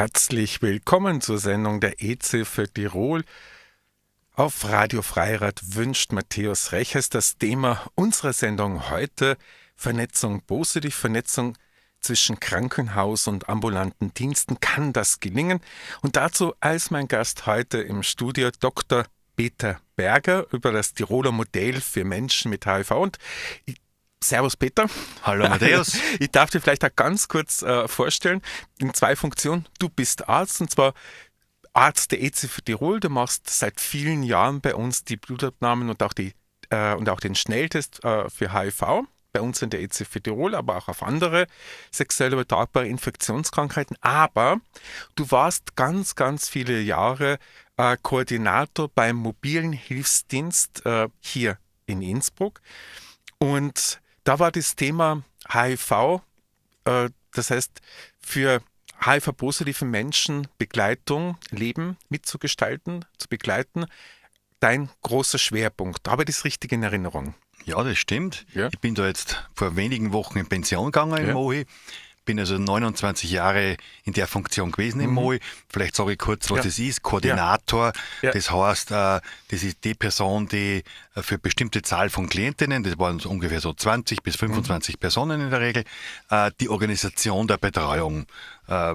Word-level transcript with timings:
Herzlich 0.00 0.62
willkommen 0.62 1.20
zur 1.20 1.36
Sendung 1.36 1.78
der 1.78 2.02
EZ 2.02 2.48
für 2.48 2.66
Tirol. 2.66 3.22
Auf 4.32 4.64
Radio 4.64 5.02
Freirad 5.02 5.60
wünscht 5.74 6.12
Matthäus 6.12 6.72
Reches 6.72 7.10
das 7.10 7.36
Thema 7.36 7.86
unserer 7.96 8.32
Sendung 8.32 8.88
heute 8.88 9.36
Vernetzung 9.76 10.40
positiv, 10.40 10.94
Vernetzung 10.94 11.58
zwischen 12.00 12.40
Krankenhaus 12.40 13.26
und 13.26 13.50
ambulanten 13.50 14.14
Diensten. 14.14 14.58
Kann 14.58 14.94
das 14.94 15.20
gelingen? 15.20 15.60
Und 16.00 16.16
dazu 16.16 16.54
als 16.60 16.90
mein 16.90 17.06
Gast 17.06 17.44
heute 17.44 17.82
im 17.82 18.02
Studio 18.02 18.48
Dr. 18.58 19.04
Peter 19.36 19.82
Berger 19.96 20.46
über 20.50 20.72
das 20.72 20.94
Tiroler 20.94 21.30
Modell 21.30 21.78
für 21.82 22.06
Menschen 22.06 22.50
mit 22.50 22.64
HIV. 22.64 22.92
Und 22.92 23.18
Servus 24.22 24.56
Peter. 24.56 24.86
Hallo 25.22 25.48
Matthäus. 25.48 25.98
Ich 26.20 26.30
darf 26.30 26.50
dir 26.50 26.60
vielleicht 26.60 26.84
auch 26.84 26.94
ganz 26.94 27.28
kurz 27.28 27.62
äh, 27.62 27.88
vorstellen, 27.88 28.42
in 28.78 28.92
zwei 28.92 29.16
Funktionen. 29.16 29.66
Du 29.78 29.88
bist 29.88 30.28
Arzt 30.28 30.60
und 30.60 30.70
zwar 30.70 30.92
Arzt 31.72 32.12
der 32.12 32.20
EZF 32.20 32.60
Tirol. 32.60 33.00
Du 33.00 33.08
machst 33.08 33.48
seit 33.48 33.80
vielen 33.80 34.22
Jahren 34.22 34.60
bei 34.60 34.74
uns 34.74 35.04
die 35.04 35.16
Blutabnahmen 35.16 35.88
und 35.88 36.02
auch, 36.02 36.12
die, 36.12 36.34
äh, 36.68 36.94
und 36.94 37.08
auch 37.08 37.20
den 37.20 37.34
Schnelltest 37.34 38.04
äh, 38.04 38.28
für 38.28 38.52
HIV. 38.52 39.06
Bei 39.32 39.40
uns 39.40 39.62
in 39.62 39.70
der 39.70 39.80
EZF 39.80 40.20
Tirol, 40.22 40.54
aber 40.54 40.76
auch 40.76 40.88
auf 40.88 41.02
andere 41.02 41.46
sexuell 41.90 42.32
übertragbare 42.32 42.88
Infektionskrankheiten. 42.88 43.96
Aber 44.00 44.60
du 45.14 45.30
warst 45.30 45.76
ganz, 45.76 46.14
ganz 46.14 46.48
viele 46.48 46.80
Jahre 46.80 47.38
äh, 47.78 47.96
Koordinator 48.02 48.88
beim 48.88 49.16
mobilen 49.16 49.72
Hilfsdienst 49.72 50.84
äh, 50.84 51.08
hier 51.20 51.58
in 51.86 52.02
Innsbruck. 52.02 52.60
Und 53.38 54.00
da 54.30 54.38
war 54.38 54.52
das 54.52 54.76
Thema 54.76 55.24
HIV, 55.52 56.20
äh, 56.84 57.08
das 57.32 57.50
heißt 57.50 57.80
für 58.20 58.62
HIV-positive 59.04 59.84
Menschen 59.84 60.46
Begleitung, 60.56 61.36
Leben 61.50 61.96
mitzugestalten, 62.10 63.04
zu 63.18 63.26
begleiten, 63.26 63.86
dein 64.60 64.88
großer 65.02 65.38
Schwerpunkt. 65.38 66.08
Habe 66.08 66.22
ich 66.22 66.26
das 66.26 66.44
richtig 66.44 66.70
in 66.70 66.84
Erinnerung? 66.84 67.34
Ja, 67.64 67.82
das 67.82 67.98
stimmt. 67.98 68.46
Ja. 68.54 68.68
Ich 68.68 68.78
bin 68.78 68.94
da 68.94 69.08
jetzt 69.08 69.48
vor 69.52 69.74
wenigen 69.74 70.12
Wochen 70.12 70.38
in 70.38 70.48
Pension 70.48 70.92
gegangen 70.92 71.18
in 71.18 71.26
ja. 71.26 71.34
Mohi 71.34 71.66
bin 72.24 72.38
also 72.38 72.58
29 72.58 73.30
Jahre 73.30 73.76
in 74.04 74.12
der 74.12 74.26
Funktion 74.26 74.72
gewesen 74.72 74.98
mhm. 74.98 75.04
im 75.04 75.14
MOI. 75.14 75.40
Vielleicht 75.68 75.96
sage 75.96 76.12
ich 76.12 76.18
kurz, 76.18 76.50
was 76.50 76.58
ja. 76.58 76.64
das 76.64 76.78
ist. 76.78 77.02
Koordinator, 77.02 77.92
ja. 78.22 78.30
das 78.32 78.50
heißt, 78.50 78.90
äh, 78.90 79.20
das 79.48 79.62
ist 79.62 79.84
die 79.84 79.94
Person, 79.94 80.46
die 80.48 80.82
äh, 81.14 81.22
für 81.22 81.38
bestimmte 81.38 81.82
Zahl 81.82 82.10
von 82.10 82.28
Klientinnen, 82.28 82.82
das 82.82 82.98
waren 82.98 83.18
so 83.18 83.30
ungefähr 83.30 83.60
so 83.60 83.72
20 83.72 84.22
bis 84.22 84.36
25 84.36 84.96
mhm. 84.96 84.98
Personen 84.98 85.40
in 85.40 85.50
der 85.50 85.60
Regel, 85.60 85.84
äh, 86.30 86.50
die 86.60 86.68
Organisation 86.68 87.46
der 87.46 87.58
Betreuung 87.58 88.26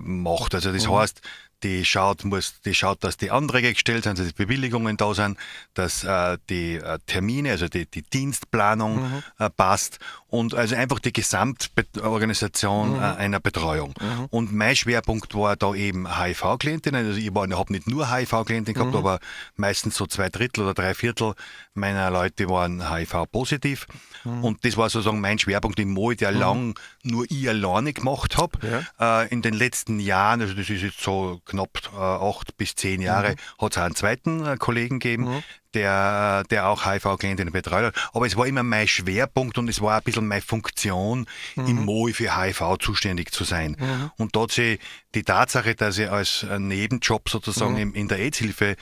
macht. 0.04 0.56
Also 0.56 0.72
das 0.72 0.88
mhm. 0.88 0.94
heißt, 0.94 1.22
die 1.66 1.84
schaut, 1.84 2.24
muss, 2.26 2.62
die 2.62 2.76
schaut, 2.76 3.04
dass 3.04 3.18
die 3.18 3.32
Anträge 3.32 3.74
gestellt 3.74 4.04
sind, 4.04 4.20
dass 4.20 4.28
die 4.28 4.34
Bewilligungen 4.34 4.98
da 4.98 5.14
sind, 5.14 5.38
dass 5.74 6.04
äh, 6.04 6.38
die 6.50 6.76
äh, 6.76 7.00
Termine, 7.08 7.52
also 7.52 7.68
die, 7.68 7.86
die 7.88 8.04
Dienstplanung 8.04 9.02
mhm. 9.02 9.24
äh, 9.40 9.50
passt 9.50 10.00
und 10.30 10.56
also 10.56 10.76
einfach 10.76 11.00
die 11.00 11.14
Gesamtorganisation 11.14 12.98
mhm. 12.98 13.04
Äh, 13.04 13.16
einer 13.16 13.40
Betreuung. 13.40 13.94
Mhm. 14.00 14.26
Und 14.32 14.54
mein 14.54 14.76
Schwerpunkt 14.76 15.36
war 15.36 15.56
da 15.56 15.74
eben 15.74 16.08
HIV-Klientinnen. 16.20 17.06
Also 17.06 17.20
ich, 17.20 17.28
ich 17.28 17.34
habe 17.34 17.72
nicht 17.72 17.88
nur 17.88 18.12
HIV-Klientinnen 18.12 18.74
gehabt, 18.74 18.92
mhm. 18.92 18.98
aber 18.98 19.20
meistens 19.56 19.96
so 19.96 20.08
zwei 20.08 20.30
Drittel 20.30 20.64
oder 20.64 20.74
drei 20.74 20.94
Viertel 20.94 21.34
meiner 21.74 22.10
Leute 22.10 22.50
waren 22.50 22.92
HIV-positiv. 22.92 23.88
Mhm. 24.24 24.44
Und 24.44 24.66
das 24.66 24.78
war 24.78 24.90
sozusagen 24.90 25.22
mein 25.22 25.40
Schwerpunkt 25.40 25.80
im 25.80 25.92
Mo, 25.92 26.14
der 26.14 26.32
mhm. 26.32 26.40
lang 26.40 26.80
nur 27.04 27.26
ich 27.30 27.48
alleine 27.48 27.94
gemacht 27.94 28.38
habe. 28.38 28.84
Ja. 29.00 29.22
Äh, 29.24 29.30
in 29.30 29.42
den 29.42 29.54
letzten 29.54 30.00
Jahren, 30.00 30.42
also 30.42 30.54
das 30.54 30.70
ist 30.70 30.82
jetzt 30.82 31.02
so 31.02 31.40
knapp 31.46 31.92
äh, 31.94 32.00
acht 32.00 32.58
bis 32.58 32.76
zehn 32.76 33.02
Jahre, 33.02 33.32
mhm. 33.32 33.64
hat 33.64 33.72
es 33.72 33.78
auch 33.78 33.84
einen 33.84 33.96
zweiten 33.96 34.46
äh, 34.46 34.58
Kollegen 34.58 35.00
gegeben, 35.00 35.44
der, 35.76 36.44
der 36.50 36.68
auch 36.68 36.86
HIV-Klientinnen 36.86 37.54
betreut 37.54 37.86
hat. 37.86 38.10
Aber 38.14 38.26
es 38.26 38.36
war 38.36 38.48
immer 38.48 38.64
mein 38.64 38.88
Schwerpunkt 38.88 39.58
und 39.58 39.70
es 39.70 39.82
war 39.82 39.98
ein 39.98 40.04
bisschen 40.04 40.28
meine 40.28 40.42
Funktion, 40.42 41.28
mhm. 41.56 41.68
im 41.68 41.86
MOI 41.86 42.14
für 42.14 42.36
HIV 42.36 42.78
zuständig 42.80 43.32
zu 43.32 43.44
sein. 43.44 43.76
Mhm. 43.80 44.12
Und 44.18 44.36
dort 44.36 44.52
sie 44.52 44.80
die 45.14 45.24
Tatsache, 45.24 45.76
dass 45.76 45.98
ich 45.98 46.10
als 46.10 46.46
Nebenjob 46.58 47.30
sozusagen 47.30 47.74
mhm. 47.74 47.94
in 47.94 48.08
der 48.08 48.20
AIDS-Hilfe 48.20 48.76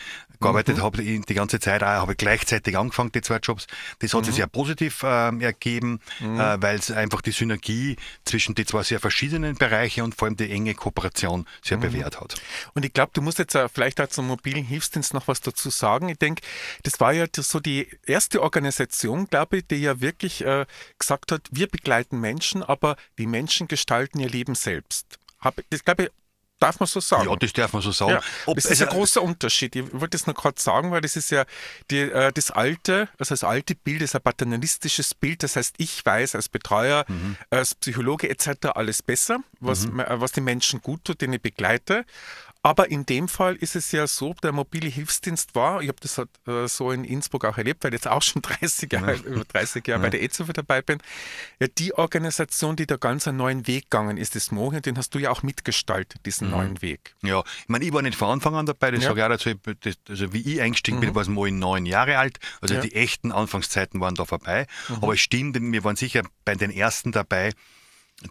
gearbeitet 0.44 0.78
mhm. 0.78 0.82
habe, 0.84 1.02
die 1.02 1.34
ganze 1.34 1.60
Zeit 1.60 1.84
auch, 1.84 1.88
habe 1.88 2.16
gleichzeitig 2.16 2.78
angefangen, 2.78 3.12
die 3.12 3.22
zwei 3.22 3.38
Jobs. 3.38 3.68
Das 4.00 4.14
hat 4.14 4.22
mhm. 4.22 4.26
sich 4.26 4.36
sehr 4.36 4.48
positiv 4.48 5.04
äh, 5.04 5.44
ergeben, 5.44 6.00
mhm. 6.20 6.40
äh, 6.40 6.62
weil 6.62 6.78
es 6.78 6.92
einfach 6.92 7.22
die 7.22 7.32
Synergie 7.32 7.96
zwischen 8.26 8.54
die 8.56 8.66
zwei 8.66 8.84
sehr 8.84 9.00
verschiedenen 9.00 9.56
Bereiche 9.56 10.04
und 10.04 10.16
vor 10.16 10.28
allem 10.28 10.38
die 10.38 10.52
enge 10.52 10.76
Kooperation 10.76 11.48
sehr 11.64 11.78
mhm. 11.78 11.82
bewährt 11.82 12.20
hat. 12.20 12.36
Und 12.74 12.86
ich 12.86 12.94
glaube, 12.94 13.12
du 13.14 13.22
musst 13.22 13.40
jetzt 13.40 13.58
vielleicht 13.74 14.02
auch 14.02 14.08
zum 14.08 14.28
mobilen 14.28 14.64
Hilfsdienst 14.64 15.14
noch 15.14 15.28
was 15.28 15.42
dazu 15.42 15.70
sagen. 15.70 16.10
Ich 16.10 16.18
denke, 16.18 16.42
das 16.84 17.00
war 17.00 17.14
ja 17.14 17.26
so 17.36 17.60
die 17.60 17.88
erste 18.06 18.42
Organisation, 18.42 19.28
glaube 19.28 19.58
ich, 19.58 19.68
die 19.68 19.78
ja 19.78 20.02
wirklich 20.02 20.44
äh, 20.46 20.66
gesagt 21.00 21.32
hat, 21.32 21.42
wir 21.52 21.68
begleiten 21.68 22.20
Menschen, 22.20 22.62
aber 22.62 22.96
die 23.18 23.28
Menschen 23.28 23.68
gestalten 23.68 24.20
ihr 24.20 24.30
Leben 24.30 24.56
selbst. 24.56 25.18
Hab, 25.40 25.56
das 25.70 25.84
glaube 25.84 26.04
ich, 26.04 26.10
Darf 26.64 26.80
man 26.80 26.88
so 26.88 27.02
sagen? 27.02 27.30
Ja, 27.30 27.36
das 27.36 27.52
darf 27.52 27.74
man 27.74 27.82
so 27.82 27.92
sagen. 27.92 28.22
Ja, 28.48 28.54
das 28.54 28.66
ist 28.66 28.82
ein 28.82 28.88
großer 28.88 29.22
Unterschied. 29.22 29.76
Ich 29.76 29.92
wollte 29.92 30.18
das 30.18 30.28
noch 30.28 30.34
gerade 30.34 30.62
sagen, 30.62 30.92
weil 30.92 31.02
das 31.02 31.18
ist 31.18 31.30
ja 31.30 31.44
die, 31.92 32.00
äh, 32.00 32.32
das 32.32 32.52
alte, 32.52 33.10
also 33.20 33.34
das 33.34 33.44
alte 33.44 33.76
Bild 33.76 34.02
ist 34.02 34.16
ein 34.16 34.22
paternalistisches 34.22 35.14
Bild. 35.14 35.44
Das 35.44 35.58
heißt, 35.58 35.76
ich 35.78 36.06
weiß 36.06 36.36
als 36.36 36.48
Betreuer, 36.48 37.04
mhm. 37.10 37.36
als 37.50 37.76
Psychologe 37.76 38.30
etc. 38.30 38.68
alles 38.76 39.02
besser, 39.04 39.40
was, 39.60 39.88
mhm. 39.88 40.04
was 40.08 40.32
die 40.32 40.40
Menschen 40.40 40.82
gut 40.82 41.04
tut, 41.04 41.20
den 41.20 41.34
ich 41.34 41.42
begleite. 41.42 42.06
Aber 42.66 42.90
in 42.90 43.06
dem 43.06 43.28
Fall 43.28 43.58
ist 43.58 43.76
es 43.76 43.92
ja 43.92 44.08
so, 44.08 44.34
der 44.42 44.54
mobile 44.54 44.88
Hilfsdienst 44.88 45.54
war, 45.54 45.82
ich 45.82 45.90
habe 45.90 46.00
das 46.00 46.18
halt, 46.18 46.30
äh, 46.48 46.66
so 46.70 46.92
in 46.92 47.04
Innsbruck 47.04 47.44
auch 47.44 47.58
erlebt, 47.58 47.84
weil 47.84 47.94
ich 47.94 48.00
jetzt 48.00 48.08
auch 48.08 48.22
schon 48.22 48.42
30 48.42 48.92
Jahre, 48.92 49.16
ja. 49.16 49.22
über 49.22 49.44
30 49.44 49.86
Jahre 49.86 50.00
ja. 50.00 50.06
bei 50.06 50.10
der 50.10 50.24
EZV 50.24 50.54
dabei 50.54 50.82
bin, 50.82 51.00
ja, 51.60 51.68
die 51.68 51.94
Organisation, 51.94 52.78
die 52.78 52.88
da 52.88 52.96
ganz 52.96 53.28
einen 53.28 53.38
neuen 53.38 53.68
Weg 53.68 53.92
gegangen 53.92 54.16
ist, 54.16 54.36
das 54.36 54.52
Mohin, 54.52 54.82
den 54.82 54.98
hast 54.98 55.14
du 55.14 55.20
ja 55.20 55.30
auch 55.30 55.44
mitgestaltet, 55.44 56.26
diesen 56.26 56.48
mhm. 56.48 56.54
neuen 56.54 56.82
Weg. 56.82 57.16
Ja, 57.22 57.42
ich 57.42 57.68
meine, 57.68 57.84
ich 57.84 57.92
war 57.92 58.02
nicht 58.02 58.18
von 58.18 58.30
Anfang 58.30 58.56
an 58.56 58.66
dabei, 58.66 58.92
das 58.92 59.04
ja. 59.04 59.10
sage 59.10 59.20
ich 59.20 59.26
auch 59.26 59.30
dazu, 59.30 59.76
das, 59.82 59.96
also 60.08 60.32
wie 60.32 60.54
ich 60.54 60.62
eingestiegen 60.62 60.98
mhm. 60.98 61.02
bin, 61.02 61.16
war 61.16 61.24
es 61.24 61.28
Mohin 61.28 61.60
neun 61.60 61.86
Jahre 61.86 62.18
alt, 62.18 62.40
also 62.62 62.80
die 62.80 62.96
echten 62.96 63.34
Anfangszeiten 63.34 64.00
waren 64.00 64.16
da 64.16 64.24
vorbei, 64.24 64.68
mhm. 64.88 64.96
aber 65.02 65.14
es 65.14 65.20
stimmt, 65.20 65.58
wir 65.60 65.84
waren 65.84 65.98
sicher 65.98 66.24
bei 66.46 66.56
den 66.56 66.72
ersten 66.72 67.12
dabei, 67.12 67.52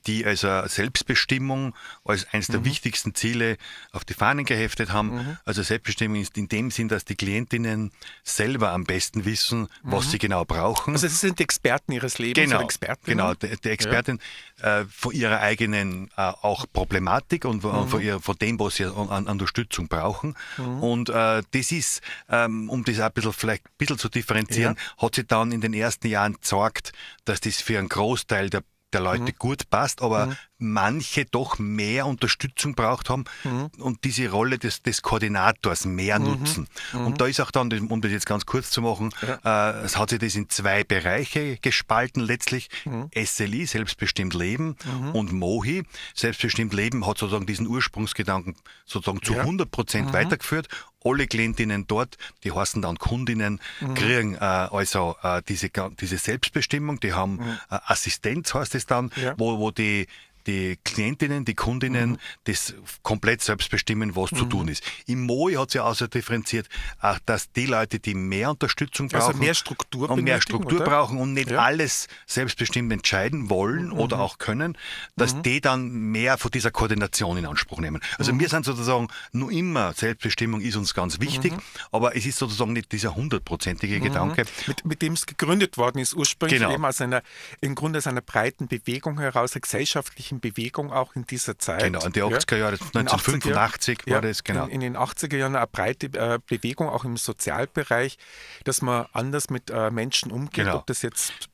die 0.07 0.25
also 0.25 0.67
Selbstbestimmung 0.67 1.75
als 2.05 2.27
eines 2.33 2.47
der 2.47 2.61
mhm. 2.61 2.65
wichtigsten 2.65 3.15
Ziele 3.15 3.57
auf 3.93 4.05
die 4.05 4.15
Fahnen 4.15 4.45
geheftet 4.45 4.93
haben. 4.93 5.15
Mhm. 5.15 5.37
Also 5.45 5.63
Selbstbestimmung 5.63 6.21
ist 6.21 6.39
in 6.39 6.49
dem 6.49 6.71
Sinn, 6.71 6.89
dass 6.89 7.05
die 7.05 7.15
Klientinnen 7.15 7.93
selber 8.25 8.71
am 8.71 8.85
besten 8.85 9.25
wissen, 9.25 9.69
was 9.83 10.07
mhm. 10.07 10.11
sie 10.11 10.19
genau 10.19 10.45
brauchen. 10.45 10.95
Also 10.95 11.09
sie 11.09 11.15
sind 11.15 11.39
die 11.39 11.45
Experten 11.45 11.93
ihres 11.93 12.19
Lebens. 12.19 12.49
Genau, 12.49 12.63
Experten, 12.63 13.05
genau 13.05 13.35
die, 13.35 13.55
die 13.63 13.69
Expertin 13.69 14.19
ja. 14.63 14.81
äh, 14.81 14.85
von 14.87 15.13
ihrer 15.13 15.41
eigenen 15.41 16.09
äh, 16.17 16.23
auch 16.23 16.67
Problematik 16.73 17.45
und 17.45 17.63
von, 17.63 17.89
von, 17.89 18.01
mhm. 18.01 18.07
ihr, 18.07 18.21
von, 18.21 18.37
dem, 18.37 18.59
was 18.59 18.77
sie 18.77 18.85
an, 18.85 19.09
an 19.09 19.27
Unterstützung 19.27 19.89
brauchen. 19.89 20.35
Und 20.57 21.09
äh, 21.09 21.43
das 21.51 21.73
ist, 21.73 22.03
ähm, 22.29 22.71
um 22.71 22.85
das 22.85 23.01
auch 23.01 23.07
ein 23.07 23.13
bisschen, 23.13 23.33
vielleicht 23.33 23.67
ein 23.67 23.73
bisschen 23.79 23.99
zu 23.99 24.09
differenzieren, 24.09 24.77
ja. 24.77 25.03
hat 25.03 25.15
sie 25.15 25.25
dann 25.25 25.53
in 25.53 25.61
den 25.61 25.75
ersten 25.75 26.07
Jahren 26.09 26.35
gezeigt, 26.35 26.93
dass 27.25 27.41
das 27.41 27.61
für 27.61 27.79
einen 27.79 27.89
Großteil 27.89 28.51
der 28.51 28.63
der 28.93 29.01
Leute 29.01 29.23
mhm. 29.23 29.39
gut 29.39 29.71
passt, 29.71 30.03
aber 30.03 30.27
mhm. 30.27 30.37
manche 30.59 31.25
doch 31.25 31.59
mehr 31.59 32.07
Unterstützung 32.07 32.75
braucht 32.75 33.11
haben 33.11 33.25
mhm. 33.45 33.71
und 33.79 34.05
diese 34.05 34.31
Rolle 34.31 34.59
des, 34.59 34.83
des 34.83 35.03
Koordinators 35.03 35.85
mehr 35.85 36.19
mhm. 36.19 36.25
nutzen. 36.27 36.69
Mhm. 36.93 37.07
Und 37.07 37.21
da 37.21 37.27
ist 37.27 37.41
auch 37.41 37.51
dann, 37.51 37.73
um 37.89 38.01
das 38.01 38.13
jetzt 38.13 38.27
ganz 38.27 38.47
kurz 38.47 38.71
zu 38.71 38.83
machen, 38.83 39.11
ja. 39.23 39.71
äh, 39.73 39.85
es 39.85 39.97
hat 39.97 40.11
sich 40.11 40.19
das 40.19 40.35
in 40.35 40.49
zwei 40.49 40.85
Bereiche 40.85 41.59
gespalten 41.61 42.23
letztlich. 42.23 42.69
Mhm. 42.85 43.11
SLI, 43.15 43.67
selbstbestimmt 43.67 44.35
Leben 44.35 44.77
und 45.13 45.33
Mohi, 45.33 45.83
selbstbestimmt 46.15 46.73
Leben 46.73 47.07
hat 47.07 47.19
sozusagen 47.19 47.47
diesen 47.47 47.67
Ursprungsgedanken 47.67 48.57
sozusagen 48.85 49.23
zu 49.23 49.35
ja. 49.35 49.41
100 49.41 49.71
Prozent 49.71 50.13
weitergeführt 50.13 50.69
alle 51.05 51.27
Klientinnen 51.27 51.87
dort, 51.87 52.17
die 52.45 52.53
heißen 52.53 52.83
dann 52.83 52.97
Kundinnen, 52.99 53.61
mhm. 53.81 53.95
kriegen 53.95 54.35
äh, 54.35 54.39
also 54.39 55.17
äh, 55.23 55.43
diese, 55.49 55.71
diese 56.01 56.19
Selbstbestimmung, 56.19 57.01
die 57.01 57.13
haben 57.13 57.37
mhm. 57.37 57.59
äh, 57.71 57.79
Assistenz, 57.87 58.55
heißt 58.55 58.75
es 58.75 58.87
dann, 58.87 59.11
ja. 59.17 59.35
wo, 59.37 59.59
wo 59.59 59.71
die 59.71 60.07
die 60.47 60.79
Klientinnen, 60.85 61.45
die 61.45 61.55
Kundinnen 61.55 62.13
mhm. 62.13 62.19
das 62.45 62.75
komplett 63.03 63.43
selbst 63.43 63.71
bestimmen, 63.71 64.17
was 64.17 64.33
mhm. 64.33 64.37
zu 64.37 64.45
tun 64.47 64.69
ist. 64.69 64.83
Im 65.07 65.27
MOI 65.27 65.55
hat 65.55 65.71
sich 65.71 65.81
also 65.81 66.07
differenziert, 66.07 66.69
auch, 67.01 67.19
dass 67.27 67.53
die 67.53 67.67
Leute, 67.67 67.99
die 67.99 68.15
mehr 68.15 68.51
Unterstützung 68.51 69.07
also 69.07 69.17
brauchen, 69.17 69.29
also 69.29 69.39
mehr 69.39 69.55
Struktur, 69.55 70.11
und 70.11 70.25
mehr 70.25 70.41
Struktur 70.41 70.81
oder? 70.81 70.91
brauchen 70.91 71.19
und 71.19 71.33
nicht 71.33 71.51
ja. 71.51 71.59
alles 71.59 72.09
selbstbestimmt 72.27 72.93
entscheiden 72.93 73.51
wollen 73.51 73.87
mhm. 73.87 73.99
oder 73.99 74.21
auch 74.21 74.39
können, 74.39 74.77
dass 75.17 75.35
mhm. 75.35 75.43
die 75.43 75.61
dann 75.61 75.91
mehr 75.91 76.39
von 76.39 76.51
dieser 76.51 76.71
Koordination 76.71 77.37
in 77.37 77.47
Anspruch 77.47 77.81
nehmen. 77.81 78.01
Also 78.19 78.33
mhm. 78.33 78.41
wir 78.41 78.49
sind 78.49 78.65
sozusagen 78.65 79.09
nur 79.33 79.51
immer, 79.51 79.93
Selbstbestimmung 79.93 80.61
ist 80.61 80.77
uns 80.77 80.95
ganz 80.95 81.21
wichtig, 81.21 81.53
mhm. 81.53 81.63
aber 81.91 82.17
es 82.17 82.27
ist 82.27 82.39
sozusagen 82.39 82.73
nicht 82.73 82.93
dieser 82.93 83.15
hundertprozentige 83.15 84.01
Gedanke. 84.01 84.45
Mit, 84.67 84.85
mit 84.85 85.03
dem 85.03 85.13
es 85.13 85.27
gegründet 85.27 85.77
worden 85.79 85.99
ist, 85.99 86.15
ursprünglich 86.15 86.61
genau. 86.61 86.73
eben 86.73 86.85
aus 86.85 87.01
einer, 87.01 87.23
im 87.61 87.75
Grunde 87.75 87.99
aus 87.99 88.07
einer 88.07 88.21
breiten 88.21 88.69
Bewegung 88.69 89.19
heraus, 89.19 89.53
eine 89.55 89.61
gesellschaftliche 89.61 90.32
in 90.33 90.41
Bewegung 90.41 90.93
auch 90.93 91.15
in 91.15 91.25
dieser 91.27 91.59
Zeit. 91.59 91.85
Genau, 91.85 92.05
in 92.05 92.13
die 92.13 92.23
80er 92.23 92.57
Jahre, 92.57 92.73
1985 92.73 94.01
ja, 94.07 94.15
war 94.15 94.23
das, 94.23 94.43
genau. 94.43 94.65
In, 94.65 94.71
in, 94.71 94.81
den 94.81 94.97
80er 94.97 95.37
Jahren 95.37 95.55
eine 95.55 95.67
breite 95.67 96.07
äh, 96.19 96.39
Bewegung 96.47 96.89
auch 96.89 97.05
im 97.05 97.17
Sozialbereich, 97.17 98.19
dass 98.65 98.83
man 98.83 99.07
anders 99.13 99.51
mit 99.51 99.71
äh, 99.71 99.91
Menschen 99.91 100.33
umgeht, 100.33 100.65
genau. 100.65 100.79
ob 100.79 100.87
das 100.87 101.03
jetzt 101.03 101.49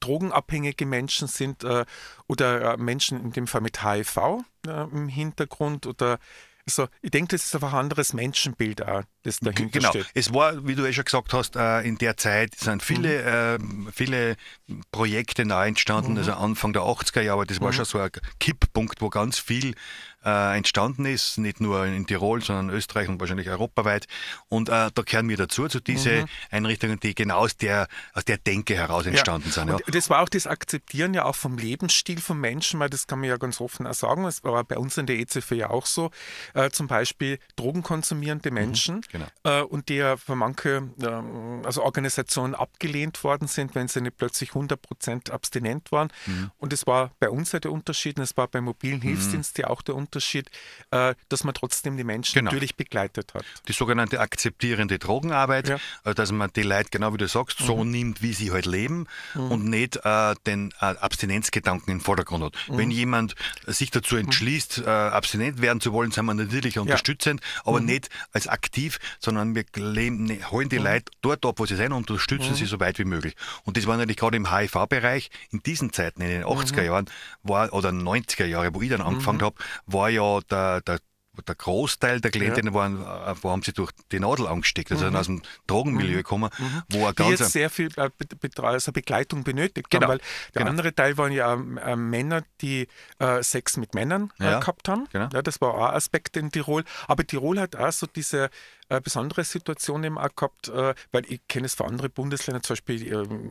drogenabhängige 0.00 0.86
Menschen 0.86 1.28
sind 1.28 1.62
äh, 1.62 1.84
oder 2.26 2.74
äh, 2.74 2.76
Menschen 2.76 3.22
in 3.22 3.32
dem 3.32 3.46
Fall 3.46 3.60
mit 3.60 3.84
HIV 3.84 4.42
äh, 4.66 4.70
im 4.70 5.08
Hintergrund 5.08 5.86
oder 5.86 6.18
also 6.66 6.88
ich 7.02 7.10
denke, 7.10 7.36
das 7.36 7.44
ist 7.44 7.54
einfach 7.54 7.74
ein 7.74 7.80
anderes 7.80 8.14
Menschenbild 8.14 8.86
auch, 8.86 9.02
das 9.24 9.40
dahinter 9.40 9.78
genau. 9.78 9.90
steht. 9.90 10.06
Es 10.14 10.32
war, 10.32 10.66
wie 10.66 10.74
du 10.74 10.86
eh 10.86 10.92
schon 10.92 11.04
gesagt 11.04 11.32
hast, 11.32 11.56
äh, 11.56 11.80
in 11.80 11.98
der 11.98 12.16
Zeit 12.16 12.54
sind 12.54 12.82
viele, 12.82 13.58
mhm. 13.58 13.88
viele 13.92 14.36
Projekte 14.92 15.44
neu 15.44 15.66
entstanden, 15.66 16.12
mhm. 16.12 16.18
also 16.18 16.32
Anfang 16.34 16.72
der 16.72 16.82
80er 16.82 17.22
Jahre, 17.22 17.46
das 17.46 17.60
war 17.60 17.68
mhm. 17.68 17.72
schon 17.72 17.84
so 17.84 17.98
ein 17.98 18.10
Kipppunkt, 18.38 19.00
wo 19.00 19.08
ganz 19.08 19.38
viel 19.38 19.74
äh, 20.24 20.56
entstanden 20.56 21.04
ist, 21.04 21.38
nicht 21.38 21.60
nur 21.60 21.84
in 21.84 22.06
Tirol, 22.06 22.42
sondern 22.42 22.70
in 22.70 22.74
Österreich 22.74 23.08
und 23.08 23.20
wahrscheinlich 23.20 23.48
europaweit. 23.48 24.06
Und 24.48 24.68
äh, 24.68 24.90
da 24.94 25.02
gehören 25.02 25.28
wir 25.28 25.36
dazu, 25.36 25.68
zu 25.68 25.80
diesen 25.80 26.22
mhm. 26.22 26.26
Einrichtungen, 26.50 26.98
die 27.00 27.14
genau 27.14 27.38
aus 27.38 27.56
der, 27.56 27.88
aus 28.14 28.24
der 28.24 28.38
Denke 28.38 28.74
heraus 28.74 29.06
entstanden 29.06 29.48
ja. 29.48 29.52
sind. 29.52 29.68
Ja. 29.68 29.78
das 29.86 30.10
war 30.10 30.22
auch 30.22 30.28
das 30.28 30.46
Akzeptieren 30.46 31.14
ja 31.14 31.24
auch 31.24 31.36
vom 31.36 31.58
Lebensstil 31.58 32.20
von 32.20 32.38
Menschen, 32.38 32.80
weil 32.80 32.90
das 32.90 33.06
kann 33.06 33.20
man 33.20 33.28
ja 33.28 33.36
ganz 33.36 33.60
offen 33.60 33.86
auch 33.86 33.94
sagen. 33.94 34.24
Das 34.24 34.42
war 34.44 34.64
bei 34.64 34.78
uns 34.78 34.96
in 34.96 35.06
der 35.06 35.16
EZF 35.16 35.50
ja 35.52 35.70
auch 35.70 35.86
so. 35.86 36.10
Äh, 36.54 36.70
zum 36.70 36.86
Beispiel 36.86 37.38
drogenkonsumierende 37.56 38.50
mhm, 38.50 38.54
Menschen 38.54 38.96
mhm, 38.96 39.02
genau. 39.14 39.26
äh, 39.44 39.62
und 39.62 39.88
die 39.88 39.96
ja 39.96 40.16
von 40.16 40.38
manche 40.38 40.88
äh, 41.00 41.66
also 41.66 41.82
Organisationen 41.82 42.54
abgelehnt 42.54 43.22
worden 43.24 43.48
sind, 43.48 43.74
wenn 43.74 43.88
sie 43.88 44.00
nicht 44.00 44.18
plötzlich 44.18 44.50
100% 44.50 45.30
abstinent 45.30 45.92
waren. 45.92 46.12
Mhm. 46.26 46.50
Und 46.58 46.72
das 46.72 46.86
war 46.86 47.12
bei 47.18 47.30
uns 47.30 47.52
ja 47.52 47.60
der 47.60 47.72
Unterschied 47.72 48.18
und 48.18 48.22
es 48.22 48.36
war 48.36 48.48
beim 48.48 48.64
mobilen 48.64 48.98
mhm. 48.98 49.02
Hilfsdienst 49.02 49.58
ja 49.58 49.68
auch 49.68 49.82
der 49.82 49.94
Unterschied 49.94 50.50
äh, 50.90 51.14
dass 51.28 51.44
man 51.44 51.54
trotzdem 51.54 51.96
die 51.96 52.04
Menschen 52.04 52.34
genau. 52.34 52.50
natürlich 52.50 52.76
begleitet 52.76 53.34
hat. 53.34 53.44
Die 53.68 53.72
sogenannte 53.72 54.20
akzeptierende 54.20 54.98
Drogenarbeit, 54.98 55.68
ja. 55.68 55.78
Äh, 56.04 56.14
dass 56.14 56.32
man 56.32 56.50
die 56.54 56.62
Leute, 56.62 56.90
genau 56.90 57.12
wie 57.12 57.18
du 57.18 57.28
sagst, 57.28 57.60
mhm. 57.60 57.64
so 57.66 57.84
nimmt, 57.84 58.22
wie 58.22 58.32
sie 58.32 58.52
halt 58.52 58.66
leben 58.66 59.06
mhm. 59.34 59.50
und 59.50 59.64
nicht 59.64 59.96
äh, 60.04 60.34
den 60.46 60.72
äh, 60.80 60.86
Abstinenzgedanken 60.86 61.92
im 61.92 62.00
Vordergrund 62.00 62.44
hat. 62.44 62.54
Mhm. 62.68 62.78
Wenn 62.78 62.90
jemand 62.90 63.34
sich 63.66 63.90
dazu 63.90 64.16
entschließt, 64.16 64.86
abstinent 64.86 65.60
werden 65.60 65.80
zu 65.80 65.92
wollen, 65.92 66.10
sind 66.10 66.24
wir 66.26 66.34
natürlich 66.34 66.78
unterstützend, 66.78 67.40
ja. 67.40 67.62
aber 67.64 67.80
mhm. 67.80 67.86
nicht 67.86 68.08
als 68.32 68.48
aktiv, 68.48 68.98
sondern 69.18 69.54
wir 69.54 69.64
ne, 69.76 70.38
holen 70.50 70.68
die 70.68 70.78
mhm. 70.78 70.84
Leute 70.84 71.12
dort 71.22 71.44
ab, 71.44 71.58
wo 71.58 71.66
sie 71.66 71.76
sind 71.76 71.92
und 71.92 72.10
unterstützen 72.10 72.50
mhm. 72.50 72.54
sie 72.54 72.66
so 72.66 72.78
weit 72.78 72.98
wie 72.98 73.04
möglich. 73.04 73.34
Und 73.64 73.76
das 73.76 73.86
war 73.86 73.96
natürlich 73.96 74.16
gerade 74.16 74.36
im 74.36 74.54
HIV-Bereich 74.54 75.30
in 75.50 75.60
diesen 75.62 75.92
Zeiten, 75.92 76.20
in 76.22 76.28
den 76.28 76.44
80er 76.44 76.82
Jahren 76.82 77.06
war, 77.42 77.72
oder 77.72 77.88
90er 77.88 78.46
Jahre, 78.46 78.74
wo 78.74 78.80
ich 78.80 78.90
dann 78.90 79.00
angefangen 79.00 79.42
habe, 79.42 79.56
war 79.86 80.04
war 80.04 80.10
ja 80.10 80.40
der, 80.50 80.80
der 80.82 80.98
der 81.42 81.54
Großteil 81.54 82.20
der 82.20 82.30
Klientinnen 82.30 82.72
ja. 82.72 82.78
waren, 82.78 83.02
äh, 83.02 83.34
wo 83.42 83.50
haben 83.50 83.62
sie 83.62 83.72
durch 83.72 83.92
die 84.12 84.20
Nadel 84.20 84.46
angesteckt, 84.46 84.92
also 84.92 85.06
mhm. 85.06 85.16
aus 85.16 85.26
dem 85.26 85.42
Drogenmilieu 85.66 86.12
mhm. 86.12 86.16
gekommen, 86.16 86.50
mhm. 86.58 86.82
wo 86.90 87.06
er 87.06 87.12
ganz. 87.12 87.28
Die 87.28 87.42
jetzt 87.42 87.52
sehr 87.52 87.70
viel 87.70 87.88
äh, 87.96 88.10
also 88.62 88.92
Begleitung 88.92 89.44
benötigt 89.44 89.90
genau. 89.90 90.04
haben, 90.04 90.12
weil 90.12 90.18
der 90.54 90.60
genau. 90.60 90.70
andere 90.70 90.94
Teil 90.94 91.18
waren 91.18 91.32
ja 91.32 91.54
äh, 91.54 91.96
Männer, 91.96 92.42
die 92.60 92.88
äh, 93.18 93.42
Sex 93.42 93.76
mit 93.76 93.94
Männern 93.94 94.32
äh, 94.38 94.44
ja. 94.44 94.60
gehabt 94.60 94.88
haben. 94.88 95.08
Genau. 95.12 95.28
Ja, 95.32 95.42
das 95.42 95.60
war 95.60 95.74
auch 95.74 95.88
ein 95.88 95.94
Aspekt 95.94 96.36
in 96.36 96.50
Tirol. 96.50 96.84
Aber 97.08 97.26
Tirol 97.26 97.60
hat 97.60 97.76
auch 97.76 97.92
so 97.92 98.06
diese 98.06 98.50
äh, 98.88 99.00
besondere 99.00 99.44
Situation 99.44 100.04
eben 100.04 100.18
auch 100.18 100.34
gehabt, 100.34 100.70
weil 101.12 101.24
ich 101.26 101.40
kenne 101.48 101.66
es 101.66 101.74
für 101.74 101.84
andere 101.84 102.08
Bundesländer, 102.08 102.62
zum 102.62 102.74
Beispiel 102.74 103.02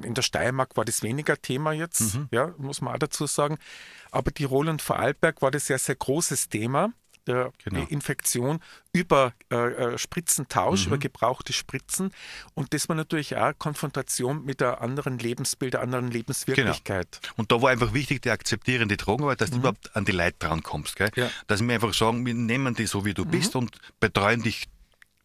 in 0.04 0.14
der 0.14 0.22
Steiermark 0.22 0.78
war 0.78 0.86
das 0.86 1.02
weniger 1.04 1.42
Thema 1.42 1.72
jetzt, 1.72 2.16
mhm. 2.16 2.28
ja, 2.32 2.54
muss 2.58 2.82
man 2.82 2.94
auch 2.94 3.00
dazu 3.00 3.26
sagen. 3.26 3.58
Aber 4.12 4.32
Tirol 4.32 4.70
und 4.70 4.82
Vorarlberg 4.82 5.42
war 5.42 5.52
das 5.52 5.68
ja 5.68 5.78
sehr 5.78 5.96
großes 5.96 6.50
Thema 6.50 6.94
der 7.28 7.52
genau. 7.64 7.86
Infektion 7.90 8.60
über 8.92 9.34
äh, 9.52 9.56
äh, 9.56 9.98
Spritzentausch, 9.98 10.82
mhm. 10.82 10.88
über 10.88 10.98
gebrauchte 10.98 11.54
Spritzen. 11.54 12.12
Und 12.54 12.74
das 12.74 12.90
war 12.90 12.96
natürlich 12.96 13.36
auch 13.38 13.54
Konfrontation 13.58 14.46
mit 14.46 14.62
der 14.62 14.82
anderen 14.82 15.18
Lebensbild, 15.18 15.74
der 15.74 15.82
anderen 15.82 16.12
Lebenswirklichkeit. 16.12 17.20
Genau. 17.22 17.34
Und 17.38 17.52
da 17.52 17.62
war 17.62 17.72
einfach 17.72 17.94
wichtig, 17.94 18.22
die 18.22 18.30
akzeptierende 18.30 18.98
Drogenarbeit, 18.98 19.42
dass 19.42 19.50
mhm. 19.50 19.56
du 19.56 19.60
überhaupt 19.60 19.96
an 19.96 20.06
die 20.06 20.12
Leute 20.12 20.36
drankommst. 20.40 20.96
Gell? 20.96 21.10
Ja. 21.16 21.30
Dass 21.48 21.62
wir 21.62 21.74
einfach 21.74 21.94
sagen, 21.94 22.26
wir 22.26 22.34
nehmen 22.34 22.76
dich 22.76 22.90
so, 22.90 23.06
wie 23.06 23.14
du 23.14 23.26
mhm. 23.26 23.32
bist 23.32 23.56
und 23.56 23.78
betreuen 24.00 24.44
dich 24.44 24.68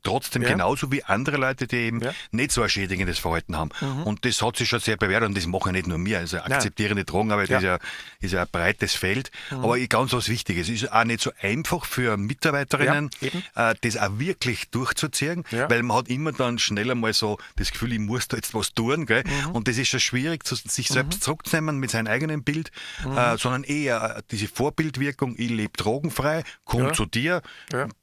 trotzdem 0.02 0.42
ja. 0.42 0.48
genauso 0.48 0.90
wie 0.92 1.04
andere 1.04 1.36
Leute, 1.36 1.66
die 1.66 1.76
eben 1.76 2.00
ja. 2.00 2.12
nicht 2.30 2.52
so 2.52 2.62
ein 2.62 2.68
schädigendes 2.68 3.18
Verhalten 3.18 3.56
haben. 3.56 3.70
Mhm. 3.80 4.02
Und 4.04 4.24
das 4.24 4.40
hat 4.42 4.56
sich 4.56 4.68
schon 4.68 4.80
sehr 4.80 4.96
bewährt 4.96 5.24
und 5.24 5.36
das 5.36 5.46
machen 5.46 5.72
nicht 5.72 5.86
nur 5.86 6.04
wir. 6.04 6.18
Also 6.18 6.38
akzeptierende 6.38 7.04
Drogenarbeit 7.04 7.48
ja. 7.48 7.58
Ist, 7.58 7.64
ja, 7.64 7.78
ist 8.20 8.32
ja 8.32 8.42
ein 8.42 8.48
breites 8.50 8.94
Feld. 8.94 9.30
Mhm. 9.50 9.64
Aber 9.64 9.78
ganz 9.78 10.12
was 10.12 10.28
Wichtiges. 10.28 10.68
Es 10.68 10.82
ist 10.82 10.92
auch 10.92 11.04
nicht 11.04 11.20
so 11.20 11.30
einfach 11.40 11.84
für 11.84 12.16
Mitarbeiterinnen, 12.16 13.10
äh, 13.54 13.74
das 13.80 13.96
auch 13.96 14.18
wirklich 14.18 14.70
durchzuziehen, 14.70 15.44
weil 15.50 15.82
man 15.82 15.98
hat 15.98 16.08
immer 16.08 16.32
dann 16.32 16.58
schneller 16.58 16.94
mal 16.94 17.12
so 17.12 17.38
das 17.56 17.72
Gefühl, 17.72 17.92
ich 17.92 17.98
muss 17.98 18.28
da 18.28 18.36
jetzt 18.36 18.54
was 18.54 18.74
tun. 18.74 19.06
Gell? 19.06 19.24
Mhm. 19.24 19.52
Und 19.52 19.68
das 19.68 19.78
ist 19.78 19.88
schon 19.88 20.00
schwierig, 20.00 20.46
sich 20.46 20.88
selbst 20.88 21.18
mhm. 21.18 21.22
zurückzunehmen 21.22 21.78
mit 21.78 21.90
seinem 21.90 22.06
eigenen 22.06 22.42
Bild, 22.42 22.70
mhm. 23.04 23.16
äh, 23.16 23.36
sondern 23.36 23.64
eher 23.64 24.22
diese 24.30 24.48
Vorbildwirkung, 24.48 25.34
ich 25.36 25.50
lebe 25.50 25.76
drogenfrei, 25.76 26.44
komm 26.64 26.94
zu 26.94 27.06
dir, 27.06 27.42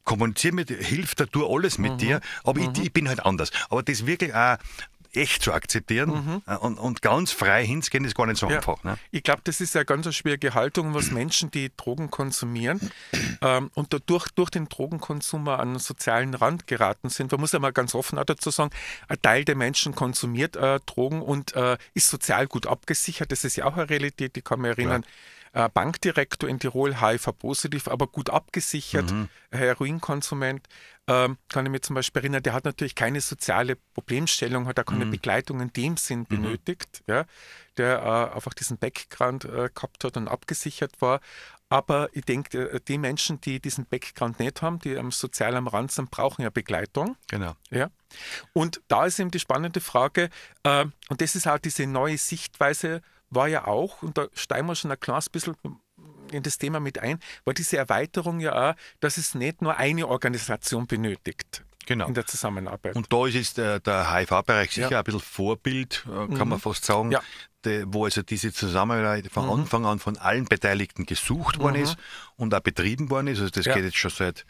kommuniziere 0.06 0.56
mit 0.56 0.70
dir, 0.70 0.78
hilf 0.78 1.16
dir, 1.16 1.28
tu 1.28 1.46
alles 1.46 1.78
mit 1.78 1.94
mhm. 1.94 1.98
dir, 1.98 2.22
aber 2.44 2.62
mhm. 2.62 2.72
ich, 2.74 2.84
ich, 2.86 2.94
bin 2.94 3.10
halt 3.10 3.26
anders. 3.26 3.52
Aber 3.70 3.84
das 3.84 4.06
wirklich 4.06 4.34
auch 4.34 4.58
echt 5.16 5.44
zu 5.44 5.54
akzeptieren 5.54 6.10
mhm. 6.10 6.42
Äh, 6.46 6.58
und, 6.58 6.78
und, 6.78 7.02
ganz 7.02 7.32
frei 7.32 7.66
hinzugehen, 7.66 8.06
ist 8.06 8.16
gar 8.16 8.26
nicht 8.26 8.38
so 8.38 8.50
ja. 8.50 8.58
einfach. 8.58 8.84
Ne? 8.84 8.98
Ich 9.12 9.24
glaube, 9.24 9.42
das 9.44 9.62
ist 9.62 9.76
eine 9.76 9.86
ganz 9.86 10.14
schwierige 10.14 10.54
Haltung, 10.54 10.94
was 10.94 11.12
Menschen, 11.12 11.52
die 11.52 11.72
Drogen 11.76 12.12
konsumieren 12.12 12.80
ähm, 13.42 13.72
und 13.74 13.94
dadurch 13.94 14.30
durch 14.32 14.50
den 14.50 14.68
Drogenkonsum 14.68 15.48
an 15.48 15.60
einen 15.60 15.80
sozialen 15.80 16.34
Rand 16.34 16.68
geraten 16.68 17.10
sind. 17.10 17.32
Man 17.32 17.42
muss 17.42 17.52
ja 17.52 17.60
mal 17.60 17.74
ganz 17.74 17.96
offen 17.96 18.20
auch 18.20 18.26
dazu 18.26 18.50
sagen, 18.50 18.72
ein 19.08 19.22
Teil 19.22 19.46
der 19.46 19.56
Menschen 19.56 19.96
konsumiert 19.96 20.56
äh, 20.56 20.80
Drogen 20.86 21.22
und 21.22 21.56
äh, 21.56 21.78
ist 21.94 22.10
sozial 22.10 22.48
gut 22.48 22.68
abgesichert. 22.68 23.32
Das 23.32 23.44
ist 23.44 23.56
ja 23.56 23.66
auch 23.66 23.76
eine 23.76 23.90
Realität, 23.90 24.36
die 24.36 24.42
kann 24.42 24.62
man 24.62 24.72
erinnern. 24.72 25.04
Ja 25.04 25.10
Bankdirektor 25.74 26.50
in 26.50 26.60
Tirol, 26.60 27.00
HIV-positiv, 27.00 27.88
aber 27.88 28.08
gut 28.08 28.30
abgesichert, 28.30 29.12
mhm. 29.12 29.30
Heroinkonsument. 29.52 30.68
Ähm, 31.08 31.38
kann 31.50 31.66
ich 31.66 31.72
mir 31.72 31.82
zum 31.82 31.94
Beispiel 31.94 32.24
erinnern, 32.24 32.42
der 32.42 32.54
hat 32.54 32.66
natürlich 32.66 32.96
keine 32.96 33.22
soziale 33.22 33.76
Problemstellung, 33.94 34.68
hat 34.68 34.80
auch 34.80 34.86
keine 34.86 35.06
mhm. 35.06 35.12
Begleitung 35.12 35.62
in 35.62 35.72
dem 35.72 35.98
Sinn 35.98 36.22
mhm. 36.22 36.26
benötigt, 36.28 37.04
ja, 37.08 37.26
der 37.78 38.00
äh, 38.02 38.36
einfach 38.36 38.56
diesen 38.56 38.80
Background 38.80 39.46
äh, 39.46 39.70
gehabt 39.74 40.04
hat 40.04 40.18
und 40.18 40.28
abgesichert 40.28 41.00
war. 41.02 41.22
Aber 41.70 42.10
ich 42.14 42.26
denke, 42.26 42.70
äh, 42.70 42.80
die 42.88 42.98
Menschen, 42.98 43.40
die 43.42 43.60
diesen 43.60 43.86
Background 43.86 44.40
nicht 44.40 44.62
haben, 44.62 44.80
die 44.80 44.98
am 44.98 45.12
sozial 45.12 45.56
am 45.56 45.68
Rand 45.68 45.92
sind, 45.92 46.12
brauchen 46.12 46.42
ja 46.42 46.50
Begleitung. 46.50 47.18
Genau. 47.28 47.56
Ja. 47.70 47.90
Und 48.54 48.82
da 48.88 49.06
ist 49.06 49.20
eben 49.20 49.32
die 49.32 49.40
spannende 49.40 49.82
Frage, 49.82 50.30
äh, 50.64 50.86
und 51.10 51.22
das 51.22 51.36
ist 51.36 51.48
auch 51.48 51.60
diese 51.60 51.86
neue 51.88 52.18
Sichtweise, 52.18 53.02
war 53.36 53.48
ja 53.48 53.68
auch, 53.68 54.02
und 54.02 54.18
da 54.18 54.28
steigen 54.34 54.68
wir 54.68 54.76
schon 54.76 54.92
ein 54.92 55.00
kleines 55.00 55.30
bisschen 55.30 55.56
in 56.32 56.44
das 56.44 56.58
Thema 56.58 56.80
mit 56.80 57.00
ein, 57.00 57.20
war 57.44 57.54
diese 57.54 57.78
Erweiterung 57.78 58.40
ja 58.40 58.72
auch, 58.72 58.76
dass 59.00 59.18
es 59.18 59.36
nicht 59.36 59.62
nur 59.62 59.78
eine 59.78 60.08
Organisation 60.08 60.88
benötigt. 60.88 61.64
Genau. 61.88 62.08
in 62.08 62.16
der 62.16 62.26
Zusammenarbeit. 62.26 62.96
Und 62.96 63.14
da 63.14 63.28
ist 63.28 63.36
jetzt 63.36 63.58
der, 63.60 63.80
der 63.80 64.12
HIV-Bereich 64.12 64.72
sicher 64.72 64.90
ja. 64.90 64.98
ein 64.98 65.04
bisschen 65.04 65.20
Vorbild, 65.20 66.04
äh, 66.08 66.10
kann 66.10 66.30
mhm. 66.30 66.50
man 66.50 66.60
fast 66.60 66.84
sagen, 66.84 67.12
ja. 67.12 67.22
de, 67.64 67.86
wo 67.88 68.06
also 68.06 68.24
diese 68.24 68.52
Zusammenarbeit 68.52 69.28
von 69.32 69.46
mhm. 69.46 69.52
Anfang 69.52 69.86
an 69.86 70.00
von 70.00 70.18
allen 70.18 70.46
Beteiligten 70.46 71.06
gesucht 71.06 71.60
worden 71.60 71.78
mhm. 71.78 71.84
ist 71.84 71.98
und 72.38 72.56
auch 72.56 72.62
betrieben 72.62 73.12
worden 73.12 73.28
ist. 73.28 73.40
Also 73.40 73.52
das 73.52 73.66
ja. 73.66 73.76
geht 73.76 73.84
jetzt 73.84 73.98
schon 73.98 74.10
seit 74.10 74.48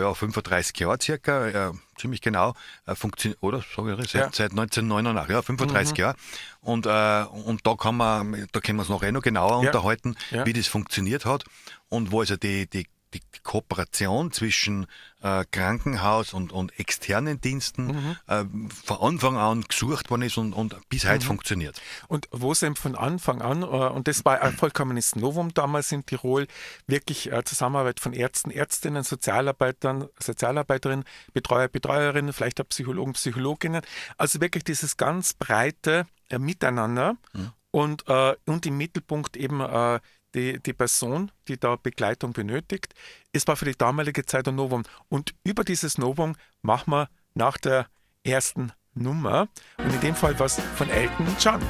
ja, 0.00 0.14
35 0.14 0.78
Jahre 0.78 0.98
circa, 1.00 1.48
ja, 1.48 1.72
ziemlich 1.98 2.20
genau, 2.20 2.54
äh, 2.86 2.94
funktioniert, 2.94 3.42
oder? 3.42 3.58
Sag 3.58 3.86
ich, 3.86 4.10
seit, 4.10 4.20
ja. 4.20 4.30
seit 4.32 4.50
1989, 4.52 5.32
ja, 5.32 5.42
35 5.42 5.92
mhm. 5.92 6.00
Jahre. 6.00 6.16
Und, 6.60 6.86
äh, 6.86 7.24
und 7.44 7.66
da 7.66 7.74
kann 7.74 7.96
man, 7.96 8.46
da 8.52 8.60
können 8.60 8.78
wir 8.78 8.82
uns 8.82 8.88
noch 8.88 9.02
eh 9.02 9.12
noch 9.12 9.22
genauer 9.22 9.62
ja. 9.62 9.68
unterhalten, 9.68 10.16
wie 10.44 10.52
das 10.52 10.66
funktioniert 10.66 11.24
hat 11.24 11.44
und 11.88 12.12
wo 12.12 12.20
also 12.20 12.36
die, 12.36 12.68
die 12.68 12.86
die 13.14 13.20
Kooperation 13.42 14.32
zwischen 14.32 14.86
äh, 15.22 15.44
Krankenhaus 15.50 16.34
und, 16.34 16.52
und 16.52 16.78
externen 16.78 17.40
Diensten 17.40 17.86
mhm. 17.86 18.16
äh, 18.26 18.44
von 18.84 18.98
Anfang 18.98 19.36
an 19.36 19.62
gesucht 19.62 20.10
worden 20.10 20.22
ist 20.22 20.36
und, 20.36 20.52
und 20.52 20.76
bis 20.88 21.04
mhm. 21.04 21.08
heute 21.08 21.26
funktioniert. 21.26 21.80
Und 22.08 22.28
wo 22.32 22.52
es 22.52 22.62
eben 22.62 22.76
von 22.76 22.94
Anfang 22.94 23.42
an, 23.42 23.62
äh, 23.62 23.66
und 23.66 24.08
das 24.08 24.24
war 24.24 24.42
ein 24.42 24.56
vollkommenes 24.56 25.16
Novum 25.16 25.54
damals 25.54 25.92
in 25.92 26.04
Tirol, 26.04 26.46
wirklich 26.86 27.32
äh, 27.32 27.44
Zusammenarbeit 27.44 28.00
von 28.00 28.12
Ärzten, 28.12 28.50
Ärztinnen, 28.50 29.04
Sozialarbeitern, 29.04 30.08
Sozialarbeiterinnen, 30.18 31.04
Betreuer, 31.32 31.68
Betreuerinnen, 31.68 32.32
vielleicht 32.32 32.60
auch 32.60 32.68
Psychologen, 32.68 33.14
Psychologinnen. 33.14 33.82
Also 34.18 34.40
wirklich 34.40 34.64
dieses 34.64 34.96
ganz 34.96 35.34
breite 35.34 36.06
äh, 36.28 36.38
Miteinander 36.38 37.16
mhm. 37.32 37.52
und, 37.70 38.08
äh, 38.08 38.34
und 38.46 38.66
im 38.66 38.76
Mittelpunkt 38.76 39.36
eben 39.36 39.60
die, 40.36 40.60
die 40.62 40.72
Person, 40.72 41.32
die 41.48 41.58
da 41.58 41.76
Begleitung 41.76 42.32
benötigt. 42.32 42.94
Es 43.32 43.48
war 43.48 43.56
für 43.56 43.64
die 43.64 43.76
damalige 43.76 44.24
Zeit 44.24 44.46
ein 44.46 44.54
Novum. 44.54 44.84
Und 45.08 45.34
über 45.42 45.64
dieses 45.64 45.98
Novum 45.98 46.36
machen 46.62 46.92
wir 46.92 47.08
nach 47.34 47.56
der 47.56 47.86
ersten 48.22 48.72
Nummer, 48.94 49.48
und 49.78 49.92
in 49.92 50.00
dem 50.00 50.14
Fall 50.14 50.38
was 50.38 50.60
von 50.76 50.88
Elton 50.88 51.26
John. 51.38 51.60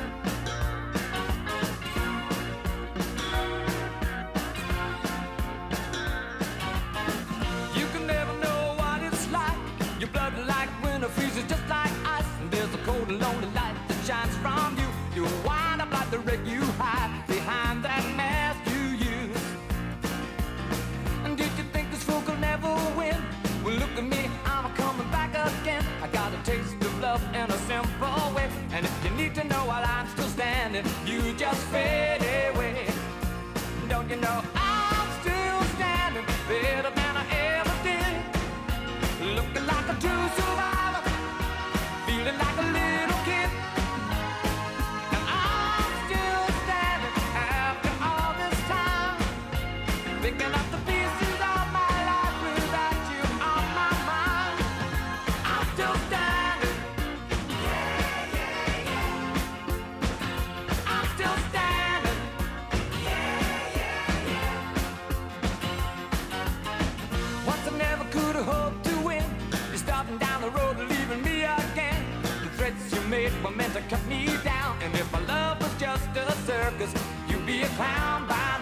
down 70.36 70.52
the 70.52 70.58
road, 70.58 70.76
leaving 70.78 71.22
me 71.22 71.44
again. 71.44 72.04
The 72.22 72.50
threats 72.56 72.92
you 72.92 73.00
made 73.08 73.32
were 73.42 73.50
meant 73.50 73.72
to 73.74 73.80
cut 73.82 74.04
me 74.06 74.26
down. 74.44 74.76
And 74.82 74.94
if 74.94 75.10
my 75.12 75.20
love 75.20 75.60
was 75.60 75.74
just 75.80 76.08
a 76.16 76.32
circus, 76.46 76.92
you'd 77.28 77.46
be 77.46 77.62
a 77.62 77.68
clown 77.68 78.26
by 78.28 78.55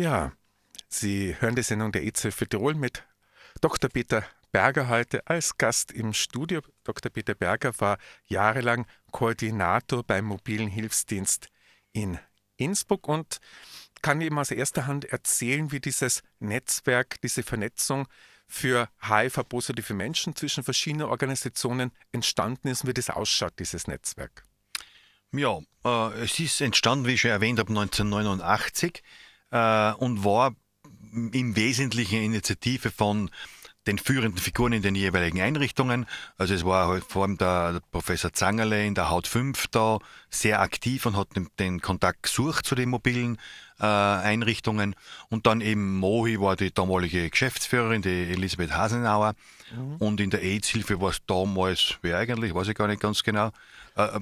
Ja, 0.00 0.32
Sie 0.88 1.36
hören 1.40 1.56
die 1.56 1.62
Sendung 1.62 1.92
der 1.92 2.02
EZ 2.04 2.34
für 2.34 2.48
Tirol 2.48 2.74
mit 2.74 3.04
Dr. 3.60 3.90
Peter 3.90 4.24
Berger 4.50 4.88
heute 4.88 5.26
als 5.26 5.58
Gast 5.58 5.92
im 5.92 6.14
Studio. 6.14 6.62
Dr. 6.84 7.12
Peter 7.12 7.34
Berger 7.34 7.78
war 7.80 7.98
jahrelang 8.24 8.86
Koordinator 9.12 10.02
beim 10.02 10.24
mobilen 10.24 10.68
Hilfsdienst 10.68 11.48
in 11.92 12.18
Innsbruck 12.56 13.08
und 13.08 13.40
kann 14.00 14.22
eben 14.22 14.38
aus 14.38 14.50
erster 14.50 14.86
Hand 14.86 15.04
erzählen, 15.04 15.70
wie 15.70 15.80
dieses 15.80 16.22
Netzwerk, 16.38 17.20
diese 17.20 17.42
Vernetzung 17.42 18.08
für 18.46 18.88
HIV-positive 19.02 19.92
Menschen 19.92 20.34
zwischen 20.34 20.64
verschiedenen 20.64 21.08
Organisationen 21.08 21.92
entstanden 22.10 22.68
ist 22.68 22.84
und 22.84 22.88
wie 22.88 22.94
das 22.94 23.10
ausschaut, 23.10 23.58
dieses 23.58 23.86
Netzwerk. 23.86 24.46
Ja, 25.32 25.58
äh, 25.84 26.22
es 26.22 26.40
ist 26.40 26.62
entstanden, 26.62 27.04
wie 27.04 27.12
ich 27.12 27.20
schon 27.20 27.32
erwähnt 27.32 27.58
habe, 27.58 27.68
1989 27.68 29.02
äh, 29.50 29.92
und 29.92 30.24
war 30.24 30.54
im 31.12 31.56
Wesentlichen 31.56 32.16
eine 32.16 32.24
Initiative 32.26 32.90
von 32.90 33.30
den 33.86 33.98
führenden 33.98 34.38
Figuren 34.38 34.72
in 34.72 34.82
den 34.82 34.94
jeweiligen 34.94 35.40
Einrichtungen. 35.40 36.06
Also 36.36 36.54
es 36.54 36.64
war 36.64 36.88
halt 36.88 37.04
vor 37.04 37.22
allem 37.22 37.38
der, 37.38 37.80
Professor 37.90 38.32
Zangerle 38.32 38.86
in 38.86 38.94
der 38.94 39.08
Haut 39.08 39.26
5 39.26 39.68
da 39.68 39.98
sehr 40.28 40.60
aktiv 40.60 41.06
und 41.06 41.16
hat 41.16 41.34
den, 41.34 41.48
den 41.58 41.80
Kontakt 41.80 42.24
gesucht 42.24 42.66
zu 42.66 42.74
den 42.74 42.90
mobilen 42.90 43.38
äh, 43.80 43.86
Einrichtungen. 43.86 44.94
Und 45.30 45.46
dann 45.46 45.62
eben 45.62 45.98
Mohi 45.98 46.38
war 46.40 46.56
die 46.56 46.72
damalige 46.72 47.30
Geschäftsführerin, 47.30 48.02
die 48.02 48.30
Elisabeth 48.30 48.72
Hasenauer. 48.72 49.34
Und 49.98 50.20
in 50.20 50.30
der 50.30 50.42
AIDS-Hilfe 50.42 51.00
war 51.00 51.10
es 51.10 51.24
damals, 51.26 51.96
wer 52.02 52.18
eigentlich, 52.18 52.54
weiß 52.54 52.68
ich 52.68 52.74
gar 52.74 52.86
nicht 52.86 53.00
ganz 53.00 53.22
genau. 53.22 53.50
Äh, 53.96 54.20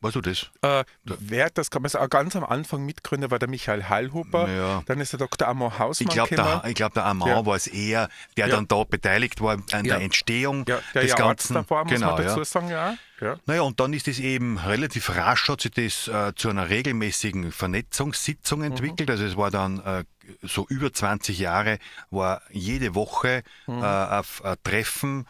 weißt 0.00 0.16
du 0.16 0.20
das? 0.20 0.50
Äh, 0.62 0.84
wer 1.04 1.50
das 1.50 1.70
kann 1.70 1.82
man 1.82 1.88
sagen, 1.90 2.08
ganz 2.10 2.36
am 2.36 2.44
Anfang 2.44 2.84
Mitgründer 2.84 3.30
war 3.30 3.38
der 3.38 3.48
Michael 3.48 3.88
Heilhuber, 3.88 4.48
Ja. 4.48 4.82
dann 4.86 5.00
ist 5.00 5.12
der 5.12 5.18
Dr. 5.18 5.48
Amor 5.48 5.78
Hausmann 5.78 6.08
Ich 6.08 6.14
glaube, 6.14 6.34
der, 6.36 6.62
ich 6.66 6.74
glaub, 6.74 6.94
der 6.94 7.04
Amand 7.06 7.30
Ja. 7.30 7.44
war 7.46 7.56
es 7.56 7.66
eher, 7.66 8.08
der 8.36 8.46
Ja. 8.48 8.56
dann 8.56 8.68
da 8.68 8.84
beteiligt 8.84 9.40
war 9.40 9.58
an 9.72 9.84
der 9.84 10.00
Entstehung 10.00 10.64
ja, 10.68 10.78
der 10.94 11.02
des 11.02 11.16
Ganzen. 11.16 11.56
Arzt 11.56 11.68
davor, 11.68 11.84
muss 11.84 11.92
genau, 11.92 12.12
man 12.16 12.24
dazu 12.24 12.44
sagen, 12.44 12.68
ja. 12.68 12.94
ja. 13.20 13.36
Naja, 13.46 13.62
und 13.62 13.80
dann 13.80 13.92
ist 13.92 14.06
es 14.08 14.18
eben 14.20 14.58
relativ 14.58 15.10
rasch, 15.16 15.48
hat 15.48 15.60
sich 15.62 15.72
das 15.72 16.08
äh, 16.08 16.32
zu 16.34 16.48
einer 16.48 16.68
regelmäßigen 16.68 17.50
Vernetzungssitzung 17.52 18.62
entwickelt. 18.62 19.10
Also 19.10 19.24
es 19.24 19.36
war 19.36 19.50
dann 19.50 19.80
äh, 19.80 20.04
so 20.42 20.66
über 20.68 20.92
20 20.92 21.38
Jahre, 21.38 21.78
war 22.10 22.42
jede 22.50 22.94
Woche 22.94 23.42
äh, 23.66 23.72
auf 23.72 24.44
ein 24.44 24.56
Treffen 24.62 25.26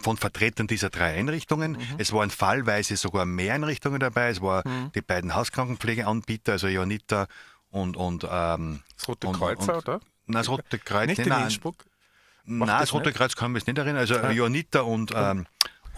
von 0.00 0.16
Vertretern 0.16 0.66
dieser 0.66 0.90
drei 0.90 1.14
Einrichtungen. 1.14 1.76
Es 1.98 2.12
waren 2.12 2.30
fallweise 2.30 2.96
sogar 2.96 3.26
mehr 3.26 3.54
Einrichtungen 3.54 4.00
dabei. 4.00 4.28
Es 4.30 4.40
waren 4.40 4.90
die 4.94 5.00
beiden 5.00 5.34
Hauskrankenpflegeanbieter, 5.34 6.52
also 6.52 6.68
Jonita 6.68 7.26
und, 7.70 7.96
und 7.96 8.26
ähm, 8.30 8.82
Das 8.96 9.08
Rote 9.08 9.28
Kreuz, 9.32 9.68
oder? 9.68 10.00
Nein, 10.26 10.40
das 10.40 10.48
Rote 10.48 10.78
Kreuz, 10.78 11.08
Nicht 11.08 11.26
nein, 11.26 11.38
in 11.38 11.44
Innsbruck? 11.44 11.84
Nein, 12.44 12.68
das 12.68 12.80
das 12.80 12.92
Rote? 12.94 13.12
Kreuz 13.12 13.36
kann 13.36 13.52
man 13.52 13.60
jetzt 13.60 13.66
nicht 13.66 13.78
erinnern. 13.78 13.98
Also 13.98 14.14
Johanniter 14.14 14.86
und, 14.86 15.12
ähm, 15.14 15.46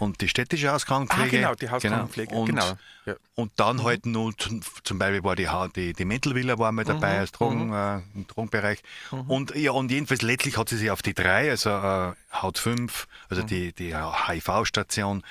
und 0.01 0.19
die 0.19 0.27
städtische 0.27 0.71
Hauskrankenpflege. 0.71 1.37
Ah, 1.37 1.51
genau, 1.51 1.55
die 1.55 1.69
Hauskrankenpflege, 1.69 2.33
Und, 2.33 2.47
genau, 2.47 2.73
ja. 3.05 3.15
und 3.35 3.51
dann 3.57 3.83
halt 3.83 4.07
nur 4.07 4.33
zum, 4.35 4.97
Beispiel 4.97 5.23
war 5.23 5.35
die, 5.35 5.47
die, 5.75 5.93
die 5.93 6.05
Mental 6.05 6.33
war 6.57 6.71
mal 6.71 6.83
dabei 6.83 7.19
als 7.19 7.31
Drogen, 7.31 7.71
äh, 7.71 7.99
im 8.15 8.25
Drogenbereich. 8.25 8.81
Und 9.27 9.55
ja, 9.55 9.71
und 9.71 9.91
jedenfalls 9.91 10.23
letztlich 10.23 10.57
hat 10.57 10.69
sie 10.69 10.77
sich 10.77 10.89
auf 10.89 11.03
die 11.03 11.13
drei, 11.13 11.51
also 11.51 11.69
äh, 11.69 12.13
Haut 12.33 12.57
5, 12.57 13.07
also 13.29 13.43
die, 13.43 13.73
die 13.73 13.95
HIV-Station, 13.95 15.23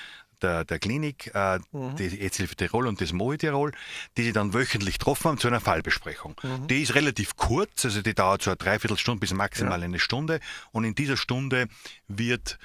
der, 0.43 0.65
der 0.65 0.79
Klinik, 0.79 1.35
äh, 1.35 1.59
die 1.73 2.21
Ärzthilfe 2.21 2.57
Tirol 2.57 2.87
und 2.87 3.01
das 3.01 3.13
MOI 3.13 3.37
Tirol, 3.37 3.73
die 4.17 4.25
sie 4.25 4.33
dann 4.33 4.55
wöchentlich 4.55 4.99
getroffen 4.99 5.31
haben 5.31 5.39
zu 5.39 5.49
einer 5.49 5.61
Fallbesprechung. 5.61 6.37
Die 6.69 6.83
ist 6.83 6.95
relativ 6.95 7.37
kurz, 7.37 7.85
also 7.85 8.03
die 8.03 8.15
dauert 8.15 8.43
so 8.43 8.51
eine 8.51 8.57
Dreiviertelstunde 8.57 9.21
bis 9.21 9.33
maximal 9.33 9.83
eine 9.83 9.99
Stunde. 9.99 10.41
Und 10.73 10.85
in 10.85 10.95
dieser 10.95 11.17
Stunde 11.17 11.69
wird 12.09 12.59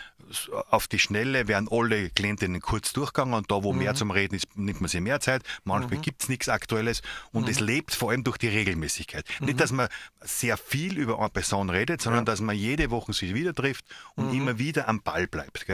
auf 0.69 0.87
die 0.87 0.99
Schnelle 0.99 1.47
werden 1.47 1.67
alle 1.69 2.09
Klientinnen 2.09 2.61
kurz 2.61 2.93
durchgegangen 2.93 3.33
und 3.33 3.51
da, 3.51 3.63
wo 3.63 3.73
mehr 3.73 3.93
zum 3.95 4.11
Reden 4.11 4.35
ist, 4.35 4.57
nimmt 4.57 4.81
man 4.81 4.87
sich 4.87 5.01
mehr 5.01 5.19
Zeit. 5.19 5.43
Manchmal 5.63 5.99
gibt 5.99 6.23
es 6.23 6.29
nichts 6.29 6.49
Aktuelles 6.49 7.01
und 7.31 7.47
es 7.47 7.59
lebt 7.59 7.93
vor 7.93 8.11
allem 8.11 8.23
durch 8.23 8.37
die 8.37 8.47
Regelmäßigkeit. 8.47 9.25
Nicht, 9.41 9.59
dass 9.59 9.71
man 9.71 9.87
sehr 10.21 10.57
viel 10.57 10.97
über 10.97 11.19
eine 11.19 11.29
Person 11.29 11.69
redet, 11.69 12.01
sondern 12.01 12.25
dass 12.25 12.41
man 12.41 12.55
jede 12.55 12.89
Woche 12.91 13.13
sich 13.13 13.33
wieder 13.33 13.53
trifft 13.53 13.85
und 14.15 14.33
immer 14.33 14.57
wieder 14.57 14.87
am 14.87 15.01
Ball 15.01 15.27
bleibt. 15.27 15.65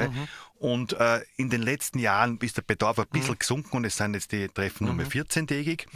Und 0.62 0.94
äh, 0.94 1.22
in 1.38 1.50
den 1.50 1.64
letzten 1.64 1.98
Jahren 1.98 2.38
ist 2.38 2.56
der 2.56 2.62
Bedarf 2.62 3.00
ein 3.00 3.08
bisschen 3.12 3.40
gesunken 3.40 3.78
und 3.78 3.84
es 3.84 3.98
sind 3.98 4.14
jetzt 4.14 4.32
die 4.32 4.48
Treffen 4.48 4.86
nur 4.86 4.94
mehr 4.94 5.08
14-tägig. 5.08 5.88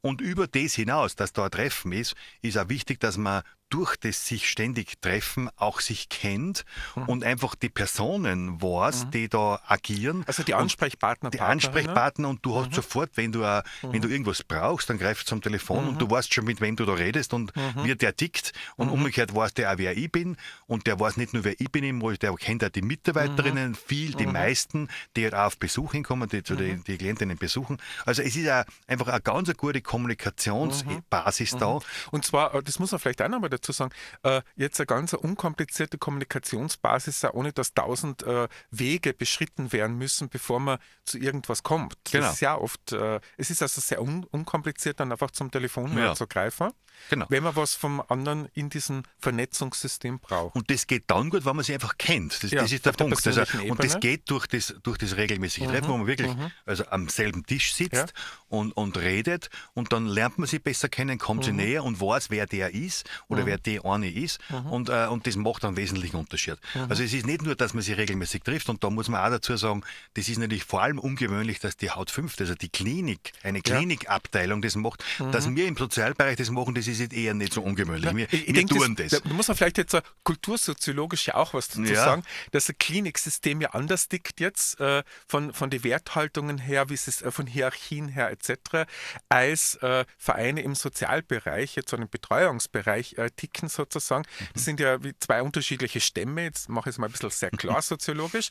Und 0.00 0.22
über 0.22 0.46
das 0.46 0.72
hinaus, 0.72 1.14
dass 1.14 1.34
da 1.34 1.44
ein 1.44 1.50
Treffen 1.50 1.92
ist, 1.92 2.14
ist 2.40 2.56
auch 2.56 2.70
wichtig, 2.70 3.00
dass 3.00 3.18
man 3.18 3.42
durch 3.70 3.96
das 3.96 4.26
sich 4.26 4.48
ständig 4.48 5.00
treffen 5.00 5.50
auch 5.56 5.80
sich 5.80 6.08
kennt 6.08 6.64
und 7.06 7.24
einfach 7.24 7.54
die 7.56 7.68
Personen 7.68 8.62
weiß, 8.62 9.10
die 9.10 9.28
da 9.28 9.60
agieren. 9.66 10.22
Also 10.28 10.42
die 10.44 10.54
Ansprechpartner, 10.54 11.30
die. 11.30 11.40
Ansprechpartner 11.40 12.28
und 12.28 12.44
du 12.46 12.54
hast 12.56 12.70
Mhm. 12.70 12.74
sofort, 12.74 13.10
wenn 13.16 13.32
du, 13.32 13.42
äh, 13.42 13.62
wenn 13.82 14.00
du 14.00 14.08
irgendwas 14.08 14.44
brauchst, 14.44 14.90
dann 14.90 14.98
greifst 14.98 15.22
du 15.24 15.28
zum 15.30 15.42
Telefon 15.42 15.88
und 15.88 16.00
du 16.00 16.08
weißt 16.08 16.32
schon, 16.32 16.44
mit 16.44 16.60
wem 16.60 16.76
du 16.76 16.84
da 16.84 16.92
redest 16.92 17.34
und 17.34 17.54
Mhm. 17.56 17.84
wie 17.84 17.94
der 17.96 18.14
tickt. 18.14 18.52
Und 18.76 18.90
umgekehrt 18.90 19.34
weiß 19.34 19.54
der 19.54 19.72
auch, 19.72 19.78
wer 19.78 19.96
ich 19.96 20.10
bin. 20.12 20.36
Und 20.66 20.86
der 20.86 21.00
weiß 21.00 21.16
nicht 21.16 21.32
nur, 21.34 21.42
wer 21.44 21.60
ich 21.60 21.70
bin, 21.72 21.98
der 22.20 22.34
kennt 22.36 22.62
auch 22.64 22.68
die 22.68 22.82
Mitarbeiterinnen, 22.82 23.70
Mhm. 23.70 23.74
viel, 23.74 24.12
die 24.14 24.26
meisten, 24.26 24.88
die 25.16 25.24
halt 25.24 25.34
auch 25.34 25.46
auf 25.46 25.58
Besuch 25.58 25.92
hinkommen, 25.92 26.28
die 26.28 26.42
zu 26.44 26.54
Mhm. 26.54 26.58
den 26.58 26.84
die 26.84 26.96
Klientinnen 26.98 27.38
besuchen. 27.38 27.78
Also 28.06 28.22
es 28.22 28.36
ist 28.36 28.48
auch 28.48 28.64
einfach 28.86 29.08
eine 29.08 29.20
ganz 29.20 29.52
gute 29.56 29.80
Kommunikationsbasis 29.82 31.56
da. 31.58 31.78
Und 32.10 32.24
zwar, 32.24 32.54
äh, 32.54 32.62
das 32.62 32.78
muss 32.78 32.92
man 32.92 33.00
vielleicht 33.00 33.20
auch 33.22 33.28
nochmal 33.28 33.50
dazu 33.50 33.63
dazu 33.64 33.72
sagen, 33.72 33.92
äh, 34.22 34.42
jetzt 34.56 34.78
eine 34.80 34.86
ganz 34.86 35.12
unkomplizierte 35.12 35.98
Kommunikationsbasis, 35.98 37.24
ohne 37.32 37.52
dass 37.52 37.74
tausend 37.74 38.22
äh, 38.22 38.48
Wege 38.70 39.12
beschritten 39.14 39.72
werden 39.72 39.96
müssen, 39.96 40.28
bevor 40.28 40.60
man 40.60 40.78
zu 41.04 41.18
irgendwas 41.18 41.62
kommt. 41.62 41.96
Genau. 42.10 42.24
Das 42.24 42.34
ist 42.34 42.40
ja 42.40 42.56
oft, 42.56 42.92
äh, 42.92 43.20
es 43.36 43.50
ist 43.50 43.62
also 43.62 43.80
sehr 43.80 44.02
un 44.02 44.24
unkompliziert, 44.24 45.00
dann 45.00 45.12
einfach 45.12 45.30
zum 45.30 45.50
Telefonhörer 45.50 46.06
Ja. 46.08 46.14
zu 46.14 46.26
greifen, 46.26 46.70
Genau. 47.10 47.26
wenn 47.28 47.42
man 47.42 47.54
was 47.56 47.74
vom 47.74 48.02
anderen 48.08 48.48
in 48.54 48.70
diesem 48.70 49.02
Vernetzungssystem 49.18 50.18
braucht. 50.20 50.54
Und 50.56 50.70
das 50.70 50.86
geht 50.86 51.04
dann 51.08 51.30
gut, 51.30 51.44
wenn 51.44 51.56
man 51.56 51.64
sich 51.64 51.74
einfach 51.74 51.98
kennt. 51.98 52.42
Das, 52.42 52.50
Ja, 52.50 52.62
das 52.62 52.72
ist 52.72 52.84
der 52.86 52.92
der 52.92 53.04
Punkt. 53.04 53.26
Also, 53.26 53.42
und 53.68 53.82
das 53.82 54.00
geht 54.00 54.30
durch 54.30 54.46
das, 54.46 54.74
durch 54.82 54.98
das 54.98 55.16
regelmäßige 55.16 55.64
Treffen, 55.66 55.88
wo 55.88 55.96
man 55.96 56.06
wirklich 56.06 56.32
also 56.66 56.86
am 56.86 57.08
selben 57.08 57.44
Tisch 57.44 57.74
sitzt 57.74 57.94
Ja. 57.94 58.06
und, 58.48 58.72
und 58.72 58.96
redet 58.98 59.50
und 59.74 59.92
dann 59.92 60.06
lernt 60.06 60.38
man 60.38 60.46
sich 60.48 60.62
besser 60.62 60.88
kennen, 60.88 61.18
kommt 61.18 61.44
sich 61.44 61.52
näher 61.52 61.84
und 61.84 62.00
weiß, 62.00 62.30
wer 62.30 62.46
der 62.46 62.74
ist 62.74 63.08
oder 63.28 63.46
wer 63.46 63.58
die 63.58 63.84
eine 63.84 64.10
ist 64.10 64.38
und, 64.70 64.88
äh, 64.88 65.06
und 65.06 65.26
das 65.26 65.36
macht 65.36 65.64
einen 65.64 65.76
wesentlichen 65.76 66.16
Unterschied. 66.16 66.58
Also 66.88 67.02
es 67.02 67.12
ist 67.12 67.26
nicht 67.26 67.42
nur, 67.42 67.54
dass 67.54 67.74
man 67.74 67.82
sich 67.82 67.96
regelmäßig 67.96 68.42
trifft 68.42 68.68
und 68.68 68.82
da 68.82 68.90
muss 68.90 69.08
man 69.08 69.20
auch 69.24 69.30
dazu 69.30 69.56
sagen, 69.56 69.82
das 70.14 70.28
ist 70.28 70.38
natürlich 70.38 70.64
vor 70.64 70.82
allem 70.82 70.98
ungewöhnlich, 70.98 71.60
dass 71.60 71.76
die 71.76 71.90
Haut 71.90 72.10
5, 72.10 72.40
also 72.40 72.54
die 72.54 72.68
Klinik, 72.68 73.32
eine 73.42 73.60
Klinikabteilung 73.60 74.62
das 74.62 74.76
macht, 74.76 75.04
dass 75.32 75.48
wir 75.54 75.66
im 75.66 75.76
Sozialbereich 75.76 76.36
das 76.36 76.50
machen, 76.50 76.74
das 76.74 76.83
ist 76.88 77.00
jetzt 77.00 77.12
eher 77.14 77.34
nicht 77.34 77.52
so 77.52 77.62
ungewöhnlich. 77.62 78.14
Wir, 78.14 78.30
wir 78.30 78.52
denk, 78.52 78.70
tun 78.70 78.94
das. 78.96 79.10
Da 79.12 79.18
da 79.20 79.32
muss 79.32 79.48
man 79.48 79.56
vielleicht 79.56 79.78
jetzt 79.78 79.96
kultursoziologisch 80.22 81.26
ja 81.28 81.34
auch 81.34 81.54
was 81.54 81.68
dazu 81.68 81.82
Ja. 81.82 82.04
sagen, 82.04 82.22
dass 82.52 82.66
das 82.66 82.76
Kliniksystem 82.78 83.60
ja 83.60 83.70
anders 83.70 84.08
tickt 84.08 84.40
jetzt 84.40 84.78
äh, 84.80 85.02
von, 85.28 85.52
von 85.52 85.70
den 85.70 85.84
Werthaltungen 85.84 86.58
her, 86.58 86.88
wie 86.90 86.94
es 86.94 87.08
ist, 87.08 87.22
äh, 87.22 87.30
von 87.30 87.46
Hierarchien 87.46 88.08
her 88.08 88.30
etc., 88.30 88.86
als 89.28 89.76
äh, 89.76 90.04
Vereine 90.18 90.62
im 90.62 90.74
Sozialbereich, 90.74 91.76
jetzt 91.76 91.90
so 91.90 91.96
im 91.96 92.08
Betreuungsbereich 92.08 93.14
äh, 93.18 93.30
ticken 93.30 93.68
sozusagen. 93.68 94.24
Das 94.52 94.64
sind 94.64 94.80
ja 94.80 95.02
wie 95.02 95.12
zwei 95.18 95.42
unterschiedliche 95.42 96.00
Stämme, 96.00 96.42
jetzt 96.42 96.68
mache 96.68 96.90
ich 96.90 96.94
es 96.94 96.98
mal 96.98 97.06
ein 97.06 97.12
bisschen 97.12 97.30
sehr 97.30 97.50
klar 97.62 97.82
soziologisch. 97.82 98.50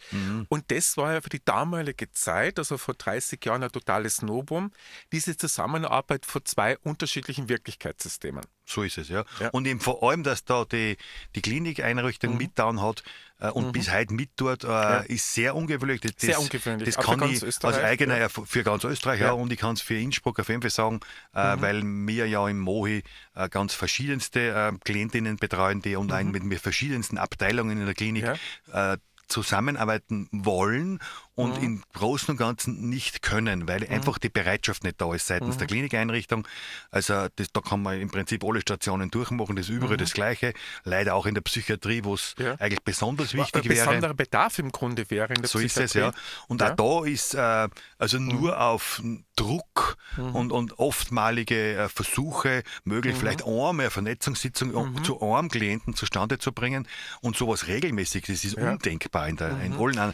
Und 0.50 0.72
das 0.72 0.98
war 0.98 1.14
ja 1.14 1.22
für 1.22 1.30
die 1.30 1.44
damalige 1.44 2.12
Zeit, 2.12 2.60
also 2.60 2.78
vor 2.78 2.94
30 2.96 3.44
Jahren, 3.46 3.64
ein 3.64 3.72
totales 3.72 4.22
Novum, 4.22 4.72
diese 5.12 5.36
Zusammenarbeit 5.38 6.26
von 6.26 6.44
zwei 6.46 6.78
unterschiedlichen 6.80 7.50
Wirklichkeitssystemen. 7.50 8.23
So 8.66 8.84
ist 8.84 8.98
es, 8.98 9.10
ja. 9.10 9.26
Ja. 9.40 9.50
Und 9.50 9.68
eben 9.68 9.80
vor 9.80 10.04
allem, 10.04 10.24
dass 10.24 10.46
da 10.46 10.66
die, 10.66 10.98
die 11.36 11.42
Klinikeinrichtung 11.42 12.38
mitgetan 12.38 12.82
hat 12.82 13.04
äh, 13.40 13.50
und 13.50 13.74
bis 13.74 13.92
heute 13.92 14.14
mit 14.14 14.32
dort, 14.38 14.64
äh, 14.64 15.06
ist 15.08 15.34
sehr 15.34 15.56
ungewöhnlich. 15.56 16.00
Das, 16.02 16.14
Sehr 16.18 16.40
ungewöhnlich, 16.40 16.96
Das 16.96 17.06
kann 17.06 17.22
ich 17.30 17.44
Österreich, 17.44 17.84
eigener 17.84 18.18
ja. 18.18 18.30
Für 18.30 18.64
ganz 18.64 18.84
Österreich 18.86 19.20
ja. 19.20 19.28
Ja. 19.28 19.36
Mhm. 19.36 19.42
und 19.42 19.54
ich 19.54 19.60
kann 19.60 19.74
es 19.74 19.82
für 19.82 19.96
Innsbruck 19.96 20.40
auf 20.40 20.48
jeden 20.48 20.62
Fall 20.62 20.72
sagen, 20.72 21.02
äh, 21.34 21.56
weil 21.60 21.84
wir 21.84 22.28
ja 22.28 22.48
im 22.48 22.60
Mohi 22.60 23.04
äh, 23.36 23.50
ganz 23.50 23.74
verschiedenste 23.74 24.40
äh, 24.40 24.72
Klientinnen 24.84 25.38
betreuen, 25.38 25.82
die 25.82 25.96
und 25.98 26.12
ein 26.12 26.32
mit, 26.32 26.44
mit 26.44 26.60
verschiedensten 26.60 27.18
Abteilungen 27.18 27.80
in 27.80 27.86
der 27.86 27.96
Klinik 27.96 28.26
äh, 28.72 28.98
zusammenarbeiten 29.28 30.30
wollen 30.32 31.00
und 31.36 31.58
Mhm. 31.58 31.64
im 31.64 31.84
Großen 31.94 32.30
und 32.32 32.38
Ganzen 32.38 32.90
nicht 32.90 33.22
können, 33.22 33.68
weil 33.68 33.88
einfach 33.88 34.18
die 34.20 34.30
Bereitschaft 34.30 34.84
nicht 34.84 35.02
da 35.02 35.14
ist 35.14 35.30
Mhm. 35.30 35.34
seitens 35.34 35.58
der 35.58 35.68
Klinikeinrichtung. 35.68 36.48
Also 36.92 37.28
das, 37.36 37.52
da 37.52 37.62
kann 37.62 37.82
man 37.82 38.00
im 38.00 38.10
Prinzip 38.12 38.44
alle 38.44 38.62
Stationen 38.62 39.10
durchmachen, 39.10 39.56
das 39.56 39.68
ist 39.70 39.76
überall 39.76 39.98
das 39.98 40.14
Gleiche. 40.14 40.54
Leider 40.84 41.16
auch 41.16 41.26
in 41.26 41.34
der 41.34 41.42
Psychiatrie, 41.42 42.04
wo 42.04 42.14
es 42.14 42.36
Mhm. 42.38 42.46
Ja. 42.46 42.56
eigentlich 42.60 42.82
besonders 42.84 43.34
Ein 43.34 43.40
wichtig 43.40 43.66
wäre. 43.70 43.86
besonderer 43.88 44.14
Bedarf 44.14 44.60
im 44.60 44.72
Grunde 44.72 45.10
wäre 45.10 45.34
in 45.34 45.42
der 45.42 45.50
So 45.50 45.60
ist 45.60 45.78
es, 45.78 45.94
ja. 45.94 46.12
Psychiatrie. 46.12 46.46
Und 46.48 46.62
Ja. 46.62 46.68
Mhm. 46.68 46.72
auch 46.74 47.02
da 47.04 47.08
ist 47.10 47.34
äh, 47.36 47.68
also 47.98 48.20
nur 48.20 48.60
auf 48.62 49.02
Druck 49.36 49.98
und, 50.18 50.52
und 50.52 50.78
oftmalige 50.78 51.76
äh, 51.76 51.90
Versuche 51.90 52.64
möglich, 52.84 53.16
Mhm. 53.16 53.20
vielleicht 53.20 53.44
einmal 53.46 53.72
eine 53.72 53.90
Vernetzungssitzung 53.90 55.04
zu 55.04 55.20
einem 55.22 55.50
Klienten 55.50 55.96
zustande 55.96 56.38
zu 56.38 56.52
bringen 56.52 56.88
und 57.22 57.36
sowas 57.36 57.68
regelmäßig, 57.68 58.26
das 58.28 58.44
ist. 58.46 58.58
Mhm. 58.58 58.64
undenkbar 58.74 59.28
in, 59.28 59.38
der, 59.38 59.60
in 59.62 59.74
allen 59.74 59.98
anderen. 59.98 60.14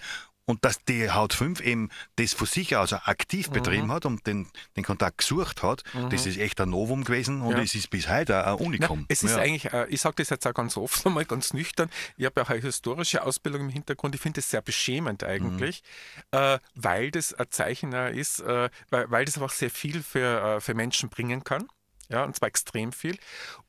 Und 0.50 0.66
dass 0.66 0.84
die 0.86 1.12
Haut 1.12 1.34
5 1.34 1.62
eben 1.62 1.90
das 2.16 2.34
von 2.34 2.48
sich 2.48 2.76
aus 2.76 2.92
auch 2.94 3.06
Mhm. 3.06 3.12
aktiv 3.12 3.50
betrieben 3.52 3.92
hat 3.92 4.08
und 4.08 4.26
den, 4.26 4.48
den 4.76 4.84
Kontakt 4.84 5.20
gesucht 5.20 5.62
hat, 5.62 5.84
das 6.10 6.26
ist 6.26 6.40
echt 6.40 6.60
ein 6.60 6.72
Novum 6.72 7.04
gewesen 7.04 7.42
und 7.42 7.52
Ja. 7.52 7.62
es 7.62 7.76
ist 7.76 7.92
bis 7.92 8.10
heute 8.10 8.48
auch 8.48 8.60
ein 8.60 8.64
Na, 8.64 8.66
Unikum. 8.88 9.06
es 9.10 9.22
ist 9.22 9.32
ja. 9.36 9.38
eigentlich, 9.44 9.72
äh, 9.72 9.86
ich 9.90 10.02
sage 10.02 10.16
das 10.18 10.30
jetzt 10.32 10.48
auch 10.48 10.54
ganz 10.56 10.76
oft, 10.76 11.06
einmal 11.06 11.26
ganz 11.26 11.54
nüchtern, 11.54 11.92
ich 12.18 12.26
habe 12.26 12.40
ja 12.42 12.46
auch 12.48 12.50
eine 12.50 12.62
historische 12.62 13.22
Ausbildung 13.24 13.62
im 13.62 13.70
Hintergrund, 13.70 14.16
ich 14.16 14.22
finde 14.22 14.42
das 14.42 14.50
sehr 14.50 14.64
beschämend 14.64 15.24
eigentlich, 15.24 15.84
äh, 16.32 16.58
weil 16.74 17.12
das 17.12 17.34
ein 17.36 17.46
Zeichen 17.52 17.94
ist, 17.94 18.40
äh, 18.40 18.70
weil, 18.90 19.12
weil 19.12 19.26
das 19.26 19.38
einfach 19.38 19.52
sehr 19.54 19.70
viel 19.70 20.02
für, 20.02 20.60
für 20.62 20.74
Menschen 20.74 21.10
bringen 21.10 21.44
kann. 21.44 21.68
Ja, 22.10 22.24
und 22.24 22.36
zwar 22.36 22.48
extrem 22.48 22.92
viel. 22.92 23.18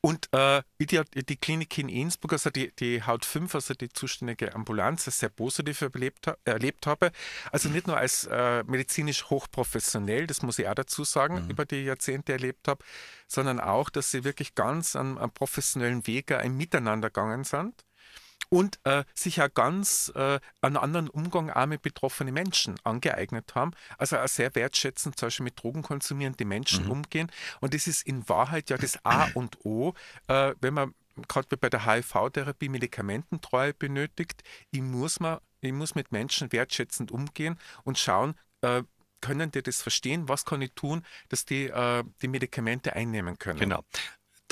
Und 0.01 0.27
äh, 0.33 0.63
wie 0.79 0.87
die, 0.87 1.01
die 1.13 1.37
Klinik 1.37 1.77
in 1.77 1.89
Innsbruck, 1.89 2.33
also 2.33 2.49
die, 2.49 2.75
die 2.75 3.03
Haut 3.03 3.23
5, 3.23 3.53
also 3.53 3.73
die 3.75 3.89
zuständige 3.89 4.55
Ambulanz, 4.55 5.05
sehr 5.05 5.29
positiv 5.29 5.81
erlebt, 5.81 6.27
erlebt 6.43 6.87
habe. 6.87 7.11
Also 7.51 7.69
nicht 7.69 7.85
nur 7.85 7.97
als 7.97 8.25
äh, 8.25 8.63
medizinisch 8.65 9.29
hochprofessionell, 9.29 10.25
das 10.25 10.41
muss 10.41 10.57
ich 10.57 10.67
auch 10.67 10.73
dazu 10.73 11.03
sagen, 11.03 11.49
über 11.49 11.65
die 11.65 11.83
Jahrzehnte 11.83 12.33
erlebt 12.33 12.67
habe, 12.67 12.83
sondern 13.27 13.59
auch, 13.59 13.89
dass 13.89 14.09
sie 14.09 14.23
wirklich 14.23 14.55
ganz 14.55 14.95
am, 14.95 15.19
am 15.19 15.31
professionellen 15.31 16.07
Wege 16.07 16.39
ein 16.39 16.57
Miteinander 16.57 17.09
gegangen 17.09 17.43
sind 17.43 17.85
und 18.51 18.79
äh, 18.83 19.05
sich 19.15 19.41
auch 19.41 19.53
ganz 19.53 20.11
äh, 20.13 20.39
einen 20.61 20.77
anderen 20.77 21.09
Umgang 21.09 21.49
auch 21.49 21.65
mit 21.65 21.81
betroffenen 21.81 22.33
Menschen 22.33 22.75
angeeignet 22.83 23.55
haben. 23.55 23.71
Also 23.97 24.17
auch 24.17 24.27
sehr 24.27 24.53
wertschätzend, 24.55 25.17
zum 25.17 25.27
Beispiel 25.27 25.45
mit 25.45 25.63
Drogen 25.63 25.83
konsumierenden 25.83 26.47
Menschen 26.47 26.91
umgehen. 26.91 27.31
Und 27.61 27.73
das 27.73 27.87
ist 27.87 28.05
in 28.05 28.27
Wahrheit 28.27 28.69
ja 28.69 28.77
das 28.77 29.03
A 29.05 29.29
und 29.35 29.65
O, 29.65 29.93
äh, 30.27 30.53
wenn 30.59 30.73
man 30.73 30.93
gerade 31.27 31.55
bei 31.57 31.69
der 31.69 31.85
HIV-Therapie 31.85 32.69
Medikamententreue 32.69 33.73
benötigt. 33.73 34.43
Ich 34.71 34.81
muss, 34.81 35.19
mal, 35.19 35.39
ich 35.61 35.73
muss 35.73 35.95
mit 35.95 36.11
Menschen 36.11 36.51
wertschätzend 36.51 37.11
umgehen 37.11 37.57
und 37.83 37.99
schauen, 37.99 38.35
äh, 38.61 38.83
können 39.21 39.51
die 39.51 39.61
das 39.61 39.81
verstehen? 39.81 40.27
Was 40.27 40.45
kann 40.45 40.61
ich 40.61 40.73
tun, 40.73 41.05
dass 41.29 41.45
die 41.45 41.67
äh, 41.67 42.03
die 42.21 42.27
Medikamente 42.27 42.95
einnehmen 42.95 43.37
können? 43.37 43.59
Genau. 43.59 43.83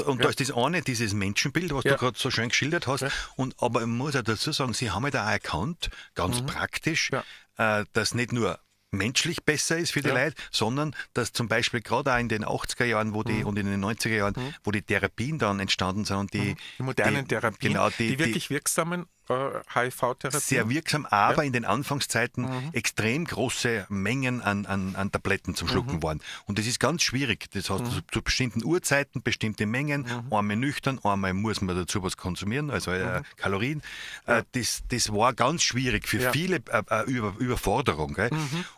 Und 0.01 0.23
da 0.23 0.29
ist 0.29 0.39
das 0.39 0.51
eine, 0.51 0.81
dieses 0.81 1.13
Menschenbild, 1.13 1.73
was 1.73 1.83
Ja. 1.83 1.93
du 1.93 1.97
gerade 1.97 2.17
so 2.19 2.29
schön 2.31 2.49
geschildert 2.49 2.87
hast. 2.87 3.05
Und, 3.35 3.55
aber 3.61 3.81
man 3.81 3.97
muss 3.97 4.15
auch 4.15 4.21
dazu 4.23 4.51
sagen, 4.51 4.73
sie 4.73 4.91
haben 4.91 5.03
halt 5.03 5.15
auch 5.15 5.27
erkannt, 5.27 5.89
ganz 6.15 6.41
praktisch, 6.45 7.11
Mhm. 7.11 7.21
Ja. 7.57 7.79
äh, 7.81 7.85
dass 7.93 8.13
nicht 8.13 8.31
nur 8.33 8.59
menschlich 8.91 9.43
besser 9.43 9.77
ist 9.77 9.91
für 9.91 10.01
die 10.01 10.07
Ja. 10.09 10.15
Leute, 10.15 10.35
sondern 10.51 10.95
dass 11.13 11.31
zum 11.31 11.47
Beispiel 11.47 11.81
gerade 11.81 12.11
auch 12.11 12.17
in 12.17 12.27
den 12.27 12.43
80er 12.43 12.85
Jahren 12.85 13.13
wo 13.13 13.19
Mhm. 13.19 13.25
die, 13.25 13.43
und 13.43 13.59
in 13.59 13.67
den 13.67 13.79
90er 13.79 14.15
Jahren, 14.15 14.33
wo 14.63 14.71
die 14.71 14.81
Therapien 14.81 15.37
dann 15.37 15.59
entstanden 15.59 16.05
sind 16.05 16.17
und 16.17 16.33
die, 16.33 16.55
Die 16.79 16.83
modernen 16.83 17.25
die, 17.25 17.35
Therapien, 17.35 17.73
genau, 17.73 17.89
die, 17.91 18.17
wirklich 18.17 18.49
wirksamen 18.49 19.05
HIV-Therapien. 19.29 20.39
sehr 20.41 20.69
wirksam, 20.69 21.05
aber 21.05 21.43
in 21.43 21.53
den 21.53 21.65
Anfangszeiten 21.65 22.47
extrem 22.73 23.25
große 23.25 23.85
Mengen 23.89 24.41
an, 24.41 24.65
an, 24.65 24.95
an 24.95 25.11
Tabletten 25.11 25.55
zum 25.55 25.67
Schlucken 25.67 26.01
waren. 26.03 26.21
Und 26.45 26.59
das 26.59 26.65
ist 26.67 26.79
ganz 26.79 27.03
schwierig. 27.03 27.49
Das 27.51 27.69
heißt, 27.69 27.85
zu, 27.85 28.01
zu 28.11 28.21
bestimmten 28.21 28.63
Uhrzeiten, 28.63 29.21
bestimmte 29.21 29.65
Mengen, 29.65 30.05
einmal 30.31 30.55
nüchtern, 30.55 30.99
einmal 31.03 31.33
muss 31.33 31.61
man 31.61 31.75
dazu 31.75 32.03
was 32.03 32.17
konsumieren, 32.17 32.69
also 32.71 32.91
äh, 32.91 33.21
Kalorien. 33.37 33.81
Äh, 34.25 34.43
das, 34.53 34.81
das 34.89 35.13
war 35.13 35.33
ganz 35.33 35.63
schwierig 35.63 36.07
für 36.07 36.19
Ja. 36.19 36.31
viele 36.31 36.57
äh, 36.71 36.81
äh, 36.89 37.03
Über, 37.05 37.35
Überforderung. 37.37 38.13
Gell? 38.13 38.29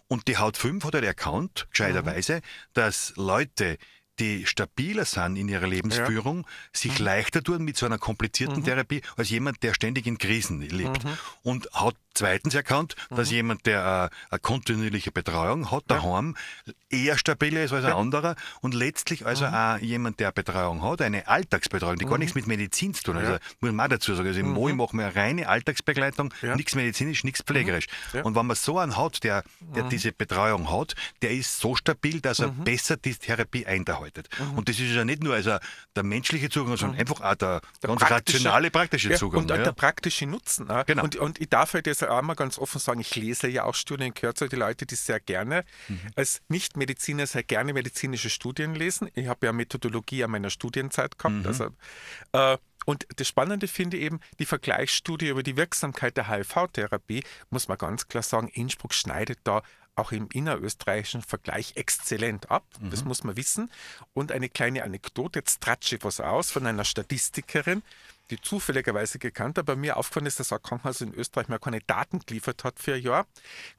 Und 0.07 0.27
die 0.27 0.37
Haut 0.37 0.57
5 0.57 0.83
hat 0.85 0.93
halt 0.93 1.05
erkannt, 1.05 1.67
gescheiterweise, 1.71 2.41
dass 2.73 3.13
Leute, 3.15 3.77
die 4.21 4.45
stabiler 4.45 5.05
sind 5.05 5.36
in 5.36 5.49
ihrer 5.49 5.65
Lebensführung, 5.65 6.45
sich 6.71 6.99
leichter 6.99 7.43
tun 7.43 7.63
mit 7.63 7.75
so 7.75 7.88
einer 7.88 7.97
komplizierten 7.97 8.63
Therapie 8.63 9.01
als 9.17 9.31
jemand, 9.31 9.63
der 9.63 9.73
ständig 9.73 10.05
in 10.05 10.19
Krisen 10.19 10.62
lebt. 10.62 11.01
Und 11.41 11.67
hat 11.73 11.95
zweitens 12.13 12.54
erkannt, 12.56 12.95
dass 13.10 13.32
jemand, 13.32 13.65
der 13.65 14.10
äh, 14.12 14.15
eine 14.34 14.39
kontinuierliche 14.39 15.12
Betreuung 15.12 15.71
hat, 15.71 15.84
daheim, 15.88 16.36
eher 16.89 17.17
stabiler 17.17 17.63
ist 17.63 17.74
als 17.74 17.86
ein 17.86 17.93
anderer 17.93 18.36
und 18.62 18.74
letztlich 18.74 19.26
also 19.26 19.45
auch 19.45 19.78
jemand, 19.78 20.19
der 20.19 20.32
Betreuung 20.32 20.84
hat, 20.84 21.02
eine 21.02 21.28
Alltagsbetreuung, 21.28 21.97
die 21.97 22.06
gar 22.06 22.17
nichts 22.17 22.36
mit 22.36 22.47
Medizin 22.47 22.93
zu 22.93 23.04
tun 23.04 23.15
hat. 23.17 23.26
Also, 23.26 23.38
muss 23.62 23.71
man 23.71 23.86
auch 23.86 23.89
dazu 23.89 24.13
sagen, 24.15 24.28
also 24.28 24.39
im 24.39 24.52
Moi 24.52 24.74
machen 24.74 25.00
wir 25.00 25.06
eine 25.06 25.15
reine 25.15 25.47
Alltagsbegleitung, 25.47 26.34
Ja. 26.41 26.56
nichts 26.56 26.76
medizinisch, 26.76 27.24
nichts 27.24 27.41
pflegerisch. 27.43 27.86
Ja. 28.13 28.24
Und 28.24 28.36
wenn 28.36 28.45
man 28.45 28.56
so 28.56 28.78
einen 28.80 28.97
hat, 28.97 29.24
der, 29.24 29.43
der 29.76 29.84
diese 29.84 30.12
Betreuung 30.12 30.69
hat, 30.71 30.95
der 31.21 31.32
ist 31.32 31.60
so 31.60 31.76
stabil, 31.76 32.19
dass 32.21 32.39
er 32.39 32.50
Mhm. 32.52 32.63
besser 32.65 32.97
die 32.97 33.15
Therapie 33.15 33.65
einhaltet. 33.65 34.30
Und 34.56 34.67
das 34.67 34.80
ist 34.80 34.91
ja 34.93 35.06
nicht 35.06 35.24
nur 35.24 35.34
also 35.36 35.58
der 35.95 36.04
menschliche 36.04 36.50
Zugang, 36.50 36.76
sondern 36.78 37.00
einfach 37.00 37.21
auch 37.21 37.36
der, 37.36 37.62
ganz 37.82 38.02
Mhm. 38.02 38.06
praktische- 38.08 38.38
rationale, 38.38 38.71
praktische 38.71 39.10
Ja, 39.12 39.17
Zugang. 39.17 39.41
und 39.43 39.50
ja. 39.50 39.58
der 39.58 39.71
praktische 39.71 40.26
Nutzen. 40.26 40.67
ne? 40.67 40.84
Genau. 40.86 41.04
Und, 41.04 41.15
und 41.15 41.39
ich 41.39 41.50
darf 41.50 41.74
halt 41.74 41.88
jetzt 41.88 42.00
auch 42.09 42.21
mal 42.21 42.35
ganz 42.35 42.57
offen 42.57 42.79
sagen, 42.79 42.99
ich 43.01 43.15
lese 43.15 43.47
ja 43.47 43.63
auch 43.63 43.75
Studien, 43.75 44.13
gehört 44.13 44.37
zu 44.37 44.47
den 44.47 44.59
Leuten, 44.59 44.87
die 44.87 44.95
sehr 44.95 45.19
gerne 45.19 45.63
Mhm. 45.87 45.99
als 46.15 46.41
Nicht-Mediziner 46.47 47.27
sehr 47.27 47.43
gerne 47.43 47.73
medizinische 47.73 48.29
Studien 48.29 48.75
lesen. 48.75 49.09
Ich 49.15 49.27
habe 49.27 49.45
ja 49.45 49.53
Methodologie 49.53 50.23
an 50.23 50.31
meiner 50.31 50.49
Studienzeit 50.49 51.17
gehabt. 51.17 51.35
Mhm. 51.35 51.45
Also, 51.47 51.69
äh, 52.33 52.57
und 52.85 53.05
das 53.15 53.27
Spannende 53.27 53.67
finde 53.67 53.97
ich 53.97 54.03
eben, 54.03 54.19
die 54.39 54.45
Vergleichsstudie 54.45 55.27
über 55.27 55.43
die 55.43 55.55
Wirksamkeit 55.55 56.17
der 56.17 56.29
HIV-Therapie, 56.29 57.23
muss 57.51 57.67
man 57.67 57.77
ganz 57.77 58.07
klar 58.07 58.23
sagen, 58.23 58.47
Innsbruck 58.47 58.93
schneidet 58.93 59.39
da 59.43 59.61
auch 59.95 60.11
im 60.11 60.29
innerösterreichischen 60.33 61.21
Vergleich 61.21 61.73
exzellent 61.75 62.49
ab. 62.49 62.65
Das 62.89 63.03
muss 63.03 63.23
man 63.23 63.35
wissen. 63.35 63.69
Und 64.13 64.31
eine 64.31 64.47
kleine 64.49 64.83
Anekdote, 64.83 65.39
jetzt 65.39 65.61
tratsche 65.61 65.97
ich 65.97 66.03
was 66.03 66.21
aus 66.21 66.49
von 66.49 66.65
einer 66.65 66.85
Statistikerin, 66.85 67.83
die 68.32 68.41
zufälligerweise 68.41 69.20
gekannt 69.20 69.58
hat. 69.58 69.65
Bei 69.65 69.76
mir 69.76 69.98
aufgefallen 69.98 70.26
ist, 70.26 70.39
dass 70.39 70.52
ein 70.52 70.62
Krankenhaus 70.62 71.02
in 71.02 71.13
Österreich 71.13 71.48
mal 71.50 71.60
keine 71.60 71.82
Daten 71.82 72.20
geliefert 72.26 72.63
hat 72.63 72.80
für 72.80 72.96
ein 72.96 73.02
Jahr. 73.02 73.28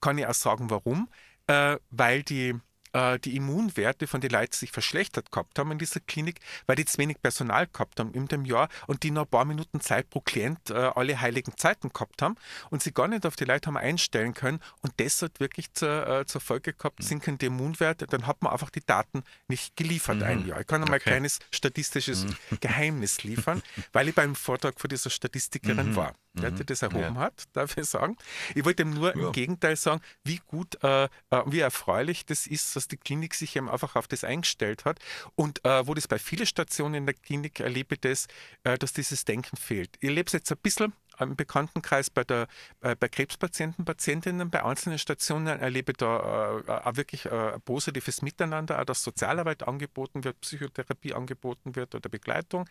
Kann 0.00 0.18
ich 0.18 0.26
auch 0.26 0.34
sagen, 0.34 0.70
warum. 0.70 1.08
Äh, 1.46 1.78
weil 1.90 2.22
die 2.22 2.54
äh, 2.92 3.18
die 3.18 3.36
Immunwerte 3.36 4.06
von 4.06 4.20
den 4.20 4.30
Leuten 4.30 4.52
sich 4.52 4.70
verschlechtert 4.72 5.30
gehabt 5.32 5.58
haben 5.58 5.70
in 5.72 5.78
dieser 5.78 6.00
Klinik, 6.00 6.40
weil 6.66 6.76
die 6.76 6.84
zu 6.84 6.98
wenig 6.98 7.20
Personal 7.22 7.66
gehabt 7.66 7.98
haben 8.00 8.12
in 8.14 8.28
dem 8.28 8.44
Jahr 8.44 8.68
und 8.86 9.02
die 9.02 9.10
noch 9.10 9.22
ein 9.22 9.28
paar 9.28 9.44
Minuten 9.44 9.80
Zeit 9.80 10.10
pro 10.10 10.20
Klient 10.20 10.70
äh, 10.70 10.74
alle 10.74 11.20
heiligen 11.20 11.56
Zeiten 11.56 11.90
gehabt 11.92 12.22
haben 12.22 12.36
und 12.70 12.82
sie 12.82 12.92
gar 12.92 13.08
nicht 13.08 13.26
auf 13.26 13.36
die 13.36 13.44
Leute 13.44 13.66
haben 13.68 13.76
einstellen 13.76 14.34
können 14.34 14.60
und 14.80 14.92
das 14.98 15.22
hat 15.22 15.40
wirklich 15.40 15.72
zur, 15.72 16.06
äh, 16.06 16.26
zur 16.26 16.40
Folge 16.40 16.72
gehabt, 16.72 17.02
sinkende 17.02 17.46
Immunwerte, 17.46 18.06
dann 18.06 18.26
hat 18.26 18.42
man 18.42 18.52
einfach 18.52 18.70
die 18.70 18.84
Daten 18.84 19.22
nicht 19.48 19.76
geliefert 19.76 20.22
ein 20.22 20.46
Jahr. 20.46 20.60
Ich 20.60 20.66
kann 20.66 20.82
einmal 20.82 20.96
ein 20.96 21.02
Okay. 21.02 21.10
kleines 21.10 21.38
statistisches 21.50 22.26
Geheimnis 22.60 23.22
liefern, 23.24 23.62
weil 23.92 24.08
ich 24.08 24.14
beim 24.14 24.34
Vortrag 24.34 24.78
von 24.80 24.88
dieser 24.88 25.10
Statistikerin 25.10 25.96
war, 25.96 26.14
der 26.34 26.50
die 26.50 26.64
das 26.64 26.82
erhoben 26.82 27.18
hat, 27.18 27.44
darf 27.52 27.76
ich 27.76 27.86
sagen. 27.86 28.16
Ich 28.54 28.64
wollte 28.64 28.82
ihm 28.82 28.94
nur 28.94 29.14
im 29.14 29.32
Gegenteil 29.32 29.76
sagen, 29.76 30.00
wie 30.24 30.40
gut, 30.46 30.82
äh, 30.82 31.04
äh, 31.04 31.08
wie 31.46 31.60
erfreulich 31.60 32.24
das 32.26 32.46
ist, 32.46 32.74
dass 32.76 32.88
die 32.88 32.96
Klinik 32.96 33.34
sich 33.34 33.56
eben 33.56 33.68
einfach 33.68 33.96
auf 33.96 34.08
das 34.08 34.24
eingestellt 34.24 34.84
hat. 34.84 34.98
Und 35.34 35.64
äh, 35.64 35.86
wo 35.86 35.94
das 35.94 36.08
bei 36.08 36.18
vielen 36.18 36.46
Stationen 36.46 36.94
in 36.94 37.06
der 37.06 37.14
Klinik 37.14 37.60
erlebe 37.60 37.94
ich 37.94 38.00
das, 38.00 38.26
äh, 38.64 38.78
dass 38.78 38.92
dieses 38.92 39.24
Denken 39.24 39.56
fehlt. 39.56 39.96
Ich 40.00 40.08
erlebe 40.08 40.26
es 40.26 40.32
jetzt 40.32 40.50
ein 40.50 40.58
bisschen 40.62 40.92
im 41.20 41.36
Bekanntenkreis 41.36 42.10
bei, 42.10 42.24
der, 42.24 42.48
äh, 42.80 42.96
bei 42.96 43.08
Krebspatienten, 43.08 43.84
Patientinnen, 43.84 44.50
bei 44.50 44.64
einzelnen 44.64 44.98
Stationen 44.98 45.46
erlebe 45.46 45.92
ich 45.92 45.98
da 45.98 46.62
äh, 46.66 46.70
auch 46.70 46.96
wirklich 46.96 47.26
äh, 47.26 47.54
ein 47.54 47.60
positives 47.62 48.22
Miteinander, 48.22 48.80
auch 48.80 48.84
dass 48.84 49.02
Sozialarbeit 49.02 49.66
angeboten 49.66 50.24
wird, 50.24 50.40
Psychotherapie 50.40 51.14
angeboten 51.14 51.76
wird 51.76 51.94
oder 51.94 52.08
Begleitung. 52.08 52.68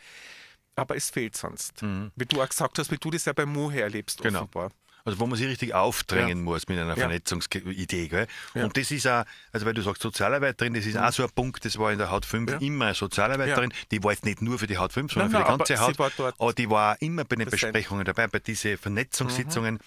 Aber 0.75 0.95
es 0.95 1.10
fehlt 1.10 1.36
sonst. 1.36 1.81
Wie 2.15 2.25
du 2.25 2.41
auch 2.41 2.49
gesagt 2.49 2.79
hast, 2.79 2.91
wie 2.91 2.97
du 2.97 3.12
das 3.12 3.25
ja 3.25 3.34
bei 3.34 3.45
Mohe 3.45 3.81
erlebst, 3.81 4.21
Genau. 4.21 4.39
offenbar. 4.43 4.71
Also 5.03 5.17
wo 5.19 5.25
man 5.25 5.36
sich 5.36 5.47
richtig 5.47 5.73
aufdrängen 5.73 6.38
Ja. 6.39 6.43
muss 6.43 6.67
mit 6.67 6.77
einer 6.77 6.89
Ja. 6.91 6.95
Vernetzungsidee. 6.95 8.27
Ja. 8.53 8.63
Und 8.63 8.77
das 8.77 8.91
ist 8.91 9.07
auch, 9.07 9.23
also 9.51 9.65
weil 9.65 9.73
du 9.73 9.81
sagst 9.81 10.01
Sozialarbeiterin, 10.03 10.75
das 10.75 10.86
ist 10.86 10.95
auch 10.95 11.12
so 11.12 11.23
ein 11.23 11.29
Punkt, 11.31 11.65
das 11.65 11.77
war 11.79 11.91
in 11.91 11.97
der 11.97 12.12
Haut 12.12 12.23
5 12.25 12.51
Ja. 12.51 12.57
immer 12.60 12.86
eine 12.86 12.93
Sozialarbeiterin, 12.93 13.73
die 13.89 14.03
war 14.03 14.12
jetzt 14.12 14.25
nicht 14.25 14.43
nur 14.43 14.60
für 14.60 14.67
die 14.67 14.77
Haut 14.77 14.93
5, 14.93 15.12
sondern 15.12 15.31
Nein, 15.31 15.41
für 15.41 15.47
nein, 15.47 15.57
die 15.57 15.57
ganze 15.57 15.73
aber 15.73 15.84
sie 15.86 15.91
Haut, 15.91 15.99
war 15.99 16.12
dort 16.15 16.36
aber 16.39 16.53
die 16.53 16.69
war 16.69 16.93
auch 16.95 17.01
immer 17.01 17.23
bei 17.25 17.36
den. 17.36 17.49
Besprechungen 17.49 18.05
dabei, 18.05 18.27
bei 18.27 18.39
diesen 18.39 18.77
Vernetzungssitzungen. 18.77 19.79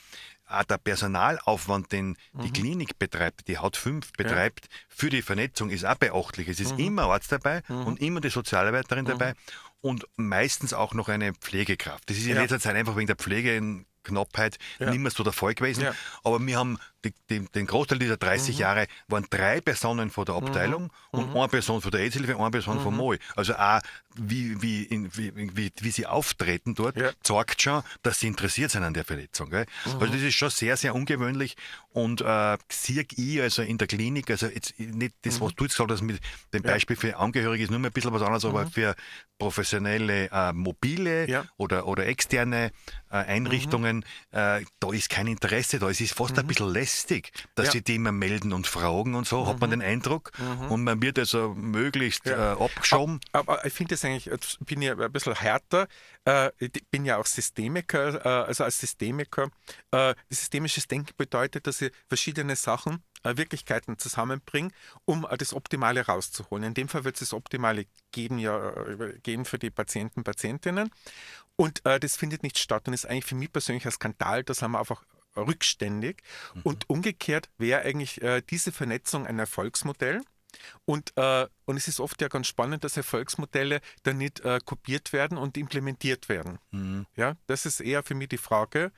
Auch 0.46 0.64
der 0.64 0.76
Personalaufwand, 0.76 1.90
den 1.92 2.16
die 2.34 2.52
Klinik 2.52 2.98
betreibt, 2.98 3.48
die 3.48 3.56
Haut 3.58 3.76
5 3.78 4.12
betreibt, 4.12 4.68
für 4.88 5.08
die 5.10 5.22
Vernetzung 5.22 5.70
ist 5.70 5.86
auch 5.86 5.94
beachtlich. 5.94 6.48
Es 6.48 6.60
ist 6.60 6.78
immer 6.78 7.04
ein 7.04 7.10
Arzt 7.10 7.32
dabei 7.32 7.62
und 7.68 8.00
immer 8.02 8.20
die 8.20 8.28
Sozialarbeiterin 8.28 9.04
dabei 9.06 9.34
und 9.84 10.06
meistens 10.16 10.72
auch 10.72 10.94
noch 10.94 11.10
eine 11.10 11.34
Pflegekraft. 11.34 12.08
Das 12.08 12.16
ist 12.16 12.24
in 12.24 12.34
Ja. 12.36 12.40
letzter 12.40 12.58
Zeit 12.58 12.74
einfach 12.74 12.96
wegen 12.96 13.06
der 13.06 13.16
Pflegeknappheit 13.16 14.58
Ja. 14.78 14.88
nicht 14.90 14.98
mehr 15.00 15.10
so 15.10 15.22
der 15.22 15.34
Fall 15.34 15.54
gewesen. 15.54 15.82
Ja. 15.84 15.94
Aber 16.22 16.44
wir 16.44 16.56
haben 16.56 16.78
die, 17.04 17.12
die, 17.30 17.44
den 17.54 17.66
Großteil 17.66 17.98
dieser 17.98 18.16
30 18.16 18.58
Jahre 18.58 18.86
waren 19.08 19.26
drei 19.30 19.60
Personen 19.60 20.10
von 20.10 20.24
der 20.24 20.34
Abteilung 20.36 20.90
und 21.10 21.34
eine 21.36 21.48
Person 21.48 21.80
von 21.82 21.90
der 21.90 22.00
AIDS-Hilfe, 22.00 22.36
eine 22.38 22.50
Person 22.50 22.80
vom 22.80 22.96
MOI. 22.96 23.18
Also 23.36 23.54
auch 23.54 23.80
wie, 24.16 24.60
wie, 24.62 24.82
in, 24.84 25.14
wie, 25.16 25.32
wie, 25.56 25.72
wie 25.80 25.90
sie 25.90 26.06
auftreten 26.06 26.74
dort, 26.74 26.96
Ja. 26.96 27.10
zeigt 27.22 27.60
schon, 27.62 27.82
dass 28.02 28.20
sie 28.20 28.28
interessiert 28.28 28.70
sind 28.70 28.82
an 28.84 28.94
der 28.94 29.04
Verletzung. 29.04 29.50
Gell? 29.50 29.66
Also 29.84 30.06
das 30.06 30.22
ist 30.22 30.34
schon 30.34 30.50
sehr, 30.50 30.76
sehr 30.76 30.94
ungewöhnlich 30.94 31.56
und 31.90 32.20
äh, 32.20 32.56
sehe 32.70 33.04
ich 33.16 33.40
also 33.42 33.62
in 33.62 33.76
der 33.78 33.86
Klinik, 33.88 34.30
also 34.30 34.46
jetzt 34.46 34.78
nicht 34.78 35.14
das, 35.22 35.40
was 35.40 35.54
du 35.54 35.64
jetzt 35.64 35.74
gesagt 35.74 35.90
hast 35.90 36.02
mit 36.02 36.20
dem 36.52 36.62
Beispiel 36.62 36.96
für 36.96 37.16
Angehörige 37.16 37.64
ist 37.64 37.70
nur 37.70 37.80
ein 37.80 37.92
bisschen 37.92 38.12
was 38.12 38.22
anderes, 38.22 38.44
aber 38.44 38.66
für 38.66 38.94
professionelle 39.38 40.30
äh, 40.30 40.52
mobile 40.52 41.28
Ja. 41.28 41.44
oder, 41.56 41.86
oder 41.86 42.06
externe 42.06 42.70
äh, 43.10 43.16
Einrichtungen, 43.16 44.04
äh, 44.30 44.64
da 44.80 44.92
ist 44.92 45.10
kein 45.10 45.26
Interesse 45.26 45.78
da. 45.78 45.90
Es 45.90 46.00
ist 46.00 46.14
fast 46.14 46.38
ein 46.38 46.46
bisschen 46.46 46.72
lästig, 46.72 46.93
dass 47.54 47.66
Ja. 47.66 47.72
sie 47.72 47.82
die 47.82 47.96
immer 47.96 48.12
melden 48.12 48.52
und 48.52 48.66
fragen 48.66 49.14
und 49.14 49.26
so, 49.26 49.46
hat 49.46 49.60
man 49.60 49.70
den 49.70 49.82
Eindruck. 49.82 50.30
Und 50.68 50.84
man 50.84 51.02
wird 51.02 51.18
also 51.18 51.54
möglichst 51.54 52.26
Ja. 52.26 52.54
äh, 52.54 52.64
abgeschoben. 52.64 53.20
Aber 53.32 53.64
ich 53.64 53.72
finde 53.72 53.94
das 53.94 54.04
eigentlich, 54.04 54.30
bin 54.60 54.82
ich 54.82 54.90
ein 54.90 55.12
bisschen 55.12 55.34
härter. 55.34 55.88
Äh, 56.24 56.50
Ich 56.58 56.86
bin 56.90 57.04
ja 57.04 57.18
auch 57.18 57.26
Systemiker, 57.26 58.24
äh, 58.24 58.46
also 58.48 58.64
als 58.64 58.78
Systemiker. 58.78 59.50
äh, 59.92 60.14
Systemisches 60.30 60.86
Denken 60.88 61.12
bedeutet, 61.16 61.66
dass 61.66 61.80
ich 61.82 61.92
verschiedene 62.08 62.56
Sachen, 62.56 63.02
äh, 63.22 63.36
Wirklichkeiten 63.36 63.98
zusammenbringe, 63.98 64.70
um 65.04 65.26
äh, 65.28 65.36
das 65.36 65.52
Optimale 65.54 66.06
rauszuholen. 66.06 66.64
In 66.64 66.74
dem 66.74 66.88
Fall 66.88 67.04
wird 67.04 67.16
es 67.16 67.20
das 67.20 67.32
Optimale 67.34 67.86
geben, 68.12 68.38
ja, 68.38 68.72
gehen 69.22 69.44
für 69.44 69.58
die 69.58 69.70
Patienten, 69.70 70.24
Patientinnen. 70.24 70.90
Und 71.56 71.84
äh, 71.86 72.00
das 72.00 72.16
findet 72.16 72.42
nicht 72.42 72.58
statt 72.58 72.88
und 72.88 72.94
ist 72.94 73.06
eigentlich 73.06 73.24
für 73.26 73.34
mich 73.36 73.52
persönlich 73.52 73.84
ein 73.86 73.92
Skandal. 73.92 74.42
Da 74.44 74.54
sind 74.54 74.72
wir 74.72 74.78
einfach 74.80 75.04
rückständig. 75.36 76.22
Und 76.62 76.88
umgekehrt 76.88 77.48
wäre 77.58 77.82
eigentlich 77.82 78.22
äh, 78.22 78.42
diese 78.48 78.72
Vernetzung 78.72 79.26
ein 79.26 79.38
Erfolgsmodell. 79.38 80.22
Und, 80.84 81.12
äh, 81.16 81.46
und 81.64 81.76
es 81.76 81.88
ist 81.88 82.00
oft 82.00 82.20
ja 82.22 82.28
ganz 82.28 82.46
spannend, 82.46 82.84
dass 82.84 82.96
Erfolgsmodelle 82.96 83.80
dann 84.04 84.18
nicht 84.18 84.40
äh, 84.40 84.60
kopiert 84.64 85.12
werden 85.12 85.36
und 85.36 85.56
implementiert 85.56 86.28
werden. 86.28 86.58
Ja, 87.16 87.36
das 87.46 87.66
ist 87.66 87.80
eher 87.80 88.02
für 88.02 88.14
mich 88.14 88.28
die 88.28 88.38
Frage. 88.38 88.92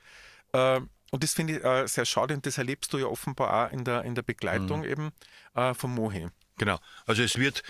Äh, 0.53 0.81
und 1.11 1.23
das 1.23 1.33
finde 1.33 1.57
ich 1.57 1.63
äh, 1.63 1.87
sehr 1.87 2.05
schade 2.05 2.33
und 2.33 2.45
das 2.45 2.57
erlebst 2.57 2.91
du 2.91 2.97
ja 2.97 3.05
offenbar 3.05 3.67
auch 3.67 3.71
in 3.71 3.85
der, 3.85 4.03
in 4.03 4.13
der 4.13 4.23
Begleitung 4.23 4.83
eben 4.83 5.11
äh, 5.55 5.73
von 5.73 5.93
Mohe. 5.93 6.31
Genau. 6.57 6.79
Also 7.05 7.23
es 7.23 7.37
wird, 7.37 7.63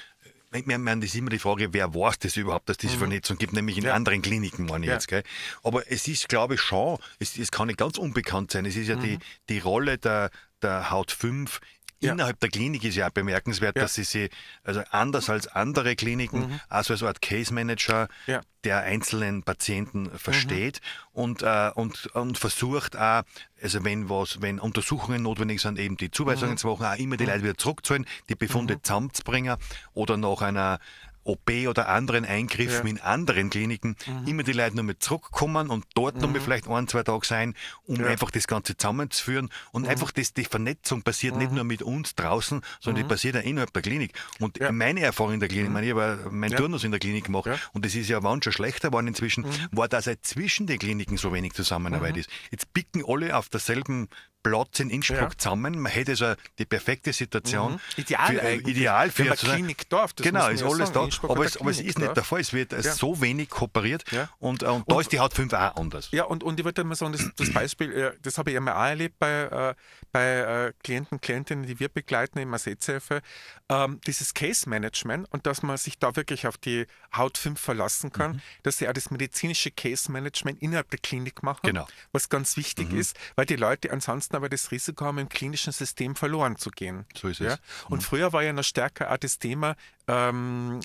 ich 0.57 0.65
meine, 0.65 0.97
das 0.99 1.09
ist 1.09 1.15
immer 1.15 1.29
die 1.29 1.39
Frage, 1.39 1.73
wer 1.73 1.93
weiß 1.93 2.19
das 2.19 2.35
überhaupt, 2.37 2.69
dass 2.69 2.77
diese 2.77 2.97
Vernetzung 2.97 3.37
gibt, 3.37 3.53
nämlich 3.53 3.77
in 3.77 3.83
Mhm. 3.83 3.87
Ja. 3.89 3.93
anderen 3.95 4.21
Kliniken, 4.21 4.65
meine 4.65 4.85
ich 4.85 4.89
Ja. 4.89 4.95
jetzt. 4.95 5.07
Gell? 5.07 5.23
Aber 5.63 5.89
es 5.91 6.07
ist, 6.07 6.27
glaube 6.29 6.55
ich, 6.55 6.61
schon, 6.61 6.97
es, 7.19 7.37
es 7.37 7.51
kann 7.51 7.67
nicht 7.67 7.79
ganz 7.79 7.97
unbekannt 7.97 8.51
sein. 8.51 8.65
Es 8.65 8.75
ist 8.75 8.87
ja 8.87 8.95
Mhm. 8.97 9.01
die, 9.01 9.19
die 9.49 9.59
Rolle 9.59 9.97
der, 9.97 10.29
der 10.61 10.89
Haut 10.91 11.11
5 11.11 11.59
Ja. 11.99 12.13
Innerhalb 12.13 12.39
der 12.39 12.49
Klinik 12.49 12.83
ist 12.83 12.95
ja 12.95 13.07
auch 13.07 13.11
bemerkenswert, 13.11 13.75
Ja. 13.75 13.81
Mhm. 13.81 13.83
dass 13.85 13.93
sie 13.95 14.03
sie, 14.03 14.29
also 14.63 14.81
anders 14.91 15.29
als 15.31 15.47
andere 15.47 15.95
Kliniken, 15.95 16.59
also 16.69 16.93
als 16.93 17.01
Art 17.03 17.21
Case 17.21 17.51
Manager 17.53 18.07
Ja. 18.27 18.39
Mhm. 18.39 18.43
der 18.63 18.79
einzelnen 18.81 19.43
Patienten 19.43 20.11
versteht 20.17 20.79
und, 21.13 21.41
äh, 21.41 21.71
und, 21.73 22.05
und 22.13 22.37
versucht 22.37 22.95
auch, 22.97 23.23
also 23.61 23.83
wenn 23.83 24.09
was, 24.09 24.41
wenn 24.41 24.59
Untersuchungen 24.59 25.23
notwendig 25.23 25.61
sind, 25.61 25.79
eben 25.79 25.97
die 25.97 26.11
Zuweisungen 26.11 26.53
Mhm. 26.53 26.57
zu 26.57 26.67
machen, 26.67 26.85
auch 26.85 26.97
immer 26.97 27.17
die 27.17 27.25
Leute 27.25 27.43
wieder 27.43 27.57
zurückzuholen, 27.57 28.05
die 28.29 28.35
Befunde 28.35 28.79
zusammenzubringen 28.81 29.57
oder 29.93 30.17
nach 30.17 30.41
einer 30.41 30.79
OP 31.27 31.67
oder 31.67 31.89
anderen 31.89 32.25
Eingriffen 32.25 32.75
Ja. 32.77 32.81
Mhm. 32.83 32.87
in 32.87 32.99
anderen 33.01 33.49
Kliniken 33.49 33.95
immer 34.25 34.43
die 34.43 34.53
Leute 34.53 34.75
nochmal 34.75 34.97
zurückkommen 34.99 35.69
und 35.69 35.85
dort 35.93 36.17
nochmal 36.21 36.41
vielleicht 36.41 36.67
ein, 36.67 36.87
zwei 36.87 37.03
Tage 37.03 37.25
sein, 37.25 37.53
um 37.85 37.95
Ja. 37.97 38.03
Mhm. 38.03 38.07
einfach 38.07 38.31
das 38.31 38.47
Ganze 38.47 38.75
zusammenzuführen. 38.77 39.49
Und 39.71 39.87
einfach 39.87 40.11
das, 40.11 40.33
die 40.33 40.45
Vernetzung 40.45 41.01
passiert 41.03 41.35
nicht 41.35 41.51
nur 41.51 41.63
mit 41.63 41.81
uns 41.81 42.15
draußen, 42.15 42.61
sondern 42.79 43.03
die 43.03 43.07
passiert 43.09 43.35
auch 43.37 43.43
innerhalb 43.43 43.73
der 43.73 43.81
Klinik. 43.81 44.13
Und 44.39 44.57
Ja. 44.59 44.71
Mhm. 44.71 44.77
meine 44.77 45.01
Erfahrung 45.01 45.33
in 45.33 45.39
der 45.39 45.49
Klinik, 45.49 45.67
ich 45.67 45.73
meine, 45.73 45.87
ich 45.87 45.93
habe 45.93 46.29
meinen. 46.31 46.55
Turnus 46.57 46.83
in 46.83 46.91
der 46.91 46.99
Klinik 46.99 47.25
gemacht. 47.25 47.45
Mhm. 47.47 47.55
und 47.73 47.85
das 47.85 47.93
ist 47.95 48.09
ja 48.09 48.23
wann 48.23 48.41
schon 48.41 48.53
schlechter 48.53 48.87
geworden 48.89 49.07
inzwischen, 49.07 49.45
war, 49.71 49.87
dass 49.87 50.07
halt 50.07 50.25
zwischen 50.25 50.65
den 50.67 50.79
Kliniken 50.79 51.17
so 51.17 51.31
wenig 51.33 51.53
Zusammenarbeit 51.53 52.17
ist. 52.17 52.29
Jetzt 52.51 52.73
picken 52.73 53.03
alle 53.07 53.35
auf 53.35 53.49
derselben 53.49 54.07
Platz 54.43 54.79
in 54.79 54.89
Innsbruck 54.89 55.17
Ja. 55.19 55.37
zusammen. 55.37 55.77
Man 55.79 55.91
hätte 55.91 56.11
also 56.11 56.33
die 56.57 56.65
perfekte 56.65 57.11
Situation. 57.11 57.73
Mhm. 57.73 57.79
Ideal 57.97 58.27
für, 58.35 58.41
äh. 58.41 58.55
Ideal 58.57 59.11
für 59.11 59.23
Wir 59.25 59.31
haben 59.31 59.37
zu 59.37 59.45
ein 59.45 59.49
sein- 59.49 59.57
Klinikdorf, 59.57 60.13
das 60.13 60.23
Genau, 60.25 60.47
ist 60.47 60.63
alles 60.63 60.89
sagen. 60.89 60.93
Da. 61.19 61.27
Innsbruck 61.27 61.31
Aber 61.31 61.45
es, 61.45 61.57
aber 61.57 61.69
es 61.71 61.77
ist 61.77 61.83
nicht 61.85 61.95
Klinikdorf. 61.95 62.13
der 62.15 62.23
Fall. 62.23 62.39
Es 62.41 62.53
wird 62.53 62.71
Ja. 62.71 62.81
so 62.93 63.21
wenig 63.21 63.49
kooperiert 63.49 64.03
Ja. 64.11 64.29
und, 64.39 64.63
äh, 64.63 64.67
und 64.67 64.89
da 64.91 64.99
ist 64.99 65.11
die 65.11 65.19
Haut 65.19 65.33
5 65.33 65.53
auch 65.53 65.75
anders. 65.75 66.09
Ja, 66.11 66.25
und, 66.25 66.43
und 66.43 66.59
ich 66.59 66.65
würde 66.65 66.83
mal 66.83 66.95
sagen, 66.95 67.13
das, 67.13 67.29
das 67.35 67.51
Beispiel, 67.53 67.91
äh, 67.93 68.11
das 68.21 68.37
habe 68.37 68.51
ich 68.51 68.57
einmal 68.57 68.73
auch 68.75 68.89
erlebt 68.89 69.17
bei, 69.19 69.43
äh, 69.43 69.75
bei 70.11 70.25
äh, 70.67 70.73
Klienten, 70.83 71.19
Klientinnen, 71.21 71.65
die 71.65 71.79
wir 71.79 71.89
begleiten 71.89 72.39
im 72.39 72.53
Assezhilfe, 72.53 73.21
ähm, 73.69 73.99
dieses 74.07 74.33
Case 74.33 74.69
Management 74.69 75.27
und 75.31 75.45
dass 75.45 75.63
man 75.63 75.77
sich 75.77 75.97
da 75.99 76.15
wirklich 76.15 76.47
auf 76.47 76.57
die 76.57 76.85
Haut 77.15 77.37
5 77.37 77.59
verlassen 77.59 78.11
kann, 78.11 78.33
Mhm. 78.33 78.41
dass 78.63 78.77
sie 78.77 78.87
auch 78.87 78.93
das 78.93 79.11
medizinische 79.11 79.71
Case 79.71 80.11
Management 80.11 80.61
innerhalb 80.61 80.89
der 80.89 80.99
Klinik 80.99 81.43
machen, 81.43 81.61
Genau. 81.63 81.87
was 82.11 82.29
ganz 82.29 82.57
wichtig 82.57 82.91
Mhm. 82.91 82.99
ist, 82.99 83.15
weil 83.35 83.45
die 83.45 83.55
Leute 83.55 83.91
ansonsten 83.91 84.35
aber 84.35 84.49
das 84.49 84.71
Risiko 84.71 85.05
haben, 85.05 85.17
im 85.17 85.29
klinischen 85.29 85.73
System 85.73 86.15
verloren 86.15 86.55
zu 86.57 86.69
gehen. 86.69 87.05
So 87.15 87.27
ist 87.27 87.41
es. 87.41 87.45
Mhm. 87.45 87.47
Ja? 87.49 87.57
Und 87.89 88.01
früher 88.03 88.33
war 88.33 88.43
ja 88.43 88.53
noch 88.53 88.63
stärker 88.63 89.11
auch 89.11 89.17
das 89.17 89.39
Thema, 89.39 89.75
ähm, 90.07 90.79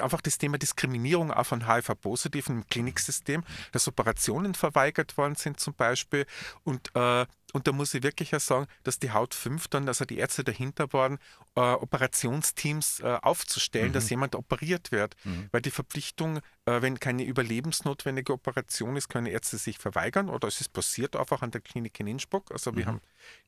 einfach 0.00 0.20
das 0.20 0.38
Thema 0.38 0.58
Diskriminierung 0.58 1.30
auch 1.30 1.46
von 1.46 1.66
HIV-Positiven 1.68 2.56
im 2.56 2.66
Kliniksystem, 2.66 3.44
dass 3.72 3.86
Operationen 3.88 4.54
verweigert 4.54 5.16
worden 5.16 5.36
sind 5.36 5.60
zum 5.60 5.74
Beispiel 5.74 6.26
und, 6.64 6.90
äh, 6.94 7.26
Und 7.52 7.66
da 7.66 7.72
muss 7.72 7.94
ich 7.94 8.02
wirklich 8.02 8.34
auch 8.34 8.40
sagen, 8.40 8.66
dass 8.82 8.98
die 8.98 9.12
Haut 9.12 9.32
5 9.32 9.68
dann, 9.68 9.88
also 9.88 10.04
die 10.04 10.18
Ärzte 10.18 10.44
dahinter 10.44 10.92
waren, 10.92 11.18
äh, 11.54 11.60
Operationsteams 11.60 13.00
äh, 13.00 13.18
aufzustellen, 13.22 13.92
dass 13.92 14.10
jemand 14.10 14.34
operiert 14.34 14.92
wird. 14.92 15.14
Weil 15.52 15.62
die 15.62 15.70
Verpflichtung, 15.70 16.38
äh, 16.66 16.82
wenn 16.82 16.98
keine 17.00 17.24
überlebensnotwendige 17.24 18.32
Operation 18.32 18.96
ist, 18.96 19.08
können 19.08 19.26
Ärzte 19.26 19.56
sich 19.56 19.78
verweigern 19.78 20.28
oder 20.28 20.48
es 20.48 20.60
ist 20.60 20.72
passiert 20.72 21.16
einfach 21.16 21.40
an 21.40 21.50
der 21.52 21.60
Klinik 21.62 21.98
in 22.00 22.08
Innsbruck. 22.08 22.50
Also 22.50 22.76
wir 22.76 22.84
haben, 22.88 23.00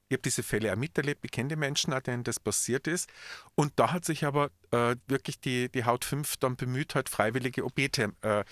ich 0.09 0.15
habe 0.15 0.23
diese 0.23 0.43
Fälle 0.43 0.73
auch 0.73 0.77
miterlebt, 0.77 1.25
ich 1.25 1.31
kenne 1.31 1.51
die 1.51 1.57
Menschen, 1.57 1.93
auch, 1.93 2.01
denen 2.01 2.25
das 2.25 2.41
passiert 2.41 2.87
ist. 2.87 3.11
Und 3.55 3.73
da 3.77 3.93
hat 3.93 4.05
sich 4.05 4.25
aber 4.25 4.51
äh, 4.71 4.97
wirklich 5.07 5.39
die, 5.41 5.69
die 5.71 5.85
Haut 5.85 6.05
5 6.05 6.39
dann 6.39 6.57
bemüht, 6.57 6.95
halt 6.95 7.09
freiwillige 7.11 7.65
OP-Teams 7.65 8.15
äh, 8.23 8.45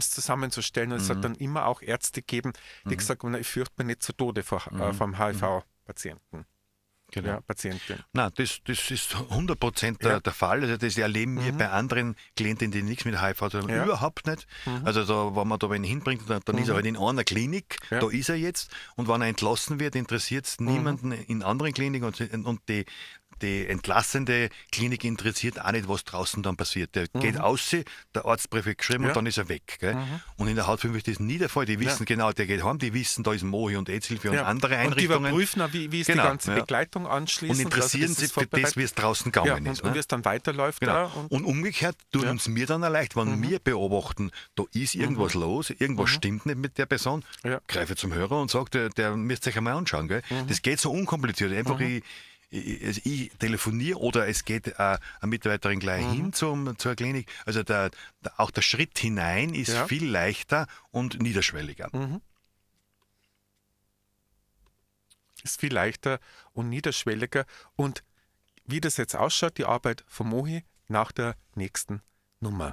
zusammenzustellen. 0.00 0.92
Und 0.92 1.00
es 1.00 1.10
hat 1.10 1.24
dann 1.24 1.34
immer 1.34 1.66
auch 1.66 1.82
Ärzte 1.82 2.22
gegeben, 2.22 2.52
die 2.84 2.96
gesagt 2.96 3.22
haben, 3.22 3.32
"Na, 3.32 3.38
ich 3.38 3.48
fürchte 3.48 3.74
mich 3.78 3.86
nicht 3.88 4.02
zu 4.04 4.12
Tode 4.12 4.42
vor, 4.44 4.64
äh, 4.72 4.92
vom 4.92 5.18
HIV-Patienten. 5.18 6.46
Genau. 7.14 7.28
Ja, 7.28 7.40
Patientin. 7.42 7.98
Nein, 8.12 8.30
das, 8.34 8.58
das 8.64 8.90
ist 8.90 9.14
100 9.14 9.58
Prozent 9.58 10.02
der, 10.02 10.10
Ja. 10.10 10.16
Mhm. 10.18 10.22
der 10.24 10.32
Fall. 10.32 10.62
Also 10.62 10.76
das 10.76 10.98
erleben 10.98 11.42
wir 11.44 11.52
bei 11.52 11.70
anderen 11.70 12.16
Klienten, 12.36 12.72
die 12.72 12.82
nichts 12.82 13.04
mit 13.04 13.22
HIV 13.22 13.40
haben, 13.40 13.68
Ja. 13.68 13.78
Mhm. 13.78 13.84
überhaupt 13.84 14.26
nicht. 14.26 14.46
Also 14.84 15.04
da, 15.04 15.36
wenn 15.40 15.46
man 15.46 15.58
da 15.60 15.70
wen 15.70 15.84
hinbringt, 15.84 16.28
dann, 16.28 16.40
dann 16.44 16.58
ist 16.58 16.68
er 16.68 16.74
halt 16.74 16.86
in 16.86 16.96
einer 16.96 17.22
Klinik. 17.22 17.78
Mhm. 17.90 18.00
da 18.00 18.10
ist 18.10 18.28
er 18.28 18.34
jetzt. 18.36 18.70
Und 18.96 19.06
wenn 19.06 19.20
er 19.22 19.28
entlassen 19.28 19.78
wird, 19.78 19.94
interessiert 19.94 20.46
es 20.46 20.58
niemanden 20.58 21.12
in 21.12 21.42
anderen 21.44 21.72
Kliniken. 21.72 22.04
Und, 22.06 22.20
und 22.44 22.60
die, 22.68 22.84
die 23.42 23.66
entlassende 23.66 24.48
Klinik 24.72 25.04
interessiert 25.04 25.60
auch 25.60 25.72
nicht, 25.72 25.88
was 25.88 26.04
draußen 26.04 26.42
dann 26.42 26.56
passiert. 26.56 26.94
Der 26.94 27.08
geht 27.08 27.38
aus, 27.40 27.70
der 28.14 28.24
Arztbrief 28.24 28.64
geschrieben 28.76 29.00
Mhm. 29.02 29.04
Ja. 29.04 29.10
und 29.10 29.16
dann 29.16 29.26
ist 29.26 29.38
er 29.38 29.48
weg. 29.48 29.76
Gell? 29.80 29.96
Und 30.36 30.48
in 30.48 30.56
der 30.56 30.66
Haut 30.66 30.80
5 30.80 30.96
ist 30.96 31.08
das 31.08 31.20
nie 31.20 31.38
der 31.38 31.48
Fall. 31.48 31.66
Die 31.66 31.78
wissen 31.80 32.04
genau, 32.06 32.32
der 32.32 32.46
geht 32.46 32.62
heim, 32.62 32.78
die 32.78 32.92
wissen, 32.94 33.22
da 33.24 33.32
ist 33.32 33.42
Mohi 33.44 33.76
und 33.76 33.88
AIDS-Hilfe 33.88 34.30
und 34.30 34.36
Ja. 34.36 34.44
andere 34.44 34.74
Und 34.74 34.80
die 34.80 34.86
Einrichtungen. 34.86 35.26
überprüfen 35.30 35.62
auch, 35.62 35.72
wie, 35.72 35.90
wie 35.92 36.00
ist 36.00 36.06
Genau, 36.06 36.22
die 36.22 36.28
ganze 36.28 36.52
ja. 36.52 36.60
Begleitung 36.60 37.06
anschließend. 37.06 37.58
und 37.58 37.64
interessieren 37.64 38.08
also 38.10 38.20
sich 38.20 38.32
für 38.32 38.46
das, 38.46 38.76
wie 38.76 38.82
es 38.82 38.94
draußen 38.94 39.32
ja, 39.34 39.42
gegangen 39.42 39.66
und, 39.66 39.72
ist. 39.72 39.80
und 39.82 39.90
wie 39.90 39.94
Ne? 39.94 40.00
es 40.00 40.06
dann 40.06 40.24
weiterläuft. 40.24 40.80
Genau. 40.80 40.92
Ja, 40.92 41.04
und, 41.06 41.30
und, 41.32 41.44
umgekehrt 41.44 41.96
tun 42.12 42.22
Ja. 42.24 42.30
uns 42.30 42.48
mir 42.48 42.66
dann 42.66 42.82
auch 42.84 42.88
leicht, 42.90 43.16
wenn 43.16 43.42
wir 43.42 43.58
beobachten, 43.58 44.30
da 44.54 44.64
ist 44.72 44.94
irgendwas 44.94 45.34
los, 45.34 45.70
irgendwas 45.70 46.10
stimmt 46.10 46.46
nicht 46.46 46.58
mit 46.58 46.78
der 46.78 46.86
Person, 46.86 47.24
Ja. 47.44 47.60
greife 47.68 47.96
zum 47.96 48.12
Hörer 48.14 48.40
und 48.40 48.50
sage, 48.50 48.70
der, 48.70 48.88
der 48.90 49.16
müsst 49.16 49.46
euch 49.48 49.56
einmal 49.56 49.74
anschauen. 49.74 50.08
Gell? 50.08 50.22
Das 50.48 50.62
geht 50.62 50.80
so 50.80 50.90
unkompliziert. 50.90 51.52
Einfach 51.52 51.78
ich, 51.80 52.02
ich, 52.54 52.84
also 52.84 53.00
ich 53.04 53.30
telefoniere 53.38 53.98
oder 53.98 54.28
es 54.28 54.44
geht 54.44 54.68
äh, 54.68 54.72
eine 54.78 54.98
Mitarbeiterin 55.22 55.80
gleich 55.80 56.04
hin 56.06 56.32
zum, 56.32 56.78
zur 56.78 56.94
Klinik. 56.94 57.30
Also 57.46 57.62
der, 57.62 57.90
der, 58.24 58.40
auch 58.40 58.50
der 58.50 58.62
Schritt 58.62 58.98
hinein 58.98 59.54
ist 59.54 59.68
Ja. 59.68 59.86
viel 59.86 60.06
leichter 60.08 60.66
und 60.90 61.20
niederschwelliger. 61.20 61.90
ist 65.42 65.60
viel 65.60 65.72
leichter 65.74 66.20
und 66.52 66.70
niederschwelliger. 66.70 67.44
Und 67.76 68.02
wie 68.64 68.80
das 68.80 68.96
jetzt 68.96 69.14
ausschaut, 69.14 69.58
die 69.58 69.66
Arbeit 69.66 70.04
von 70.08 70.28
Mohi 70.28 70.64
nach 70.88 71.12
der 71.12 71.36
nächsten 71.54 72.00
Nummer. 72.40 72.72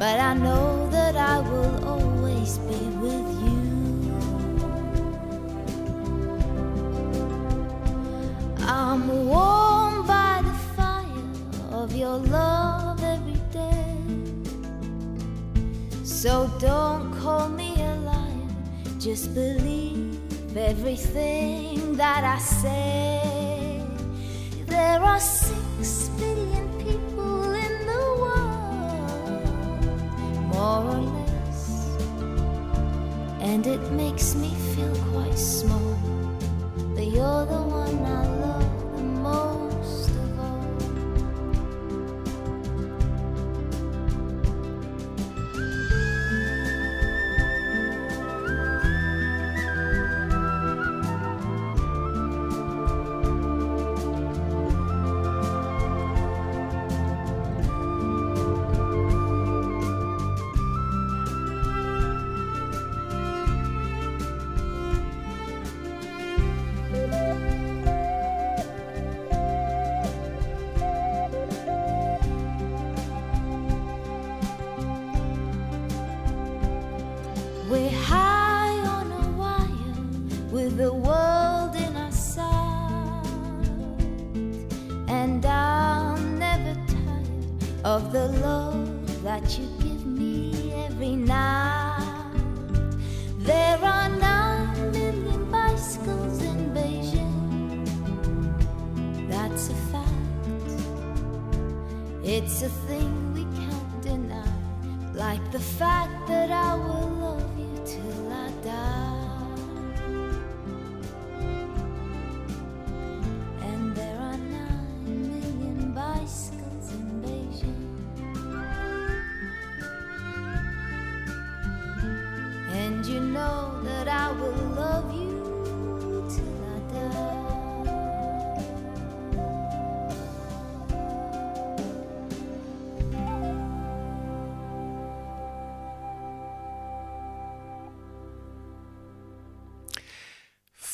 but 0.00 0.18
I 0.18 0.32
know 0.32 0.88
that 0.88 1.14
I 1.14 1.40
will 1.40 1.84
always 1.84 2.56
be 2.70 2.82
with 3.04 3.28
you. 3.44 3.60
I'm 8.66 9.26
warmed 9.28 10.06
by 10.06 10.40
the 10.42 10.56
fire 10.74 11.80
of 11.82 11.94
your 11.94 12.16
love 12.16 13.04
every 13.04 13.42
day. 13.52 13.98
So 16.02 16.50
don't 16.58 17.12
call 17.20 17.50
me 17.50 17.74
a 17.82 17.94
liar, 17.96 18.48
just 18.98 19.34
believe 19.34 20.18
everything 20.56 21.94
that 21.98 22.24
I 22.24 22.38
say. 22.38 23.84
There 24.64 25.02
are 25.02 25.20
six 25.20 26.08
billion 26.16 26.79
more 30.60 30.84
or 30.84 31.00
less, 31.00 31.96
and 33.40 33.66
it 33.66 33.80
makes 33.92 34.34
me 34.34 34.50
feel 34.74 34.94
quite 35.12 35.38
small. 35.38 35.96
But 36.94 37.06
you're 37.06 37.46
the 37.46 37.62
one 37.82 37.96
I 38.04 38.26
love 38.26 38.39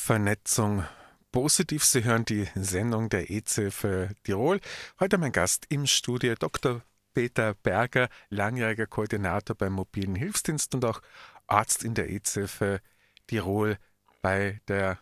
Vernetzung 0.07 0.85
positiv. 1.33 1.85
Sie 1.85 2.05
hören 2.05 2.25
die 2.25 2.47
Sendung 2.55 3.09
der 3.09 3.29
EZ 3.29 3.75
für 3.75 4.11
Tirol. 4.23 4.61
Heute 5.01 5.19
mein 5.19 5.33
Gast 5.33 5.66
im 5.69 5.85
Studio 5.88 6.37
Dr. 6.37 6.83
Peter 7.12 7.55
Berger, 7.55 8.09
langjähriger 8.31 8.87
Koordinator 8.87 9.57
beim 9.57 9.73
mobilen 9.73 10.14
Hilfsdienst 10.14 10.77
und 10.77 10.85
auch 10.85 11.03
Arzt 11.49 11.83
in 11.83 11.95
der 11.95 12.09
EZ 12.09 12.49
für 12.49 12.81
Tirol 13.27 13.79
bei 14.23 14.61
der 14.69 15.01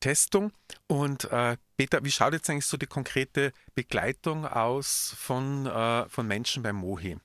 Testung. 0.00 0.50
Und 0.86 1.24
äh, 1.24 1.58
Peter, 1.76 2.02
wie 2.02 2.10
schaut 2.10 2.32
jetzt 2.32 2.48
eigentlich 2.48 2.64
so 2.64 2.78
die 2.78 2.86
konkrete 2.86 3.52
Begleitung 3.74 4.46
aus 4.46 5.14
von, 5.18 5.66
äh, 5.66 6.08
von 6.08 6.26
Menschen 6.26 6.62
beim 6.62 6.76
Mohi? 6.76 7.18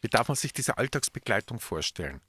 Wie 0.00 0.08
darf 0.08 0.28
man 0.28 0.36
sich 0.38 0.54
diese 0.54 0.78
Alltagsbegleitung 0.78 1.60
vorstellen? 1.60 2.22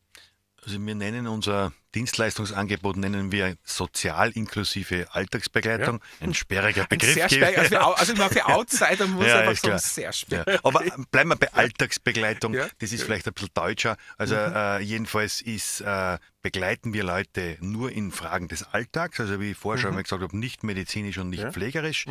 Also 0.65 0.83
wir 0.83 0.95
nennen 0.95 1.27
unser 1.27 1.73
Dienstleistungsangebot 1.93 2.97
nennen 2.97 3.31
wir 3.31 3.55
sozial 3.63 4.31
inklusive 4.31 5.07
Alltagsbegleitung. 5.11 6.01
Ein 6.19 6.33
sperriger 6.33 6.85
Begriff. 6.85 7.11
Ein 7.11 7.13
sehr 7.13 7.29
sperrig, 7.29 7.57
also, 7.57 7.69
für, 7.69 7.85
also 7.99 8.15
für 8.15 8.45
Outsider 8.47 9.07
muss 9.07 9.27
Ja, 9.27 9.39
einfach 9.39 9.55
so 9.55 9.77
sehr 9.77 10.11
sperrig. 10.11 10.47
Ja. 10.47 10.59
Aber 10.63 10.83
bleiben 11.11 11.29
wir 11.29 11.35
bei 11.35 11.53
Alltagsbegleitung. 11.53 12.53
Ja. 12.55 12.67
Das 12.79 12.91
ist 12.91 13.03
vielleicht 13.03 13.27
ein 13.27 13.33
bisschen 13.33 13.49
deutscher. 13.53 13.95
Also 14.17 14.35
äh, 14.35 14.79
jedenfalls 14.81 15.41
ist, 15.41 15.81
äh, 15.81 16.17
begleiten 16.41 16.93
wir 16.93 17.03
Leute 17.03 17.57
nur 17.61 17.91
in 17.91 18.11
Fragen 18.11 18.47
des 18.47 18.63
Alltags, 18.63 19.19
also 19.19 19.39
wie 19.39 19.51
ich 19.51 19.57
vorher 19.57 19.81
schon 19.81 19.93
mal 19.93 20.03
gesagt 20.03 20.21
habe, 20.21 20.37
nicht 20.37 20.63
medizinisch 20.63 21.17
und 21.19 21.29
nicht 21.29 21.43
Ja. 21.43 21.51
pflegerisch. 21.51 22.07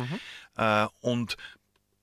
Äh, 0.57 0.87
und 1.01 1.35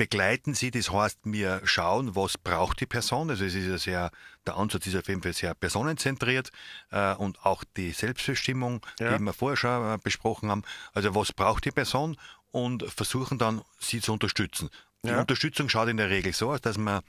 begleiten 0.03 0.55
sie, 0.55 0.73
das 0.73 0.91
heißt, 0.91 1.21
wir 1.23 1.61
schauen, 1.65 2.17
was 2.17 2.37
braucht 2.37 2.81
die 2.81 2.87
Person. 2.87 3.31
Also 3.31 3.45
es 3.45 3.55
ist 3.55 3.67
ja 3.69 3.79
sehr, 3.79 4.11
der 4.45 4.57
Ansatz 4.57 4.89
ist 4.89 4.97
auf 4.97 5.07
jeden 5.07 5.23
Fall 5.23 5.33
sehr 5.33 5.55
personenzentriert 5.55 6.51
äh, 6.91 7.15
und 7.15 7.39
auch 7.47 7.63
die 7.77 7.93
Selbstbestimmung, 7.93 8.85
Ja. 8.99 9.17
die 9.17 9.23
wir 9.23 9.33
vorher 9.33 9.57
schon 9.57 9.95
äh, 9.95 9.99
besprochen 10.03 10.51
haben. 10.51 10.65
Also 10.93 11.15
was 11.15 11.33
braucht 11.33 11.65
die 11.67 11.71
Person 11.71 12.17
und 12.51 12.83
versuchen 12.91 13.39
dann, 13.39 13.63
sie 13.79 14.01
zu 14.01 14.13
unterstützen. 14.13 14.71
Die 15.05 15.11
Ja. 15.11 15.21
Unterstützung 15.21 15.69
schaut 15.69 15.89
in 15.89 15.99
der 15.99 16.11
Regel 16.11 16.33
so 16.33 16.51
aus, 16.51 16.61
dass 16.61 16.79
man 16.79 17.03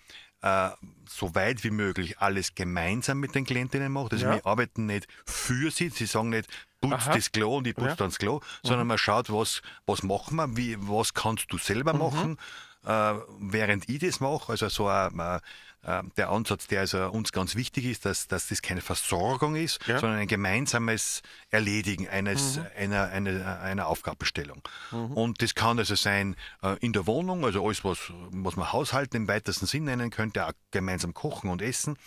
äh, 0.44 0.70
so 1.10 1.34
weit 1.34 1.64
wie 1.64 1.72
möglich 1.72 2.20
alles 2.20 2.54
gemeinsam 2.54 3.20
mit 3.20 3.34
den 3.34 3.44
Klientinnen 3.46 3.92
macht. 3.92 4.14
Also 4.14 4.26
Ja. 4.26 4.36
wir 4.36 4.46
arbeiten 4.46 4.86
nicht 4.86 5.08
für 5.26 5.72
sie, 5.72 5.90
sie 5.90 6.06
sagen 6.06 6.30
nicht, 6.30 6.48
putz 6.90 6.94
Aha. 7.08 7.14
das 7.16 7.32
Klo 7.32 7.58
und 7.58 7.68
ich 7.68 7.76
putze 7.76 7.90
Ja. 7.90 7.96
dann 7.96 8.10
das 8.10 8.18
Klo, 8.20 8.42
sondern 8.64 8.88
man 8.88 8.98
schaut, 8.98 9.32
was, 9.32 9.62
was 9.86 10.04
machen 10.04 10.36
wir, 10.38 10.58
wie, 10.58 10.78
was 10.80 11.14
kannst 11.14 11.52
du 11.52 11.56
Mhm. 11.56 11.62
selber 11.62 11.94
machen, 11.94 12.38
äh, 12.86 13.14
während 13.40 13.90
ich 13.90 14.00
das 14.00 14.20
mache. 14.20 14.52
Also 14.52 14.68
so 14.70 14.88
ein, 14.88 15.18
äh, 15.20 15.40
äh, 15.86 16.02
der 16.16 16.30
Ansatz, 16.30 16.68
der 16.68 16.80
also 16.82 17.10
uns 17.12 17.32
ganz 17.34 17.56
wichtig 17.56 17.84
ist, 17.86 18.06
dass, 18.06 18.28
dass 18.28 18.48
das 18.48 18.62
keine 18.62 18.80
Versorgung 18.82 19.56
ist, 19.56 19.80
Ja. 19.88 19.96
Mhm. 19.96 20.00
sondern 20.00 20.20
ein 20.20 20.28
gemeinsames 20.28 21.22
Erledigen 21.50 22.08
eines, 22.08 22.60
einer, 22.78 23.04
einer, 23.10 23.60
einer 23.62 23.88
Aufgabenstellung. 23.88 24.62
Und 24.92 25.42
das 25.42 25.56
kann 25.56 25.80
also 25.80 25.96
sein 25.96 26.36
äh, 26.62 26.78
in 26.80 26.94
der 26.94 27.06
Wohnung, 27.08 27.44
also 27.46 27.66
alles, 27.66 27.84
was, 27.84 28.00
was 28.32 28.56
man 28.56 28.72
Haushalten 28.72 29.18
im 29.18 29.28
weitesten 29.28 29.66
Sinn 29.66 29.84
nennen 29.86 30.10
könnte, 30.10 30.46
auch 30.48 30.54
gemeinsam 30.72 31.14
kochen 31.14 31.50
und 31.50 31.62
essen. 31.62 31.98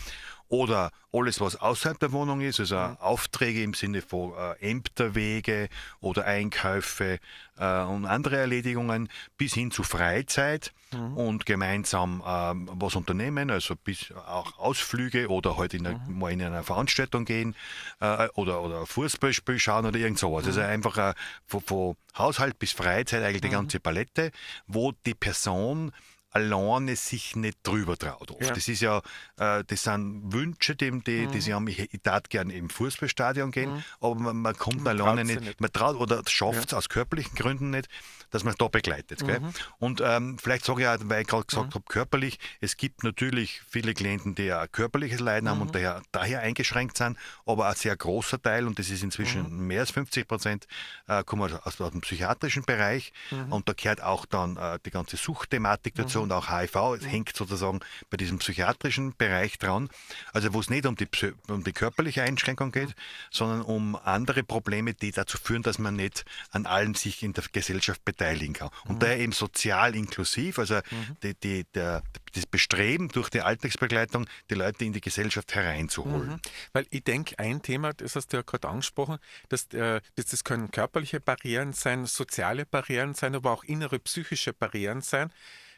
Oder 0.48 0.90
alles, 1.12 1.40
was 1.40 1.56
außerhalb 1.56 1.98
der 1.98 2.12
Wohnung 2.12 2.40
ist, 2.40 2.60
also 2.60 2.76
Aufträge 2.76 3.62
im 3.62 3.74
Sinne 3.74 4.02
von 4.02 4.32
äh, 4.34 4.70
Ämterwege 4.70 5.68
oder 6.00 6.24
Einkäufe 6.24 7.18
äh, 7.58 7.82
und 7.82 8.06
andere 8.06 8.36
Erledigungen, 8.36 9.08
bis 9.36 9.54
hin 9.54 9.70
zu 9.70 9.82
Freizeit 9.82 10.72
und 11.14 11.46
gemeinsam 11.46 12.22
ähm, 12.26 12.70
was 12.72 12.94
unternehmen, 12.94 13.50
also 13.50 13.74
bis 13.74 14.12
auch 14.12 14.56
Ausflüge 14.58 15.28
oder 15.28 15.56
halt 15.56 15.74
in 15.74 15.86
eine, 15.86 16.00
mal 16.08 16.32
in 16.32 16.40
eine 16.42 16.62
Veranstaltung 16.62 17.24
gehen 17.24 17.56
äh, 18.00 18.28
oder, 18.34 18.62
oder 18.62 18.86
Fußballspiel 18.86 19.58
schauen 19.58 19.84
oder 19.86 19.98
irgend 19.98 20.18
sowas. 20.18 20.46
Also 20.46 20.60
einfach 20.60 21.14
von, 21.46 21.60
von 21.60 21.96
Haushalt 22.16 22.58
bis 22.58 22.72
Freizeit 22.72 23.22
eigentlich 23.24 23.42
die 23.42 23.48
ganze 23.48 23.80
Palette, 23.80 24.30
wo 24.66 24.92
die 25.04 25.14
Person 25.14 25.92
alleine 26.36 26.96
sich 26.96 27.34
nicht 27.34 27.58
drüber 27.62 27.96
traut. 27.96 28.30
Oft. 28.30 28.42
Ja. 28.42 28.52
Das 28.52 28.68
ist 28.68 28.80
ja, 28.80 28.98
äh, 29.38 29.64
das 29.66 29.82
sind 29.82 30.32
Wünsche, 30.32 30.76
die, 30.76 30.90
die, 31.00 31.26
die 31.26 31.40
sie 31.40 31.54
haben, 31.54 31.66
ich, 31.68 31.78
ich 31.78 32.02
darf 32.02 32.24
gerne 32.28 32.54
im 32.54 32.68
Fußballstadion 32.68 33.50
gehen, 33.50 33.84
aber 34.00 34.14
man, 34.14 34.36
man 34.36 34.56
kommt 34.56 34.86
alleine 34.86 35.22
traut 35.22 35.26
sie 35.26 35.34
nicht, 35.34 35.44
nicht. 35.44 35.60
man 35.60 35.72
traut 35.72 35.96
oder 35.96 36.22
schafft 36.28 36.68
es 36.68 36.74
aus 36.74 36.88
körperlichen 36.88 37.34
Gründen 37.34 37.70
nicht, 37.70 37.88
dass 38.30 38.44
man 38.44 38.52
es 38.52 38.58
da 38.58 38.68
begleitet. 38.68 39.24
Gell? 39.24 39.40
Und 39.78 40.02
ähm, 40.04 40.38
vielleicht 40.38 40.64
sage 40.64 40.82
ich 40.82 40.88
auch, 40.88 40.96
weil 41.04 41.22
ich 41.22 41.28
gerade 41.28 41.44
gesagt 41.44 41.74
habe, 41.74 41.84
körperlich, 41.88 42.38
es 42.60 42.76
gibt 42.76 43.02
natürlich 43.02 43.62
viele 43.68 43.94
Klienten, 43.94 44.34
die 44.34 44.44
ja 44.44 44.66
körperliches 44.66 45.20
Leiden 45.20 45.48
haben 45.48 45.62
und 45.62 45.74
daher, 45.74 46.02
daher 46.12 46.40
eingeschränkt 46.40 46.98
sind, 46.98 47.16
aber 47.46 47.68
ein 47.68 47.74
sehr 47.76 47.96
großer 47.96 48.40
Teil, 48.40 48.66
und 48.66 48.78
das 48.78 48.90
ist 48.90 49.02
inzwischen 49.02 49.66
mehr 49.66 49.80
als 49.80 49.90
50 49.90 50.28
Prozent, 50.28 50.66
äh, 51.08 51.24
kommen 51.24 51.54
aus, 51.64 51.80
aus 51.80 51.90
dem 51.90 52.02
psychiatrischen 52.02 52.64
Bereich 52.64 53.12
und 53.50 53.68
da 53.68 53.72
gehört 53.72 54.02
auch 54.02 54.26
dann 54.26 54.56
äh, 54.56 54.78
die 54.84 54.90
ganze 54.90 55.16
Suchtthematik 55.16 55.94
dazu 55.94 56.25
und 56.26 56.32
auch 56.32 56.50
HIV, 56.50 56.76
es 57.00 57.06
hängt 57.06 57.34
sozusagen 57.34 57.80
bei 58.10 58.16
diesem 58.16 58.38
psychiatrischen 58.38 59.16
Bereich 59.16 59.58
dran, 59.58 59.88
also 60.32 60.52
wo 60.52 60.60
es 60.60 60.70
nicht 60.70 60.86
um 60.86 60.96
die, 60.96 61.08
um 61.48 61.62
die 61.64 61.72
körperliche 61.72 62.22
Einschränkung 62.22 62.72
geht, 62.72 62.94
sondern 63.30 63.62
um 63.62 63.96
andere 63.96 64.42
Probleme, 64.42 64.94
die 64.94 65.12
dazu 65.12 65.38
führen, 65.38 65.62
dass 65.62 65.78
man 65.78 65.96
nicht 65.96 66.24
an 66.50 66.66
allem 66.66 66.94
sich 66.94 67.22
in 67.22 67.32
der 67.32 67.44
Gesellschaft 67.52 68.04
beteiligen 68.04 68.54
kann. 68.54 68.70
Und 68.86 69.02
daher 69.02 69.18
eben 69.18 69.32
sozial 69.32 69.94
inklusiv, 69.94 70.58
also 70.58 70.80
die, 71.22 71.34
die, 71.34 71.64
der, 71.74 72.02
das 72.34 72.46
Bestreben 72.46 73.08
durch 73.08 73.30
die 73.30 73.40
Alltagsbegleitung, 73.40 74.26
die 74.50 74.54
Leute 74.54 74.84
in 74.84 74.92
die 74.92 75.00
Gesellschaft 75.00 75.54
hereinzuholen. 75.54 76.28
Mhm. 76.28 76.40
Weil 76.72 76.86
ich 76.90 77.04
denke, 77.04 77.38
ein 77.38 77.62
Thema, 77.62 77.92
das 77.92 78.16
hast 78.16 78.32
du 78.32 78.38
ja 78.38 78.42
gerade 78.42 78.68
angesprochen, 78.68 79.18
dass, 79.48 79.66
äh, 79.72 80.00
das, 80.16 80.26
das 80.26 80.44
können 80.44 80.70
körperliche 80.70 81.20
Barrieren 81.20 81.72
sein, 81.72 82.06
soziale 82.06 82.66
Barrieren 82.66 83.14
sein, 83.14 83.34
aber 83.34 83.52
auch 83.52 83.64
innere 83.64 83.98
psychische 84.00 84.52
Barrieren 84.52 85.00
sein, 85.00 85.30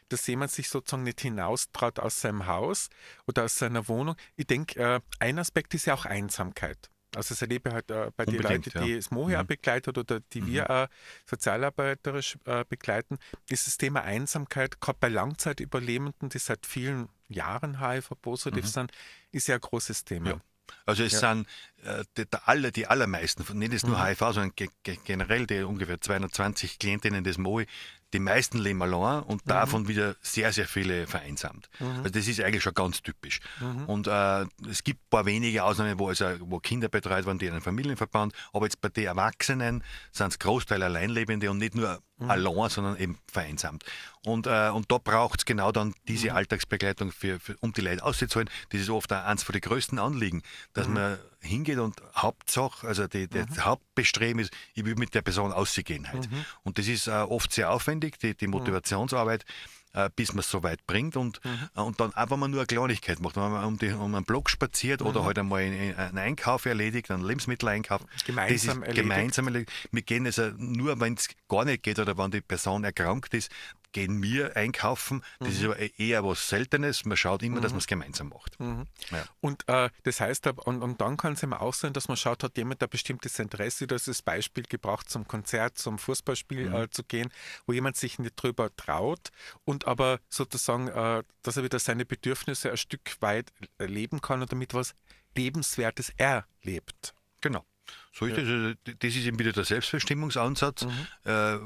dass 0.09 0.27
jemand 0.27 0.51
sich 0.51 0.69
sozusagen 0.69 1.03
nicht 1.03 1.21
hinaustraut 1.21 1.99
aus 1.99 2.21
seinem 2.21 2.47
Haus 2.47 2.89
oder 3.27 3.45
aus 3.45 3.57
seiner 3.57 3.87
Wohnung. 3.87 4.15
Ich 4.35 4.47
denke, 4.47 4.79
äh, 4.79 4.99
ein 5.19 5.39
Aspekt 5.39 5.73
ist 5.73 5.85
ja 5.85 5.93
auch 5.93 6.05
Einsamkeit. 6.05 6.89
Also 7.15 7.33
das 7.33 7.41
erlebe 7.41 7.69
ich 7.69 7.73
halt 7.73 7.89
äh, 7.89 8.11
bei 8.15 8.25
den 8.25 8.39
Leuten, 8.39 8.69
ja. 8.73 8.81
die 8.83 8.95
das 8.95 9.09
Moja 9.09 9.41
begleitet 9.43 9.97
oder 9.97 10.19
die 10.19 10.45
wir 10.45 10.69
äh, 10.69 10.87
sozialarbeiterisch 11.25 12.37
äh, 12.45 12.63
begleiten, 12.69 13.17
ist 13.49 13.65
das 13.65 13.77
Thema 13.77 14.03
Einsamkeit, 14.03 14.79
gerade 14.79 14.97
bei 14.99 15.09
Langzeitüberlebenden, 15.09 16.29
die 16.29 16.37
seit 16.37 16.65
vielen 16.67 17.09
Jahren 17.27 17.79
HIV-positiv 17.79 18.67
sind, 18.67 18.91
ist 19.31 19.47
ja 19.47 19.55
ein 19.55 19.61
großes 19.61 20.05
Thema. 20.05 20.29
Ja. 20.29 20.41
Also 20.85 21.03
es 21.03 21.19
sind 21.19 21.47
äh, 21.83 22.03
die, 22.15 22.25
alle, 22.45 22.71
die 22.71 22.85
allermeisten, 22.85 23.43
nicht 23.57 23.87
nur 23.87 24.03
HIV, 24.03 24.19
sondern 24.19 24.51
ge 24.55 24.69
generell 25.03 25.47
die 25.47 25.63
ungefähr 25.63 25.99
220 25.99 26.77
Klientinnen 26.77 27.23
des 27.23 27.39
MOI, 27.39 27.65
die 28.13 28.19
meisten 28.19 28.57
leben 28.57 28.81
allein 28.81 29.23
und 29.23 29.41
davon 29.45 29.87
wieder 29.87 30.15
sehr, 30.21 30.51
sehr 30.51 30.67
viele 30.67 31.07
vereinsamt. 31.07 31.69
Also 31.79 32.09
das 32.09 32.27
ist 32.27 32.41
eigentlich 32.41 32.63
schon 32.63 32.73
ganz 32.73 33.01
typisch. 33.01 33.39
Und 33.87 34.07
äh, 34.07 34.45
es 34.69 34.83
gibt 34.83 35.01
ein 35.01 35.09
paar 35.09 35.25
wenige 35.25 35.63
Ausnahmen, 35.63 35.99
wo, 35.99 36.07
also, 36.07 36.25
wo 36.41 36.59
Kinder 36.59 36.89
betreut 36.89 37.25
werden, 37.25 37.39
die 37.39 37.45
in 37.45 37.53
einem 37.53 37.61
Familienverband, 37.61 38.33
aber 38.53 38.65
jetzt 38.65 38.81
bei 38.81 38.89
den 38.89 39.05
Erwachsenen 39.05 39.83
sind 40.11 40.29
es 40.29 40.39
Großteil 40.39 40.81
Alleinlebende 40.81 41.51
und 41.51 41.57
nicht 41.57 41.75
nur 41.75 42.01
allein, 42.27 42.69
sondern 42.69 42.97
eben 42.97 43.17
vereinsamt. 43.31 43.83
Und, 44.25 44.47
äh, 44.47 44.69
und 44.69 44.91
da 44.91 44.97
braucht 44.97 45.39
es 45.39 45.45
genau 45.45 45.71
dann 45.71 45.93
diese 46.07 46.33
Alltagsbegleitung, 46.33 47.11
für, 47.11 47.39
für, 47.39 47.55
um 47.61 47.73
die 47.73 47.81
Leute 47.81 48.03
auszuzahlen. 48.03 48.49
Das 48.69 48.81
ist 48.81 48.89
oft 48.89 49.11
eines 49.11 49.43
von 49.43 49.53
den 49.53 49.61
größten 49.61 49.99
Anliegen, 49.99 50.43
dass 50.73 50.87
man 50.87 51.17
hingeht 51.41 51.77
und 51.79 52.01
Hauptsache, 52.15 52.87
also 52.87 53.07
die, 53.07 53.27
das 53.27 53.63
Hauptbestreben 53.63 54.41
ist, 54.41 54.51
ich 54.73 54.85
will 54.85 54.95
mit 54.95 55.13
der 55.15 55.21
Person 55.21 55.51
ausgehen 55.51 56.11
halt. 56.11 56.27
Und 56.63 56.77
das 56.77 56.87
ist 56.87 57.07
äh, 57.07 57.11
oft 57.11 57.53
sehr 57.53 57.71
aufwendig, 57.71 58.19
die, 58.19 58.35
die 58.35 58.47
Motivationsarbeit, 58.47 59.45
äh, 59.93 60.09
bis 60.15 60.33
man 60.33 60.39
es 60.39 60.49
so 60.49 60.63
weit 60.63 60.85
bringt 60.85 61.15
und, 61.15 61.39
äh, 61.75 61.79
und 61.79 61.99
dann 61.99 62.13
auch, 62.13 62.29
wenn 62.29 62.39
man 62.39 62.51
nur 62.51 62.59
eine 62.59 62.67
Kleinigkeit 62.67 63.19
macht, 63.21 63.37
wenn 63.37 63.51
man 63.51 63.63
um, 63.63 63.79
die, 63.79 63.91
um 63.91 64.13
einen 64.13 64.25
Block 64.25 64.49
spaziert 64.49 65.01
oder 65.01 65.23
halt 65.23 65.39
einmal 65.39 65.61
einen, 65.61 65.95
einen 65.95 66.17
Einkauf 66.17 66.65
erledigt, 66.65 67.09
einen 67.09 67.23
Lebensmitteleinkauf. 67.23 68.01
Gemeinsam 68.25 68.83
erledigt. 68.83 69.01
gemeinsam 69.01 69.47
erledigt. 69.47 69.71
Wir 69.91 70.01
gehen 70.01 70.25
also 70.25 70.51
nur, 70.57 70.99
wenn 70.99 71.13
es 71.13 71.29
gar 71.47 71.65
nicht 71.65 71.83
geht 71.83 71.99
oder 71.99 72.17
wenn 72.17 72.31
die 72.31 72.41
Person 72.41 72.83
erkrankt 72.83 73.33
ist, 73.33 73.49
gehen 73.91 74.21
wir 74.21 74.55
einkaufen. 74.55 75.23
Das 75.39 75.49
ist 75.49 75.63
aber 75.63 75.77
eher 75.99 76.23
was 76.23 76.47
Seltenes. 76.47 77.05
Man 77.05 77.17
schaut 77.17 77.43
immer, 77.43 77.61
dass 77.61 77.71
man 77.71 77.79
es 77.79 77.87
gemeinsam 77.87 78.29
macht. 78.29 78.57
Ja. 78.59 79.25
Und 79.41 79.67
äh, 79.67 79.89
das 80.03 80.19
heißt, 80.19 80.47
und, 80.47 80.81
und 80.81 81.01
dann 81.01 81.17
kann 81.17 81.33
es 81.33 81.43
eben 81.43 81.53
auch 81.53 81.73
sein, 81.73 81.93
dass 81.93 82.07
man 82.07 82.17
schaut, 82.17 82.43
hat 82.43 82.57
jemand 82.57 82.83
ein 82.83 82.89
bestimmtes 82.89 83.39
Interesse, 83.39 83.87
das 83.87 84.07
ist 84.07 84.19
das 84.19 84.21
Beispiel 84.21 84.63
gebraucht, 84.63 85.09
zum 85.09 85.27
Konzert, 85.27 85.77
zum 85.77 85.97
Fußballspiel 85.97 86.73
äh, 86.73 86.89
zu 86.89 87.03
gehen, 87.03 87.31
wo 87.65 87.73
jemand 87.73 87.97
sich 87.97 88.19
nicht 88.19 88.35
drüber 88.35 88.75
traut 88.75 89.29
und 89.65 89.87
aber 89.87 90.19
sozusagen, 90.29 90.87
äh, 90.87 91.23
dass 91.41 91.57
er 91.57 91.63
wieder 91.63 91.79
seine 91.79 92.05
Bedürfnisse 92.05 92.71
ein 92.71 92.77
Stück 92.77 93.17
weit 93.21 93.51
leben 93.79 94.21
kann 94.21 94.41
und 94.41 94.51
damit 94.51 94.73
was 94.73 94.93
Lebenswertes 95.35 96.11
erlebt. 96.17 97.13
Genau. 97.41 97.65
So 98.11 98.25
ist 98.25 98.37
es. 98.37 98.49
Also, 98.49 98.73
das 98.83 99.15
ist 99.15 99.25
eben 99.25 99.37
wieder 99.39 99.51
der 99.51 99.63
Selbstbestimmungsansatz. 99.63 100.85
Äh, 101.25 101.57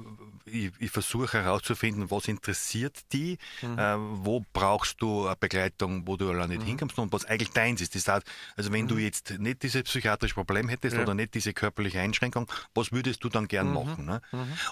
ich, 0.46 0.72
ich 0.80 0.92
versuche 0.92 1.42
herauszufinden, 1.42 2.12
was 2.12 2.28
interessiert 2.28 3.00
die, 3.14 3.38
äh, 3.62 3.96
wo 3.98 4.46
brauchst 4.54 5.02
du 5.02 5.26
eine 5.26 5.36
Begleitung, 5.38 6.06
wo 6.06 6.18
du 6.18 6.30
allein 6.30 6.50
nicht 6.50 6.64
hinkommst 6.64 6.98
und 7.00 7.12
was 7.14 7.26
eigentlich 7.26 7.52
deins 7.52 7.82
ist. 7.82 7.96
Das 7.96 8.08
heißt, 8.08 8.28
also 8.58 8.72
wenn 8.74 8.88
du 8.88 8.98
jetzt 8.98 9.40
nicht 9.40 9.64
dieses 9.64 9.84
psychiatrische 9.84 10.36
Problem 10.36 10.68
hättest 10.70 10.96
oder 11.04 11.14
nicht 11.14 11.34
diese 11.34 11.54
körperliche 11.54 12.00
Einschränkung, 12.02 12.52
was 12.76 12.92
würdest 12.92 13.24
du 13.24 13.30
dann 13.30 13.48
gern 13.48 13.72
machen? 13.74 14.06
Ne? 14.06 14.22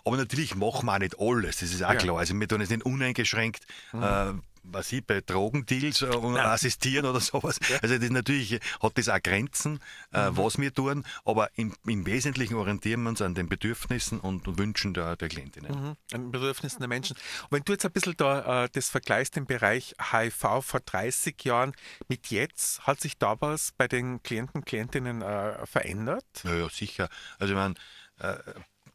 Aber 0.06 0.18
natürlich 0.18 0.56
machen 0.56 0.86
wir 0.86 0.94
auch 0.94 1.00
nicht 1.00 1.20
alles, 1.20 1.60
das 1.60 1.72
ist 1.72 1.84
auch 1.84 1.94
Ja. 1.94 1.96
klar. 2.00 2.18
Also 2.20 2.38
wir 2.38 2.48
tun 2.48 2.62
es 2.62 2.70
nicht 2.70 2.84
uneingeschränkt. 2.86 3.66
Äh, 3.94 4.34
was 4.64 4.92
ich 4.92 5.06
bei 5.06 5.22
Drogendeals 5.22 6.02
äh, 6.02 6.08
und 6.08 6.38
assistieren 6.38 7.06
oder 7.06 7.20
sowas. 7.20 7.60
Also 7.82 7.98
das 7.98 8.10
natürlich 8.10 8.60
hat 8.82 8.98
das 8.98 9.10
auch 9.10 9.22
Grenzen, 9.22 9.80
äh, 10.12 10.30
was 10.32 10.58
wir 10.58 10.74
tun, 10.74 11.04
aber 11.26 11.50
im 11.56 11.74
im, 11.86 12.06
Wesentlichen 12.06 12.56
orientieren 12.56 13.04
wir 13.04 13.10
uns 13.10 13.22
an 13.22 13.36
den 13.36 13.48
Bedürfnissen 13.48 14.20
und 14.20 14.58
Wünschen 14.58 14.94
der, 14.94 15.16
der 15.16 15.30
Klientinnen. 15.30 15.72
Mhm, 15.72 15.96
an 16.14 16.22
den 16.22 16.32
Bedürfnissen 16.32 16.80
der 16.80 16.88
Menschen. 16.88 17.16
Und 17.44 17.52
wenn 17.52 17.64
du 17.64 17.74
jetzt 17.74 17.86
ein 17.86 17.92
bisschen 17.92 18.16
da 18.18 18.66
äh, 18.66 18.70
das 18.72 18.90
vergleichst 18.90 19.38
im 19.38 19.46
Bereich 19.46 19.96
HIV 20.12 20.62
vor 20.62 20.80
30 20.80 21.44
Jahren 21.44 21.74
mit 22.08 22.28
jetzt, 22.28 22.82
hat 22.86 23.00
sich 23.00 23.18
da 23.18 23.36
was 23.40 23.72
bei 23.78 23.88
den 23.88 24.22
Klienten, 24.24 24.66
Klientinnen 24.66 25.22
äh, 25.22 25.66
verändert? 25.66 26.26
Ja, 26.44 26.56
ja, 26.56 26.70
sicher. 26.70 27.10
Also 27.40 27.54
ich 27.54 27.60
meine, 27.60 27.76
äh, 28.20 28.38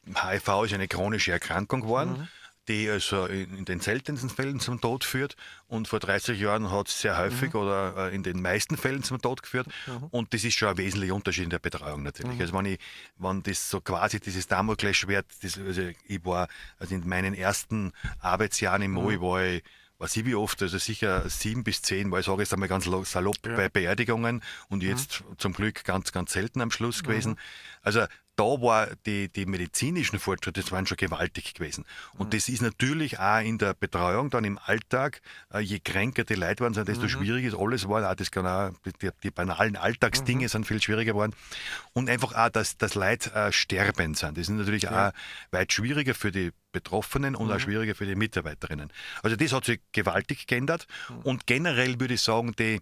HIV 0.06 0.64
ist 0.64 0.74
eine 0.74 0.88
chronische 0.88 1.32
Erkrankung 1.32 1.82
geworden. 1.82 2.18
Mhm. 2.18 2.28
Die 2.68 2.88
also 2.90 3.26
in 3.26 3.64
den 3.64 3.80
seltensten 3.80 4.28
Fällen 4.30 4.58
zum 4.60 4.80
Tod 4.80 5.04
führt. 5.04 5.36
Und 5.68 5.88
vor 5.88 6.00
30 6.00 6.38
Jahren 6.40 6.70
hat 6.70 6.88
es 6.88 7.00
sehr 7.00 7.16
häufig 7.18 7.54
oder 7.54 8.10
äh, 8.10 8.14
in 8.14 8.22
den 8.22 8.42
meisten 8.42 8.76
Fällen 8.76 9.02
zum 9.02 9.20
Tod 9.20 9.42
geführt. 9.42 9.66
Und 10.10 10.34
das 10.34 10.44
ist 10.44 10.54
schon 10.54 10.68
ein 10.68 10.78
wesentlicher 10.78 11.14
Unterschied 11.14 11.44
in 11.44 11.50
der 11.50 11.58
Betreuung 11.60 12.02
natürlich. 12.02 12.40
Also 12.40 12.54
wenn 12.54 12.66
ich, 12.66 12.78
wenn 13.18 13.42
das 13.42 13.70
so 13.70 13.80
quasi 13.80 14.20
dieses 14.20 14.46
Damoklesschwert, 14.48 15.26
das, 15.42 15.58
also 15.58 15.82
ich 16.06 16.24
war, 16.24 16.48
also 16.78 16.94
in 16.94 17.08
meinen 17.08 17.34
ersten 17.34 17.92
Arbeitsjahren 18.20 18.82
im 18.82 18.92
MOI 18.92 19.20
war 19.20 19.44
ich 19.44 19.62
weiß 19.98 20.14
ich 20.18 20.26
wie 20.26 20.34
oft, 20.34 20.60
also 20.60 20.76
sicher 20.76 21.26
sieben 21.30 21.64
bis 21.64 21.80
zehn, 21.80 22.10
weil 22.10 22.20
ich 22.20 22.26
sage 22.26 22.42
jetzt 22.42 22.52
einmal 22.52 22.68
ganz 22.68 22.84
lo- 22.84 23.04
salopp 23.04 23.36
bei 23.56 23.70
Beerdigungen 23.70 24.42
und 24.68 24.82
jetzt 24.82 25.24
zum 25.38 25.54
Glück 25.54 25.84
ganz, 25.84 26.12
ganz 26.12 26.34
selten 26.34 26.60
am 26.60 26.70
Schluss 26.70 27.02
gewesen. 27.02 27.38
Also 27.80 28.04
da 28.36 28.44
war 28.44 28.88
die, 29.06 29.28
die 29.28 29.46
medizinischen 29.46 30.18
Fortschritte, 30.18 30.60
das 30.60 30.70
waren 30.70 30.86
schon 30.86 30.98
gewaltig 30.98 31.54
gewesen. 31.54 31.84
Und 32.18 32.34
das 32.34 32.48
ist 32.48 32.60
natürlich 32.60 33.18
auch 33.18 33.40
in 33.40 33.58
der 33.58 33.74
Betreuung 33.74 34.30
dann 34.30 34.44
im 34.44 34.58
Alltag, 34.58 35.22
äh, 35.52 35.60
je 35.60 35.80
kränker 35.80 36.24
die 36.24 36.34
Leute 36.34 36.62
waren, 36.62 36.74
sind, 36.74 36.86
desto 36.86 37.08
schwieriger 37.08 37.48
ist 37.48 37.58
alles 37.58 37.82
geworden. 37.84 38.04
Auch 38.04 38.14
das 38.14 38.30
kann 38.30 38.46
auch, 38.46 38.72
die, 38.84 39.10
die 39.22 39.30
banalen 39.30 39.76
Alltagsdinge 39.76 40.48
sind 40.48 40.66
viel 40.66 40.82
schwieriger 40.82 41.12
geworden. 41.12 41.32
Und 41.94 42.10
einfach 42.10 42.34
auch, 42.34 42.50
dass, 42.50 42.76
dass 42.76 42.94
Leute 42.94 43.32
äh, 43.34 43.52
sterben 43.52 44.14
sind. 44.14 44.36
Das 44.36 44.48
ist 44.48 44.50
natürlich 44.50 44.88
auch 44.88 45.12
weit 45.50 45.72
schwieriger 45.72 46.14
für 46.14 46.30
die 46.30 46.52
Betroffenen 46.72 47.34
und 47.34 47.50
auch 47.50 47.58
schwieriger 47.58 47.94
für 47.94 48.04
die 48.04 48.16
Mitarbeiterinnen. 48.16 48.92
Also 49.22 49.36
das 49.36 49.52
hat 49.52 49.64
sich 49.64 49.80
gewaltig 49.92 50.46
geändert. 50.46 50.86
Und 51.22 51.46
generell 51.46 51.98
würde 51.98 52.14
ich 52.14 52.20
sagen, 52.20 52.54
die 52.58 52.80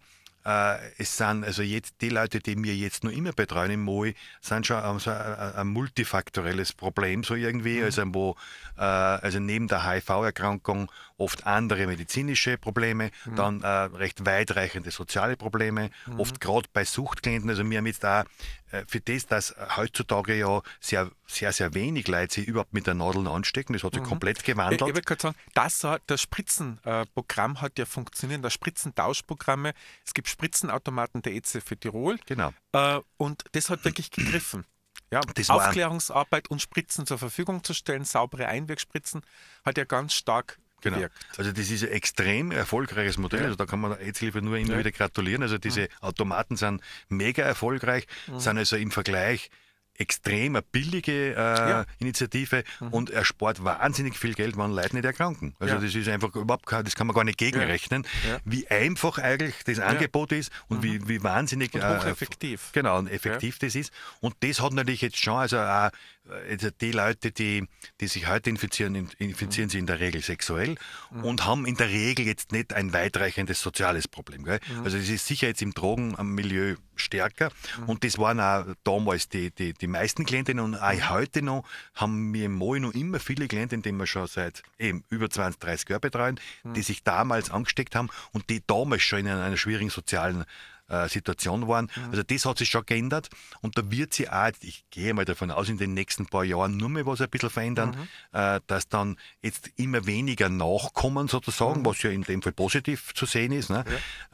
es 0.99 1.17
sind 1.17 1.45
also 1.45 1.63
jetzt 1.63 1.95
die 2.03 2.11
Leute, 2.11 2.41
die 2.41 2.55
mir 2.55 2.75
jetzt 2.75 3.03
noch 3.03 3.11
immer 3.11 3.33
betreuen 3.33 3.71
im 3.71 3.83
MOI, 3.83 4.15
sind 4.43 4.67
schon 4.67 4.99
so 4.99 5.11
ein, 5.11 5.55
ein, 5.55 5.67
multifaktorelles 5.69 6.75
Problem 6.75 7.25
so 7.25 7.35
irgendwie, 7.35 7.83
also 7.83 8.03
wo 8.09 8.37
äh, 8.77 8.83
also 8.83 9.39
neben 9.39 9.69
der 9.69 9.89
HIV-Erkrankung 9.89 10.91
oft 11.17 11.47
andere 11.47 11.87
medizinische 11.87 12.59
Probleme, 12.59 13.11
dann 13.37 13.63
äh, 13.63 13.69
recht 13.69 14.27
weitreichende 14.27 14.91
soziale 14.91 15.37
Probleme, 15.37 15.91
oft 16.19 16.41
gerade 16.41 16.69
bei 16.73 16.85
Suchtklienten. 16.85 17.49
Also 17.49 17.69
wir 17.69 17.79
haben 17.79 17.87
jetzt 17.87 18.03
da 18.03 18.25
äh, 18.73 18.85
für 18.87 19.01
das, 19.01 19.27
dass 19.27 19.55
heutzutage 19.77 20.35
ja 20.35 20.61
sehr, 20.81 21.11
sehr, 21.27 21.53
sehr 21.53 21.75
wenig 21.75 22.09
Leute 22.09 22.35
sich 22.35 22.49
überhaupt 22.49 22.75
mit 22.75 22.87
der 22.87 22.95
Nadel 22.95 23.29
anstecken, 23.29 23.73
das 23.75 23.85
hat 23.85 23.95
sich 23.95 24.03
komplett 24.03 24.39
Ich, 24.39 24.43
ich 24.43 24.55
gewandelt. 24.55 24.81
wollte 24.81 25.03
gerade 25.03 25.23
sagen, 25.23 25.37
das, 25.55 25.87
das 26.07 26.21
Spritzenprogramm 26.21 27.61
hat 27.61 27.79
ja 27.79 27.87
funktioniert, 27.87 28.45
das 28.45 28.53
Spritzentauschprogramme. 28.53 29.73
Es 30.05 30.15
gibt 30.15 30.29
Spritzenautomaten 30.35 31.23
der 31.23 31.33
EZ 31.35 31.63
für 31.65 31.77
Tirol. 31.77 32.19
Genau. 32.27 32.53
Äh, 32.73 33.01
und 33.17 33.45
das 33.53 33.71
hat 33.71 33.85
wirklich 33.85 34.11
gegriffen. 34.11 34.65
Ja, 35.13 35.21
Aufklärungsarbeit 35.49 36.51
und 36.51 36.61
Spritzen 36.61 37.07
zur 37.07 37.19
Verfügung 37.19 37.63
zu 37.63 37.73
stellen, 37.73 38.05
saubere 38.05 38.49
Einwegspritzen, 38.49 39.23
hat 39.65 39.79
ja 39.79 39.85
ganz 39.85 40.15
stark 40.15 40.59
Genau. 40.81 40.97
gewirkt. 40.97 41.17
Also 41.39 41.51
das 41.53 41.71
ist 41.71 41.83
ein 41.83 41.91
extrem 41.91 42.51
erfolgreiches 42.51 43.17
Modell. 43.17 43.45
Also 43.45 43.57
da 43.57 43.65
kann 43.65 43.81
man 43.81 43.93
der 43.93 44.01
AIDS-Hilfe 44.01 44.43
nur 44.43 44.59
immer 44.59 44.79
wieder 44.79 44.93
gratulieren. 44.93 45.43
Also 45.43 45.57
diese 45.57 45.89
Automaten 46.03 46.57
sind 46.57 46.83
mega 47.09 47.43
erfolgreich, 47.43 48.07
sind 48.37 48.59
also 48.59 48.77
im 48.77 48.91
Vergleich 48.91 49.51
extrem 49.97 50.57
eine 50.57 50.63
billige 50.63 51.35
äh, 51.35 51.37
Ja. 51.37 51.85
Initiative 51.99 52.65
und 52.91 53.11
erspart 53.11 53.63
wahnsinnig 53.65 54.17
viel 54.19 54.35
Geld, 54.35 54.57
wenn 54.57 54.73
Leute 54.73 54.95
nicht 54.97 55.05
erkranken. 55.05 55.55
Also 55.59 55.75
Ja. 55.77 55.81
das 55.81 55.95
ist 55.95 56.09
einfach 56.09 56.35
überhaupt 56.35 56.67
kein, 56.67 56.85
das 56.85 56.95
kann 56.97 57.07
man 57.07 57.15
gar 57.15 57.25
nicht 57.25 57.39
gegenrechnen, 57.39 58.05
Ja. 58.29 58.39
wie 58.45 58.67
einfach 58.69 59.19
eigentlich 59.19 59.55
das 59.65 59.79
Angebot 59.79 60.33
ist 60.33 60.51
und 60.69 60.83
wie, 60.83 61.07
wie 61.09 61.23
wahnsinnig 61.23 61.75
Und 61.75 61.83
äh, 61.83 61.99
hocheffektiv. 61.99 62.71
Genau, 62.73 62.99
und 62.99 63.09
effektiv 63.09 63.59
das 63.59 63.75
ist. 63.75 63.93
Und 64.21 64.35
das 64.41 64.61
hat 64.61 64.73
natürlich 64.73 65.03
jetzt 65.03 65.17
schon, 65.19 65.35
also 65.35 65.59
auch 65.59 65.91
äh, 66.29 66.53
also 66.53 66.71
die 66.81 66.91
Leute, 66.93 67.31
die, 67.33 67.67
die 68.01 68.07
sich 68.09 68.27
heute 68.29 68.49
infizieren, 68.51 68.95
in- 68.95 69.11
infizieren 69.19 69.69
sich 69.69 69.79
in 69.79 69.87
der 69.87 70.01
Regel 70.01 70.23
sexuell 70.23 70.77
und 71.23 71.45
haben 71.45 71.67
in 71.67 71.77
der 71.77 71.89
Regel 71.89 72.27
jetzt 72.27 72.51
nicht 72.51 72.73
ein 72.73 72.93
weitreichendes 72.93 73.61
soziales 73.61 74.09
Problem. 74.09 74.43
Gell? 74.45 74.59
Also 74.85 74.97
das 74.99 75.09
ist 75.09 75.27
sicher 75.27 75.47
jetzt 75.49 75.61
im 75.63 75.73
Drogenmilieu 75.75 76.77
stärker 76.97 77.51
und 77.87 78.05
das 78.05 78.19
waren 78.19 78.41
auch 78.41 78.67
damals 78.85 79.29
die, 79.29 79.51
die, 79.51 79.75
die 79.75 79.84
meisten 79.87 80.25
Klientinnen 80.25 80.65
und 80.65 80.77
auch 80.77 81.11
heute 81.11 81.43
noch 81.43 81.65
haben 81.95 82.33
wir 82.33 82.47
im 82.47 82.55
MOI 82.55 82.81
noch 82.81 82.95
immer 82.95 83.21
viele 83.21 83.49
Klienten, 83.49 83.83
die 83.83 83.93
wir 83.93 84.07
schon 84.07 84.27
seit 84.27 84.63
eben 84.79 85.05
über 85.11 85.31
20, 85.31 85.61
30 85.61 85.89
Jahren 85.89 86.01
betreuen, 86.01 86.41
die 86.65 86.83
sich 86.83 87.03
damals 87.03 87.51
angesteckt 87.51 87.95
haben 87.95 88.09
und 88.33 88.51
die 88.51 88.63
damals 88.67 89.03
schon 89.03 89.21
in 89.21 89.29
einer 89.29 89.57
schwierigen 89.57 89.91
sozialen 89.91 90.45
äh, 90.89 91.09
Situation 91.09 91.67
waren. 91.67 91.91
Also 92.11 92.23
das 92.23 92.45
hat 92.45 92.59
sich 92.59 92.69
schon 92.69 92.85
geändert 92.85 93.31
und 93.63 93.79
da 93.79 93.91
wird 93.91 94.13
sich 94.13 94.31
auch, 94.31 94.51
ich 94.61 94.85
gehe 94.91 95.15
mal 95.15 95.25
davon 95.25 95.51
aus, 95.51 95.69
in 95.69 95.79
den 95.79 95.95
nächsten 95.95 96.27
paar 96.27 96.45
Jahren 96.45 96.77
nur 96.77 96.91
mehr 96.91 97.07
was 97.07 97.21
ein 97.21 97.31
bisschen 97.31 97.51
verändern, 97.51 98.09
äh, 98.33 98.61
dass 98.67 98.89
dann 98.89 99.17
jetzt 99.41 99.71
immer 99.77 100.07
weniger 100.07 100.49
nachkommen 100.49 101.29
sozusagen, 101.29 101.85
was 101.87 102.03
ja 102.03 102.11
in 102.11 102.23
dem 102.23 102.43
Fall 102.43 102.53
positiv 102.53 103.15
zu 103.15 103.25
sehen 103.27 103.53
ist, 103.53 103.71
ne? 103.71 103.85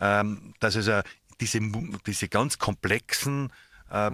ähm, 0.01 0.55
dass 0.59 0.76
also 0.76 1.01
diese, 1.40 1.61
diese 2.07 2.28
ganz 2.28 2.59
komplexen 2.59 3.53
äh, 3.91 4.11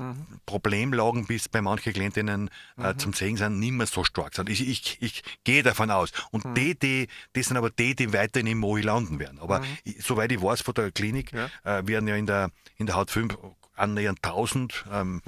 Problemlagen 0.47 1.27
bis 1.27 1.49
bei 1.49 1.61
manchen 1.63 1.93
Klientinnen 1.93 2.51
äh, 2.79 2.95
zum 2.97 3.13
Sehen 3.13 3.37
sind, 3.37 3.59
nicht 3.59 3.73
mehr 3.73 3.87
so 3.87 4.05
stark 4.05 4.35
sind. 4.35 4.49
Ich, 4.49 4.67
ich, 4.67 4.99
ich 5.01 5.23
gehe 5.45 5.63
davon 5.63 5.91
aus. 5.91 6.13
Und 6.31 6.45
die, 6.57 6.79
die, 6.79 7.09
das 7.35 7.47
sind 7.47 7.57
aber 7.57 7.71
die, 7.71 7.95
die 7.95 8.13
weiterhin 8.13 8.47
im 8.47 8.59
MOI 8.59 8.81
landen 8.83 9.19
werden. 9.19 9.39
Aber 9.41 9.63
ich, 9.85 9.97
soweit 10.05 10.33
ich 10.33 10.41
weiß 10.43 10.61
von 10.63 10.75
der 10.75 10.91
Klinik, 10.93 11.33
Ja. 11.33 11.51
äh, 11.65 11.87
werden 11.87 12.09
ja 12.09 12.17
in 12.17 12.27
der, 12.27 12.51
in 12.77 12.87
der 12.87 12.97
Haut 12.97 13.11
5 13.11 13.37
annähernd 13.77 14.19
1000 14.23 14.85
ähm, 14.93 15.23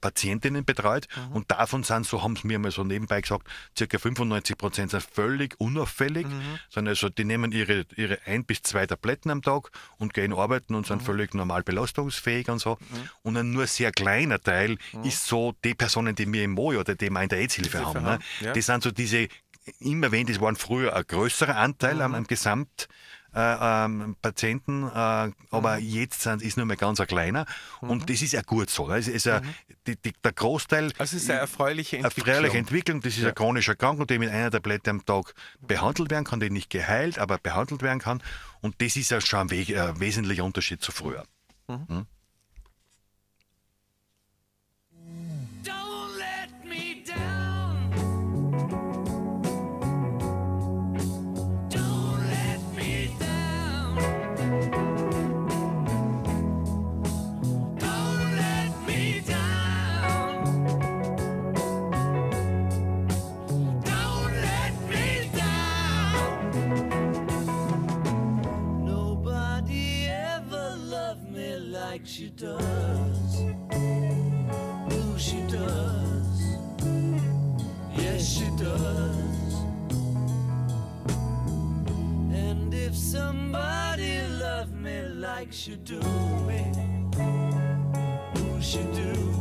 Patientinnen 0.00 0.64
betreut 0.64 1.08
und 1.32 1.50
davon 1.50 1.82
sind, 1.82 2.06
so 2.06 2.22
haben 2.22 2.34
es 2.34 2.44
mir 2.44 2.58
mal 2.58 2.70
so 2.70 2.84
nebenbei 2.84 3.20
gesagt, 3.20 3.48
circa 3.76 3.98
95 3.98 4.56
Prozent 4.56 4.90
sind 4.92 5.02
völlig 5.02 5.58
unauffällig, 5.58 6.26
sondern 6.68 6.92
also 6.92 7.08
die 7.08 7.24
nehmen 7.24 7.52
ihre, 7.52 7.84
ihre 7.96 8.18
ein 8.26 8.44
bis 8.44 8.62
zwei 8.62 8.86
Tabletten 8.86 9.30
am 9.30 9.42
Tag 9.42 9.70
und 9.98 10.14
gehen 10.14 10.32
arbeiten 10.32 10.74
und 10.74 10.86
sind 10.86 11.02
völlig 11.02 11.34
normal 11.34 11.62
belastungsfähig 11.62 12.48
und 12.48 12.58
so. 12.58 12.78
Und 13.22 13.36
ein 13.36 13.50
nur 13.50 13.66
sehr 13.66 13.92
kleiner 13.92 14.40
Teil 14.40 14.78
ist 15.04 15.26
so 15.26 15.54
die 15.64 15.74
Personen, 15.74 16.14
die 16.14 16.26
mir 16.26 16.44
im 16.44 16.52
MOI 16.52 16.78
oder 16.78 16.94
die 16.94 17.10
wir 17.10 17.22
in 17.22 17.28
der 17.28 17.38
AIDS-Hilfe 17.38 17.72
Hilfe 17.78 17.86
haben. 17.86 18.04
Ne? 18.04 18.18
ja. 18.40 18.52
Das 18.52 18.66
sind 18.66 18.82
so 18.82 18.90
diese, 18.90 19.28
immer 19.80 20.06
erwähnt, 20.06 20.30
das 20.30 20.40
waren 20.40 20.56
früher 20.56 20.94
ein 20.94 21.04
größerer 21.06 21.56
Anteil 21.56 22.00
am, 22.02 22.14
am 22.14 22.26
Gesamt 22.26 22.88
äh, 23.34 23.84
ähm, 23.84 24.16
Patienten, 24.20 24.84
äh, 24.84 25.30
aber 25.50 25.78
jetzt 25.78 26.22
sind, 26.22 26.42
ist 26.42 26.56
nur 26.56 26.66
mehr 26.66 26.76
ganz 26.76 27.00
ein 27.00 27.06
kleiner 27.06 27.46
und 27.80 28.10
das 28.10 28.22
ist 28.22 28.32
ja 28.32 28.42
gut 28.42 28.70
so. 28.70 28.88
ne? 28.88 28.96
Es 28.96 29.08
ist 29.08 29.26
ja, 29.26 29.40
die, 29.86 29.96
die, 29.96 30.12
der 30.22 30.32
Großteil 30.32 30.92
Also 30.98 31.16
es 31.16 31.24
ist 31.24 31.30
eine 31.30 31.40
erfreuliche 31.40 31.98
Entwicklung. 31.98 32.34
freiliche 32.34 32.58
Entwicklung, 32.58 33.00
das 33.00 33.16
ist 33.16 33.24
eine 33.24 33.32
chronische 33.32 33.72
Erkrankung, 33.72 34.06
die 34.06 34.18
mit 34.18 34.30
einer 34.30 34.50
Tablette 34.50 34.90
am 34.90 35.04
Tag 35.04 35.34
behandelt 35.60 36.10
werden 36.10 36.24
kann, 36.24 36.40
die 36.40 36.50
nicht 36.50 36.70
geheilt, 36.70 37.18
aber 37.18 37.38
behandelt 37.38 37.82
werden 37.82 37.98
kann 37.98 38.22
und 38.60 38.80
das 38.80 38.96
ist 38.96 39.10
ja 39.10 39.20
schon 39.20 39.40
ein, 39.40 39.50
we 39.50 39.82
ein 39.82 40.00
wesentlicher 40.00 40.44
Unterschied 40.44 40.82
zu 40.82 40.92
früher. 40.92 41.24
Don't 41.68 42.06
does. 72.42 73.44
Oh, 73.70 75.16
she 75.16 75.40
does. 75.42 76.40
Yes, 77.96 78.26
she 78.26 78.48
does. 78.56 79.54
And 82.34 82.74
if 82.74 82.96
somebody 82.96 84.22
loved 84.40 84.74
me 84.74 85.02
like 85.02 85.52
she 85.52 85.76
do 85.76 86.00
me, 86.48 86.64
oh, 88.36 88.60
she 88.60 88.82
do 89.00 89.31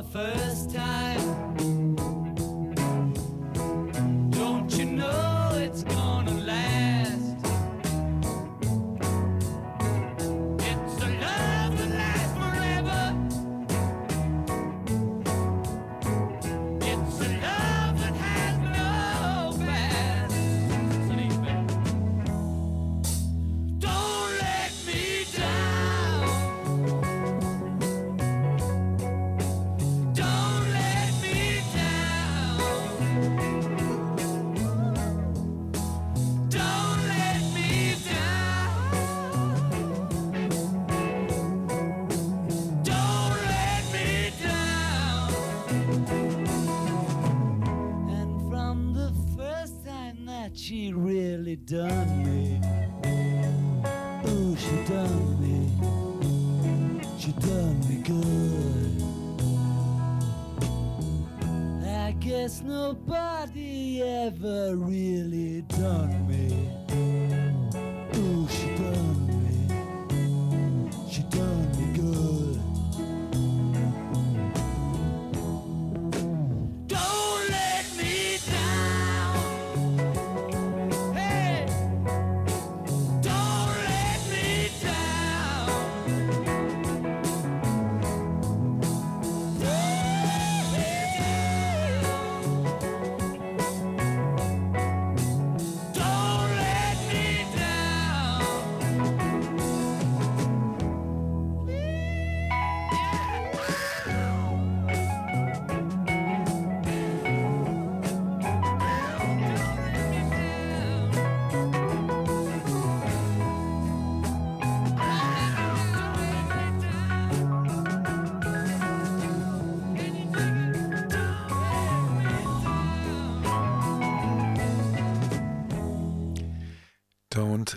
the 0.00 0.18
first 0.18 0.74
time. 0.74 1.89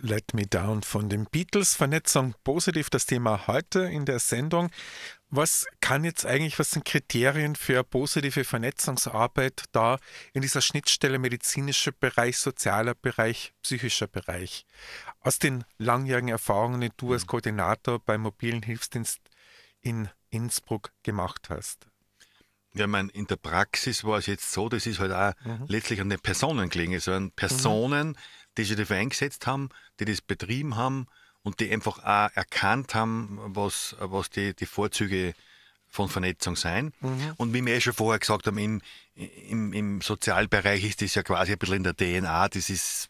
Let 0.04 0.34
Me 0.34 0.45
Down 0.45 0.84
von 0.84 1.08
den 1.08 1.24
Beatles. 1.26 1.76
Vernetzung 1.76 2.36
positiv 2.43 2.89
das 2.89 3.06
Thema 3.06 3.47
heute 3.47 3.84
in 3.86 4.04
der 4.04 4.20
Sendung. 4.20 4.70
Was 5.30 5.66
kann 5.80 6.04
jetzt 6.04 6.26
eigentlich, 6.26 6.60
was 6.60 6.72
sind 6.72 6.84
Kriterien 6.84 7.56
für 7.56 7.86
positive 7.86 8.43
Vernetzungsarbeit 8.43 9.64
da 9.72 9.97
in 10.34 10.41
dieser 10.41 10.60
Schnittstelle 10.60 11.20
medizinischer 11.20 11.93
Bereich, 11.93 12.38
sozialer 12.38 12.95
Bereich, 12.95 13.54
psychischer 13.62 14.08
Bereich? 14.08 14.66
Aus 15.22 15.39
den 15.39 15.64
langjährigen 15.78 16.28
Erfahrungen, 16.28 16.82
die 16.82 16.91
du 16.97 17.14
als 17.14 17.26
Koordinator 17.26 17.99
beim 17.99 18.24
mobilen 18.24 18.62
Hilfsdienst 18.62 19.22
in 19.80 20.10
Innsbruck 20.32 20.91
gemacht 21.04 21.49
hast. 21.49 21.88
Ja, 22.76 22.88
mein, 22.88 23.10
in 23.10 23.28
der 23.28 23.36
Praxis 23.36 24.04
war 24.04 24.18
es 24.18 24.26
jetzt 24.26 24.51
so, 24.51 24.68
das 24.68 24.86
ist 24.86 24.99
halt 24.99 25.12
auch 25.12 25.34
letztlich 25.68 26.01
an 26.01 26.10
den 26.10 26.20
Personen 26.20 26.70
gelegen. 26.70 26.93
Es 26.93 27.08
waren 27.08 27.32
Personen, 27.32 28.18
die 28.58 28.64
sich 28.64 28.78
dafür 28.78 28.97
eingesetzt 28.97 29.47
haben, 29.47 29.70
die 29.99 30.06
das 30.06 30.22
betrieben 30.22 30.76
haben 30.76 31.08
und 31.41 31.60
die 31.60 31.72
einfach 31.72 31.99
auch 31.99 32.36
erkannt 32.36 32.95
haben, 32.95 33.39
was, 33.47 33.95
was 33.99 34.30
die, 34.30 34.56
die 34.56 34.66
Vorzüge 34.66 35.34
von 35.88 36.10
Vernetzung 36.10 36.56
sein. 36.56 36.91
Und 37.38 37.54
wie 37.54 37.64
wir 37.64 37.76
eh 37.76 37.82
schon 37.82 37.93
vorher 37.93 38.20
gesagt 38.20 38.47
haben, 38.47 38.58
im, 38.58 38.82
im, 39.16 39.74
im 39.74 40.01
Sozialbereich 40.01 40.84
ist 40.84 41.01
das 41.01 41.14
ja 41.14 41.22
quasi 41.24 41.51
ein 41.51 41.60
bisschen 41.60 41.78
in 41.78 41.84
der 41.84 41.95
DNA, 41.95 42.47
das 42.49 42.70
ist 42.70 43.10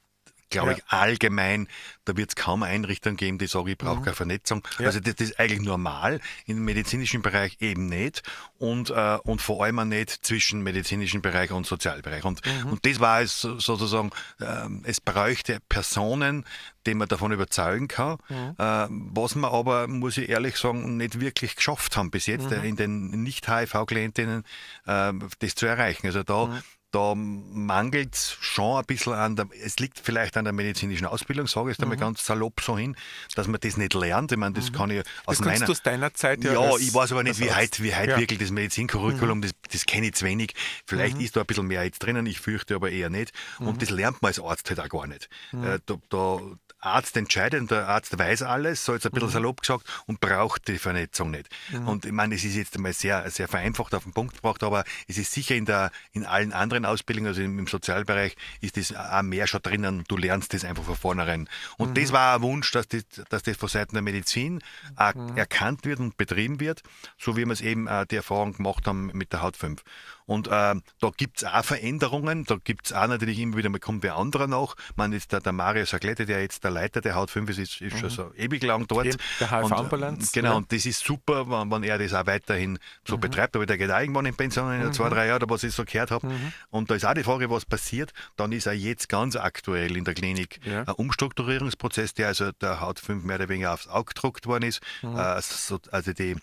glaube 0.54 0.72
Ja. 0.72 0.78
ich, 0.78 0.84
allgemein, 0.88 1.68
da 2.06 2.16
wird 2.18 2.30
es 2.30 2.36
kaum 2.36 2.64
Einrichtungen 2.64 3.18
geben, 3.18 3.38
die 3.38 3.48
sagen, 3.48 3.68
ich 3.68 3.78
brauche 3.78 4.02
keine 4.02 4.16
Vernetzung. 4.16 4.64
Ja. 4.80 4.88
Also 4.88 5.00
das, 5.00 5.16
das 5.16 5.30
ist 5.30 5.40
eigentlich 5.40 5.62
normal, 5.62 6.20
im 6.46 6.64
medizinischen 6.66 7.22
Bereich 7.22 7.58
eben 7.60 7.86
nicht 7.88 8.24
und, 8.58 8.90
äh, 8.90 9.18
und 9.24 9.42
vor 9.42 9.64
allem 9.64 9.80
auch 9.80 9.84
nicht 9.86 10.26
zwischen 10.26 10.62
medizinischen 10.64 11.22
Bereich 11.22 11.52
und 11.52 11.66
Sozialbereich. 11.68 12.24
Und, 12.24 12.42
und 12.70 12.86
das 12.86 13.00
war 13.00 13.22
es 13.22 13.42
so- 13.42 13.60
sozusagen, 13.60 14.12
ähm, 14.42 14.82
es 14.86 15.02
bräuchte 15.02 15.60
Personen, 15.70 16.46
die 16.86 16.94
man 16.96 17.08
davon 17.08 17.32
überzeugen 17.32 17.88
kann, 17.88 18.18
äh, 18.30 18.88
was 18.90 19.36
wir 19.36 19.52
aber, 19.52 19.88
muss 19.88 20.18
ich 20.18 20.28
ehrlich 20.30 20.58
sagen, 20.58 20.98
nicht 20.98 21.20
wirklich 21.22 21.56
geschafft 21.56 21.96
haben 21.96 22.12
bis 22.12 22.26
jetzt 22.26 22.52
äh, 22.52 22.62
in 22.68 22.76
den 22.76 23.24
Nicht-HIV-Klientinnen 23.24 24.44
äh, 24.86 25.14
das 25.40 25.56
zu 25.56 25.66
erreichen. 25.66 26.08
Also 26.08 26.24
da 26.24 26.62
da 26.94 27.16
mangelt 27.16 28.14
es 28.14 28.38
schon 28.40 28.78
ein 28.78 28.86
bisschen 28.86 29.14
an 29.14 29.36
der, 29.36 29.48
es 29.66 29.80
liegt 29.80 30.00
vielleicht 30.00 30.38
an 30.38 30.46
der 30.46 30.54
medizinischen 30.54 31.08
Ausbildung, 31.08 31.48
sage 31.48 31.72
ich 31.72 31.78
es 31.78 31.84
einmal 31.84 31.98
ganz 31.98 32.24
salopp 32.24 32.62
so 32.62 32.78
hin, 32.78 32.96
dass 33.36 33.48
man 33.48 33.60
das 33.60 33.78
nicht 33.78 33.94
lernt. 33.96 34.32
Ich 34.32 34.38
meine, 34.38 34.54
das 34.54 34.72
kann 34.72 34.92
ich 34.92 35.00
aus 35.26 35.38
Das 35.38 35.46
meiner... 35.46 35.66
du 35.66 35.72
aus 35.72 35.82
deiner 35.82 36.14
Zeit 36.14 36.44
ja 36.44 36.54
Ja, 36.54 36.60
als- 36.62 36.82
ich 36.82 36.94
weiß 36.94 37.12
aber 37.12 37.24
nicht, 37.24 37.40
wie 37.40 37.52
heute, 37.52 37.82
wie 37.84 37.96
heute 37.96 38.12
Ja. 38.12 38.18
Mhm. 38.18 38.22
wirklich 38.22 38.40
das 38.40 38.52
Medizincurriculum, 38.52 39.42
das, 39.42 39.52
das 39.72 39.86
kenne 39.86 40.08
ich 40.08 40.14
zu 40.14 40.26
wenig. 40.26 40.54
Vielleicht 40.86 41.20
ist 41.20 41.36
da 41.36 41.42
ein 41.42 41.48
bisschen 41.48 41.66
mehr 41.68 41.84
jetzt 41.84 42.00
drinnen, 42.00 42.26
ich 42.28 42.40
fürchte 42.40 42.76
aber 42.76 42.92
eher 42.92 43.10
nicht. 43.10 43.34
Mhm. 43.60 43.68
Und 43.70 43.82
das 43.82 43.90
lernt 43.90 44.22
man 44.22 44.30
als 44.30 44.40
Arzt 44.40 44.70
halt 44.70 44.80
auch 44.80 44.90
gar 44.90 45.08
nicht. 45.08 45.30
Äh, 45.52 45.80
da, 45.88 45.96
da, 46.10 46.40
Arzt 46.86 47.16
entscheidet 47.18 47.62
und 47.62 47.72
der 47.72 47.88
Arzt 47.88 48.18
weiß 48.18 48.42
alles, 48.44 48.84
so 48.86 48.94
jetzt 48.94 49.06
ein 49.06 49.12
bisschen 49.12 49.30
Mhm. 49.30 49.34
salopp 49.34 49.62
gesagt, 49.62 49.86
und 50.06 50.20
braucht 50.20 50.68
die 50.68 50.78
Vernetzung 50.78 51.32
nicht. 51.32 51.50
Und 51.86 52.06
ich 52.06 52.12
meine, 52.12 52.36
es 52.36 52.44
ist 52.44 52.56
jetzt 52.56 52.76
einmal 52.76 52.94
sehr, 52.94 53.30
sehr 53.32 53.48
vereinfacht 53.48 53.96
auf 53.96 54.04
den 54.04 54.14
Punkt 54.14 54.36
gebracht, 54.36 54.64
aber 54.64 54.84
es 55.08 55.18
ist 55.18 55.32
sicher 55.32 55.56
in, 55.56 55.66
der, 55.66 55.92
in 56.12 56.26
allen 56.26 56.54
anderen 56.54 56.86
Ausbildungen, 56.86 57.28
also 57.28 57.42
im, 57.42 57.60
im 57.60 57.68
Sozialbereich, 57.68 58.36
ist 58.62 58.78
das 58.78 58.94
auch 58.96 59.22
mehr 59.22 59.48
schon 59.48 59.62
drinnen. 59.62 60.04
Du 60.08 60.18
lernst 60.18 60.54
das 60.54 60.66
einfach 60.66 60.84
von 60.84 60.96
vornherein. 60.96 61.48
Und 61.78 61.92
Mhm. 61.92 61.94
das 61.96 62.12
war 62.12 62.36
ein 62.36 62.42
Wunsch, 62.42 62.72
dass 62.72 62.88
das, 62.88 63.04
dass 63.30 63.44
das 63.44 63.58
von 63.58 63.70
Seiten 63.70 63.94
der 63.96 64.02
Medizin 64.02 64.60
auch 64.96 65.14
Mhm. 65.16 65.38
erkannt 65.38 65.86
wird 65.86 66.00
und 66.00 66.18
betrieben 66.18 66.60
wird, 66.60 66.82
so 67.18 67.38
wie 67.38 67.46
wir 67.46 67.52
es 67.54 67.62
eben 67.62 67.88
äh, 67.88 68.06
die 68.06 68.16
Erfahrung 68.18 68.54
gemacht 68.54 68.88
haben 68.88 69.08
mit 69.14 69.32
der 69.34 69.42
Haut 69.42 69.58
5. 69.58 69.82
Und 70.26 70.48
äh, 70.48 70.52
da 70.52 71.10
gibt 71.18 71.38
es 71.38 71.44
auch 71.44 71.64
Veränderungen, 71.66 72.46
da 72.46 72.58
gibt 72.64 72.88
es 72.88 72.94
auch 72.94 73.08
natürlich 73.08 73.40
immer 73.40 73.58
wieder 73.58 73.70
mal 73.70 73.80
kommt 73.80 74.04
wer 74.04 74.16
anderer 74.16 74.48
nach. 74.48 74.76
Man 74.96 75.14
ist 75.14 75.32
der, 75.32 75.40
der 75.42 75.52
Mario 75.54 75.86
Saglette, 75.86 76.26
der 76.26 76.42
jetzt 76.42 76.64
der 76.64 76.72
Leiter 76.72 77.02
der 77.02 77.16
Haut 77.16 77.30
5 77.32 77.50
ist, 77.50 77.58
ist, 77.60 77.82
ist 77.82 78.00
schon 78.00 78.10
so 78.10 78.34
ewig 78.36 78.64
lang 78.64 78.88
dort. 78.88 79.06
Mhm. 79.06 79.18
Der 79.40 79.52
äh, 79.52 79.56
Ambulanz, 79.74 80.32
Genau, 80.32 80.52
ja. 80.52 80.56
und 80.58 80.72
das 80.72 80.86
ist 80.86 81.04
super, 81.04 81.50
wenn, 81.50 81.72
wenn 81.72 81.84
er 81.84 81.98
das 81.98 82.14
auch 82.14 82.26
weiterhin 82.26 82.80
so 83.08 83.18
betreibt. 83.18 83.56
Aber 83.56 83.66
der 83.66 83.78
geht 83.78 83.92
auch 83.92 84.00
irgendwann 84.00 84.26
in 84.26 84.36
Pension 84.36 84.72
in 84.74 84.94
zwei, 84.94 85.10
drei 85.10 85.28
Jahren, 85.28 85.50
was 85.50 85.64
ich 85.64 85.74
so 85.74 85.84
gehört 85.86 86.12
habe. 86.12 86.30
Und 86.70 86.90
da 86.90 86.96
ist 86.96 87.06
auch 87.06 87.14
die 87.14 87.24
Frage, 87.24 87.50
was 87.50 87.66
passiert. 87.66 88.12
Dann 88.38 88.52
ist 88.52 88.66
er 88.66 88.74
jetzt 88.74 89.10
ganz 89.10 89.36
aktuell 89.36 89.96
in 89.98 90.04
der 90.06 90.14
Klinik 90.14 90.60
Ja. 90.66 90.84
ein 90.84 90.94
Umstrukturierungsprozess, 90.96 92.14
der 92.14 92.28
also 92.28 92.52
der 92.54 92.80
Haut 92.80 93.00
5 93.00 93.24
mehr 93.24 93.36
oder 93.38 93.50
weniger 93.50 93.74
aufs 93.74 93.88
Auge 93.88 94.14
gedruckt 94.14 94.46
worden 94.48 94.64
ist. 94.66 94.82
Äh, 95.04 95.42
so, 95.42 95.80
also 95.92 96.14
die 96.14 96.36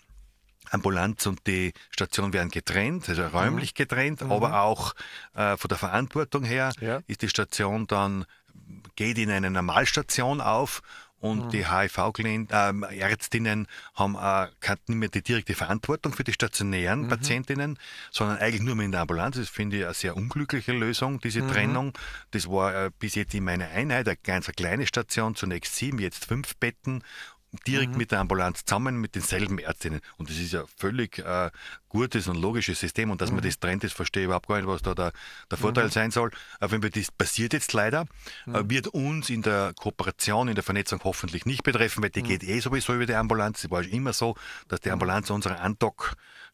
Ambulanz 0.69 1.25
und 1.25 1.45
die 1.47 1.73
Station 1.89 2.33
werden 2.33 2.49
getrennt, 2.49 3.09
also 3.09 3.25
räumlich 3.27 3.73
getrennt, 3.73 4.21
aber 4.21 4.61
auch 4.61 4.93
äh, 5.33 5.57
von 5.57 5.69
der 5.69 5.77
Verantwortung 5.77 6.43
her 6.43 6.71
Ja. 6.79 7.01
ist 7.07 7.23
die 7.23 7.29
Station 7.29 7.87
dann, 7.87 8.25
geht 8.95 9.17
in 9.17 9.31
eine 9.31 9.49
Normalstation 9.49 10.39
auf 10.39 10.81
und 11.19 11.53
die 11.53 11.67
HIV-Ärztinnen 11.67 13.67
haben 13.93 14.15
äh, 14.15 14.47
keine- 14.59 14.79
nicht 14.87 14.97
mehr 14.97 15.09
die 15.09 15.21
direkte 15.21 15.53
Verantwortung 15.53 16.13
für 16.13 16.23
die 16.23 16.33
stationären 16.33 17.07
Patientinnen, 17.07 17.77
sondern 18.11 18.39
eigentlich 18.39 18.61
nur 18.63 18.75
mehr 18.75 18.85
in 18.85 18.91
der 18.91 19.01
Ambulanz. 19.01 19.37
Das 19.37 19.49
finde 19.49 19.77
ich 19.77 19.85
eine 19.85 19.93
sehr 19.93 20.17
unglückliche 20.17 20.71
Lösung, 20.71 21.19
diese 21.19 21.45
Trennung. 21.47 21.93
Das 22.31 22.47
war 22.47 22.85
äh, 22.85 22.91
bis 22.97 23.13
jetzt 23.15 23.35
in 23.35 23.43
meiner 23.43 23.69
Einheit 23.69 24.07
eine 24.07 24.17
ganz 24.17 24.47
eine 24.47 24.55
kleine 24.55 24.87
Station, 24.87 25.35
zunächst 25.35 25.75
sieben, 25.75 25.99
jetzt 25.99 26.25
fünf 26.25 26.55
Betten 26.55 27.03
direkt 27.67 27.97
mit 27.97 28.11
der 28.11 28.19
Ambulanz 28.19 28.63
zusammen 28.65 28.99
mit 28.99 29.15
denselben 29.15 29.59
Ärztinnen. 29.59 30.01
Und 30.17 30.29
das 30.29 30.37
ist 30.37 30.53
ja 30.53 30.63
völlig 30.77 31.19
äh, 31.19 31.51
gutes 31.89 32.27
und 32.27 32.37
logisches 32.37 32.79
System. 32.79 33.11
Und 33.11 33.21
dass 33.21 33.31
man 33.31 33.41
das 33.41 33.59
trennt, 33.59 33.83
das 33.83 33.91
verstehe 33.91 34.23
ich 34.23 34.25
überhaupt 34.25 34.47
gar 34.47 34.57
nicht, 34.57 34.67
was 34.67 34.81
da 34.81 34.95
der, 34.95 35.11
der 35.49 35.57
Vorteil 35.57 35.91
sein 35.91 36.11
soll. 36.11 36.31
Auf 36.59 36.71
jeden 36.71 36.81
Fall, 36.81 36.91
das 36.91 37.11
passiert 37.11 37.53
jetzt 37.53 37.73
leider, 37.73 38.05
äh, 38.47 38.63
wird 38.65 38.87
uns 38.87 39.29
in 39.29 39.41
der 39.41 39.73
Kooperation, 39.75 40.47
in 40.47 40.55
der 40.55 40.63
Vernetzung 40.63 41.01
hoffentlich 41.03 41.45
nicht 41.45 41.63
betreffen, 41.63 42.01
weil 42.01 42.09
die 42.09 42.23
geht 42.23 42.43
eh 42.43 42.59
sowieso 42.59 42.93
über 42.93 43.05
die 43.05 43.15
Ambulanz. 43.15 43.63
Es 43.63 43.71
war 43.71 43.83
immer 43.83 44.13
so, 44.13 44.35
dass 44.67 44.79
die 44.79 44.91
Ambulanz 44.91 45.29
unsere 45.29 45.59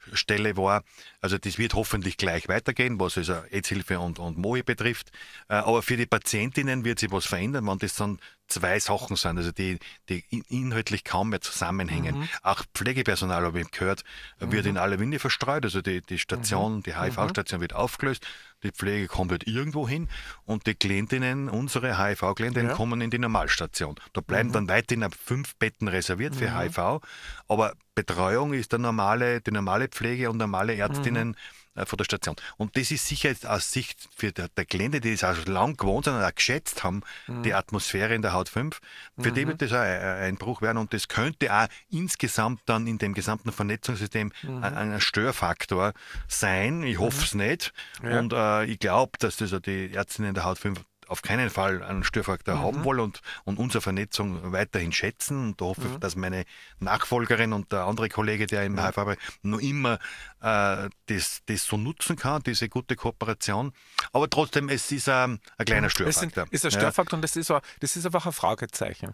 Andockstelle 0.08 0.58
war. 0.58 0.84
Also 1.22 1.38
das 1.38 1.58
wird 1.58 1.74
hoffentlich 1.74 2.18
gleich 2.18 2.48
weitergehen, 2.48 3.00
was 3.00 3.18
also 3.18 3.34
Aidshilfe 3.52 4.00
und, 4.00 4.20
und 4.20 4.38
MOHI 4.38 4.64
betrifft. 4.64 5.12
Äh, 5.50 5.56
Aber 5.56 5.82
für 5.82 5.98
die 5.98 6.06
Patientinnen 6.06 6.86
wird 6.86 7.00
sich 7.00 7.12
was 7.12 7.26
verändern, 7.26 7.68
wenn 7.68 7.78
das 7.80 7.96
dann 7.96 8.20
zwei 8.48 8.80
Sachen 8.80 9.18
sind, 9.18 9.38
also 9.38 9.52
die, 9.52 9.78
die 10.08 10.24
in- 10.30 10.46
inhaltlich 10.48 11.04
kaum 11.04 11.30
mehr 11.30 11.42
zusammenhängen. 11.42 12.30
Auch 12.44 12.64
Pflegepersonal, 12.74 13.44
habe 13.44 13.60
ich 13.60 13.70
gehört, 13.72 14.04
wird 14.40 14.66
in 14.66 14.78
alle 14.78 15.00
Winde 15.00 15.20
verstreut. 15.20 15.66
Also 15.66 15.82
die, 15.82 16.02
die 16.02 16.18
Station, 16.18 16.82
die 16.84 16.96
HIV-Station 16.96 17.60
wird 17.60 17.74
aufgelöst, 17.74 18.26
die 18.64 18.72
Pflege 18.72 19.08
kommt 19.08 19.32
halt 19.32 19.48
irgendwo 19.48 19.88
hin 19.88 20.08
und 20.46 20.66
die 20.68 20.74
Klientinnen, 20.76 21.50
unsere 21.50 21.98
HIV-Klientinnen, 21.98 22.70
Ja. 22.70 22.76
kommen 22.76 23.02
in 23.02 23.10
die 23.12 23.20
Normalstation. 23.20 23.96
Da 24.14 24.22
bleiben 24.22 24.52
dann 24.52 24.68
weiterhin 24.68 25.08
fünf 25.12 25.56
Betten 25.58 25.88
reserviert 25.88 26.36
für 26.36 26.58
HIV, 26.58 27.00
aber 27.48 27.74
Betreuung 27.96 28.54
ist 28.54 28.72
der 28.72 28.80
normale, 28.80 29.42
die 29.42 29.52
normale 29.52 29.88
Pflege 29.88 30.30
und 30.30 30.38
normale 30.38 30.76
Ärztinnen 30.76 31.34
äh, 31.34 31.38
von 31.86 31.98
der 31.98 32.06
Station. 32.06 32.36
Und 32.58 32.78
das 32.78 32.92
ist 32.92 33.08
sicher 33.08 33.30
jetzt 33.30 33.46
aus 33.46 33.72
Sicht 33.72 34.08
für 34.16 34.32
der, 34.32 34.48
der 34.50 34.66
Klienten, 34.66 35.02
die 35.02 35.12
das 35.12 35.24
auch 35.24 35.36
schon 35.36 35.54
lang 35.54 35.78
gewohnt 35.78 36.06
sind 36.06 36.16
und 36.16 36.24
auch 36.24 36.36
geschätzt 36.36 36.84
haben, 36.84 37.02
die 37.28 37.54
Atmosphäre 37.54 38.14
in 38.14 38.22
der 38.22 38.34
Haut 38.34 38.50
5, 38.50 38.80
für 39.20 39.32
die 39.32 39.48
wird 39.48 39.62
das 39.62 39.72
auch 39.72 39.78
ein 39.78 40.38
ein 40.38 40.38
Bruch 40.38 40.62
werden 40.62 40.78
und 40.78 40.94
das 40.94 41.08
könnte 41.08 41.54
auch 41.54 41.68
insgesamt 41.90 42.62
dann 42.66 42.88
in 42.88 42.98
dem 42.98 43.14
gesamten 43.14 43.52
Vernetzungssystem 43.52 44.32
ein, 44.44 44.64
ein 44.64 45.02
Störfaktor 45.02 45.94
sein. 46.28 46.84
Ich 46.84 47.00
hoffe 47.00 47.24
es 47.24 47.34
nicht. 47.34 47.74
Ja. 48.04 48.20
Und 48.20 48.34
äh, 48.34 48.66
ich 48.66 48.80
glaube, 48.80 49.14
dass 49.20 49.38
das 49.38 49.56
die 49.62 49.92
Ärztinnen 49.94 50.30
in 50.30 50.36
der 50.36 50.46
Haut 50.46 50.60
5 50.60 50.80
auf 51.08 51.22
keinen 51.22 51.50
Fall 51.50 51.82
einen 51.84 52.04
Störfaktor 52.04 52.60
haben 52.60 52.84
wollen 52.84 53.00
und, 53.00 53.22
und 53.46 53.58
unsere 53.60 53.82
Vernetzung 53.82 54.52
weiterhin 54.52 54.92
schätzen. 54.92 55.50
Und 55.50 55.62
da 55.62 55.66
hoffe 55.66 55.88
ich, 55.92 55.98
dass 56.00 56.16
meine 56.16 56.46
Nachfolgerin 56.80 57.54
und 57.54 57.72
der 57.72 57.86
andere 57.86 58.10
Kollege, 58.10 58.48
der 58.48 58.64
im 58.66 58.78
arbeitet, 58.80 59.20
noch 59.42 59.60
immer 59.60 60.00
äh, 60.42 60.90
das, 61.08 61.42
das 61.46 61.66
so 61.66 61.78
nutzen 61.78 62.16
kann, 62.16 62.44
diese 62.44 62.70
gute 62.70 62.96
Kooperation. 62.96 63.74
Aber 64.14 64.30
trotzdem, 64.30 64.70
es 64.70 64.92
ist 64.92 65.08
ähm, 65.08 65.40
ein 65.58 65.66
kleiner 65.66 65.88
Es 65.88 65.94
sind, 65.94 66.08
Störfaktor. 66.32 66.48
ist 66.52 66.66
ein 66.66 66.72
Ja. 66.72 66.80
Störfaktor 66.80 67.18
und 67.18 67.22
das 67.22 67.36
ist, 67.36 67.52
auch, 67.52 67.62
das 67.80 67.96
ist 67.96 68.06
einfach 68.06 68.26
ein 68.26 68.32
Fragezeichen. 68.34 69.14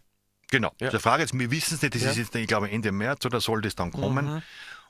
Genau. 0.51 0.71
Ja. 0.79 0.89
Die 0.89 0.99
Frage 0.99 1.23
ist, 1.23 1.37
wir 1.37 1.49
wissen 1.49 1.75
es 1.75 1.81
nicht, 1.81 1.95
das 1.95 2.03
Ja. 2.03 2.11
ist 2.11 2.17
jetzt, 2.17 2.35
ich 2.35 2.47
glaube, 2.47 2.69
Ende 2.69 2.91
März 2.91 3.25
oder 3.25 3.41
soll 3.41 3.61
das 3.61 3.75
dann 3.75 3.91
kommen? 3.91 4.43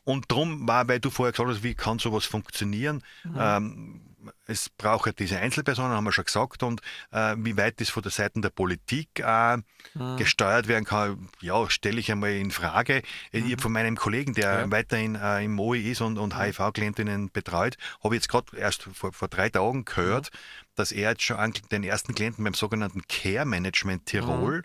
Und 0.05 0.29
darum 0.29 0.67
war, 0.67 0.85
weil 0.89 0.99
du 0.99 1.09
vorher 1.09 1.31
gesagt 1.31 1.49
hast, 1.49 1.63
wie 1.63 1.75
kann 1.75 1.97
sowas 1.99 2.25
funktionieren? 2.25 3.01
Ähm, 3.37 4.01
es 4.47 4.69
braucht 4.69 5.05
ja 5.07 5.11
diese 5.11 5.39
Einzelpersonen, 5.39 5.91
haben 5.91 6.03
wir 6.05 6.11
schon 6.11 6.25
gesagt, 6.25 6.63
und 6.63 6.81
äh, 7.11 7.35
wie 7.37 7.57
weit 7.57 7.79
das 7.81 7.89
von 7.89 8.03
der 8.03 8.11
Seite 8.11 8.39
der 8.41 8.49
Politik 8.49 9.19
äh, 9.19 9.57
gesteuert 10.17 10.67
werden 10.67 10.85
kann, 10.85 11.29
ja, 11.41 11.69
stelle 11.69 11.99
ich 11.99 12.11
einmal 12.11 12.31
in 12.31 12.51
Frage. 12.51 13.01
Ich 13.31 13.43
habe 13.43 13.61
von 13.61 13.71
meinem 13.71 13.95
Kollegen, 13.97 14.33
der 14.33 14.61
Ja. 14.61 14.71
weiterhin 14.71 15.15
äh, 15.15 15.43
im 15.43 15.53
MOI 15.55 15.79
ist 15.91 16.01
und, 16.01 16.17
und 16.17 16.37
HIV-Klientinnen 16.37 17.31
betreut, 17.31 17.77
habe 18.03 18.15
ich 18.15 18.21
jetzt 18.21 18.29
gerade 18.29 18.55
erst 18.57 18.83
vor, 18.93 19.11
vor 19.13 19.27
drei 19.27 19.49
Tagen 19.49 19.85
gehört, 19.85 20.29
dass 20.75 20.91
er 20.91 21.11
jetzt 21.11 21.23
schon 21.23 21.37
an- 21.37 21.53
den 21.71 21.83
ersten 21.83 22.15
Klienten 22.15 22.43
beim 22.43 22.53
sogenannten 22.53 23.01
Care 23.07 23.45
Management 23.45 24.05
Tirol 24.07 24.63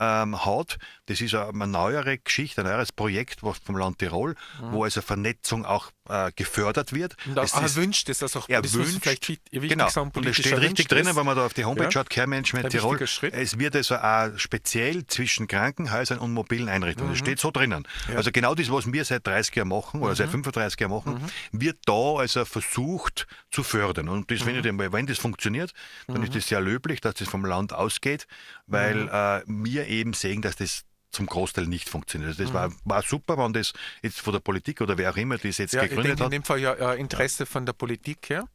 ähm, 0.00 0.44
hat. 0.44 0.78
Das 1.06 1.20
ist 1.20 1.34
eine 1.36 1.66
neuere 1.68 2.18
Geschichte, 2.18 2.62
ein 2.62 2.66
neueres 2.66 2.90
Projekt 2.90 3.40
vom 3.40 3.76
Land 3.76 4.00
Tirol, 4.00 4.34
wo 4.72 4.82
also 4.82 5.00
Vernetzung 5.02 5.64
auch 5.64 5.92
äh, 6.08 6.32
gefördert 6.36 6.92
wird. 6.92 7.16
Auch, 7.34 7.42
Es 7.44 7.54
ist- 7.54 7.76
wünscht 7.76 8.08
das 8.08 8.22
also 8.22 8.40
auch. 8.40 8.48
er 8.48 8.60
das 8.62 8.74
wünscht, 8.74 8.98
vielleicht 9.02 9.28
wichtig 9.28 9.52
wichtig 9.52 9.70
genau, 9.70 9.88
und 10.14 10.26
es 10.26 10.36
steht 10.36 10.56
richtig 10.58 10.88
drinnen, 10.88 11.08
ist. 11.08 11.16
wenn 11.16 11.24
man 11.26 11.36
da 11.36 11.46
auf 11.46 11.54
die 11.54 11.64
Homepage 11.64 11.84
Ja. 11.84 11.90
schaut, 11.90 12.10
Care 12.10 12.26
Management 12.26 12.70
Tirol, 12.70 12.98
es 13.00 13.58
wird 13.58 13.76
also 13.76 13.96
auch 13.96 14.30
speziell 14.38 15.06
zwischen 15.06 15.46
Krankenhäusern 15.48 16.18
und 16.18 16.32
mobilen 16.32 16.68
Einrichtungen, 16.68 17.10
das 17.10 17.18
steht 17.18 17.38
so 17.40 17.50
drinnen. 17.50 17.86
Also 18.14 18.30
genau 18.32 18.54
das, 18.54 18.70
was 18.70 18.92
wir 18.92 19.04
seit 19.04 19.26
30 19.26 19.54
Jahren 19.56 19.68
machen 19.68 20.02
oder 20.02 20.14
seit 20.14 20.28
35 20.30 20.78
Jahren 20.80 20.92
machen, 20.92 21.20
wird 21.52 21.78
da 21.86 22.16
also 22.18 22.44
versucht 22.44 23.26
zu 23.50 23.62
fördern. 23.62 24.08
Und 24.08 24.30
das 24.30 24.42
finde 24.42 24.60
ich, 24.60 24.66
einmal, 24.66 24.92
wenn 24.92 25.06
das 25.06 25.18
funktioniert, 25.18 25.72
dann 26.06 26.22
ist 26.22 26.34
das 26.34 26.46
sehr 26.48 26.60
löblich, 26.60 27.00
dass 27.00 27.14
das 27.14 27.28
vom 27.28 27.44
Land 27.44 27.72
ausgeht, 27.72 28.26
weil 28.66 29.08
äh, 29.08 29.42
wir 29.46 29.86
eben 29.86 30.12
sehen, 30.12 30.42
dass 30.42 30.56
das 30.56 30.84
zum 31.14 31.26
Großteil 31.26 31.66
nicht 31.66 31.88
funktioniert. 31.88 32.30
Also 32.30 32.44
das 32.44 32.52
war, 32.52 32.70
war 32.84 33.02
super, 33.02 33.38
wenn 33.38 33.52
das 33.52 33.72
jetzt 34.02 34.20
von 34.20 34.32
der 34.32 34.40
Politik 34.40 34.80
oder 34.80 34.98
wer 34.98 35.10
auch 35.10 35.16
immer 35.16 35.38
das 35.38 35.58
jetzt 35.58 35.72
Ja, 35.72 35.82
ich 35.84 35.90
gegründet 35.90 36.18
denke 36.18 36.22
in 36.22 36.26
hat. 36.26 36.32
dem 36.32 36.44
Fall 36.44 36.58
ja 36.60 36.92
Interesse 36.94 37.46
von 37.46 37.64
der 37.64 37.72
Politik 37.72 38.28
her. 38.30 38.46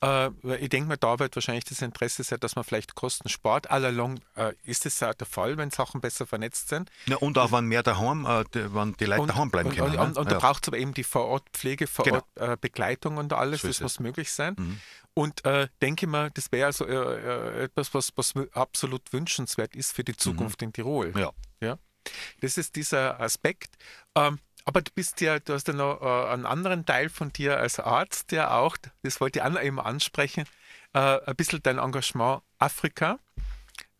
Äh, 0.00 0.30
ich 0.60 0.68
denke 0.68 0.88
mal, 0.88 0.96
da 0.96 1.18
wird 1.18 1.34
wahrscheinlich 1.34 1.64
das 1.64 1.82
Interesse 1.82 2.22
sein, 2.22 2.38
dass 2.38 2.54
man 2.54 2.64
vielleicht 2.64 2.94
Kosten 2.94 3.28
spart. 3.28 3.68
Allalong 3.68 4.20
äh, 4.36 4.52
ist 4.62 4.86
es 4.86 5.00
ja 5.00 5.12
der 5.12 5.26
Fall, 5.26 5.56
wenn 5.56 5.70
Sachen 5.70 6.00
besser 6.00 6.24
vernetzt 6.24 6.68
sind. 6.68 6.88
Ja, 7.06 7.16
und 7.16 7.36
auch 7.36 7.50
wenn 7.50 7.64
mehr 7.64 7.82
daheim, 7.82 8.24
äh, 8.24 8.44
wenn 8.52 8.94
die 8.94 9.06
Leute 9.06 9.26
daheim 9.26 9.50
bleiben 9.50 9.70
und, 9.70 9.76
können. 9.76 9.96
Und, 9.96 9.98
und, 9.98 10.14
ne? 10.14 10.20
und 10.20 10.26
da 10.30 10.34
Ja. 10.34 10.38
braucht 10.38 10.62
es 10.62 10.68
aber 10.68 10.78
eben 10.78 10.94
die 10.94 11.02
Vorortpflege, 11.02 11.86
Genau. 12.04 12.20
Vorortbegleitung 12.36 13.16
und 13.16 13.32
alles. 13.32 13.62
So 13.62 13.68
das 13.68 13.80
muss 13.80 13.98
möglich 13.98 14.30
sein. 14.30 14.54
Mhm. 14.56 14.80
Und 15.14 15.44
äh, 15.44 15.66
denke 15.82 16.06
mal, 16.06 16.30
das 16.32 16.52
wäre 16.52 16.66
also 16.66 16.86
äh, 16.86 17.64
etwas, 17.64 17.92
was, 17.92 18.12
was 18.14 18.34
absolut 18.52 19.12
wünschenswert 19.12 19.74
ist 19.74 19.92
für 19.92 20.04
die 20.04 20.16
Zukunft 20.16 20.62
in 20.62 20.72
Tirol. 20.72 21.08
Mhm. 21.10 21.18
Ja. 21.18 21.32
Ja. 21.60 21.78
Das 22.40 22.58
ist 22.58 22.76
dieser 22.76 23.20
Aspekt. 23.20 23.70
Ähm, 24.14 24.38
aber 24.64 24.82
du 24.82 24.90
bist 24.94 25.20
ja, 25.22 25.38
du 25.38 25.54
hast 25.54 25.66
ja 25.68 25.74
noch 25.74 26.02
äh, 26.02 26.32
einen 26.32 26.44
anderen 26.44 26.84
Teil 26.84 27.08
von 27.08 27.32
dir 27.32 27.58
als 27.58 27.80
Arzt, 27.80 28.30
der 28.32 28.54
auch, 28.54 28.76
das 29.02 29.20
wollte 29.20 29.38
ich 29.38 29.44
auch 29.44 29.50
noch 29.50 29.62
eben 29.62 29.80
ansprechen, 29.80 30.44
äh, 30.92 30.98
ein 30.98 31.36
bisschen 31.36 31.62
dein 31.62 31.78
Engagement 31.78 32.42
Afrika. 32.58 33.18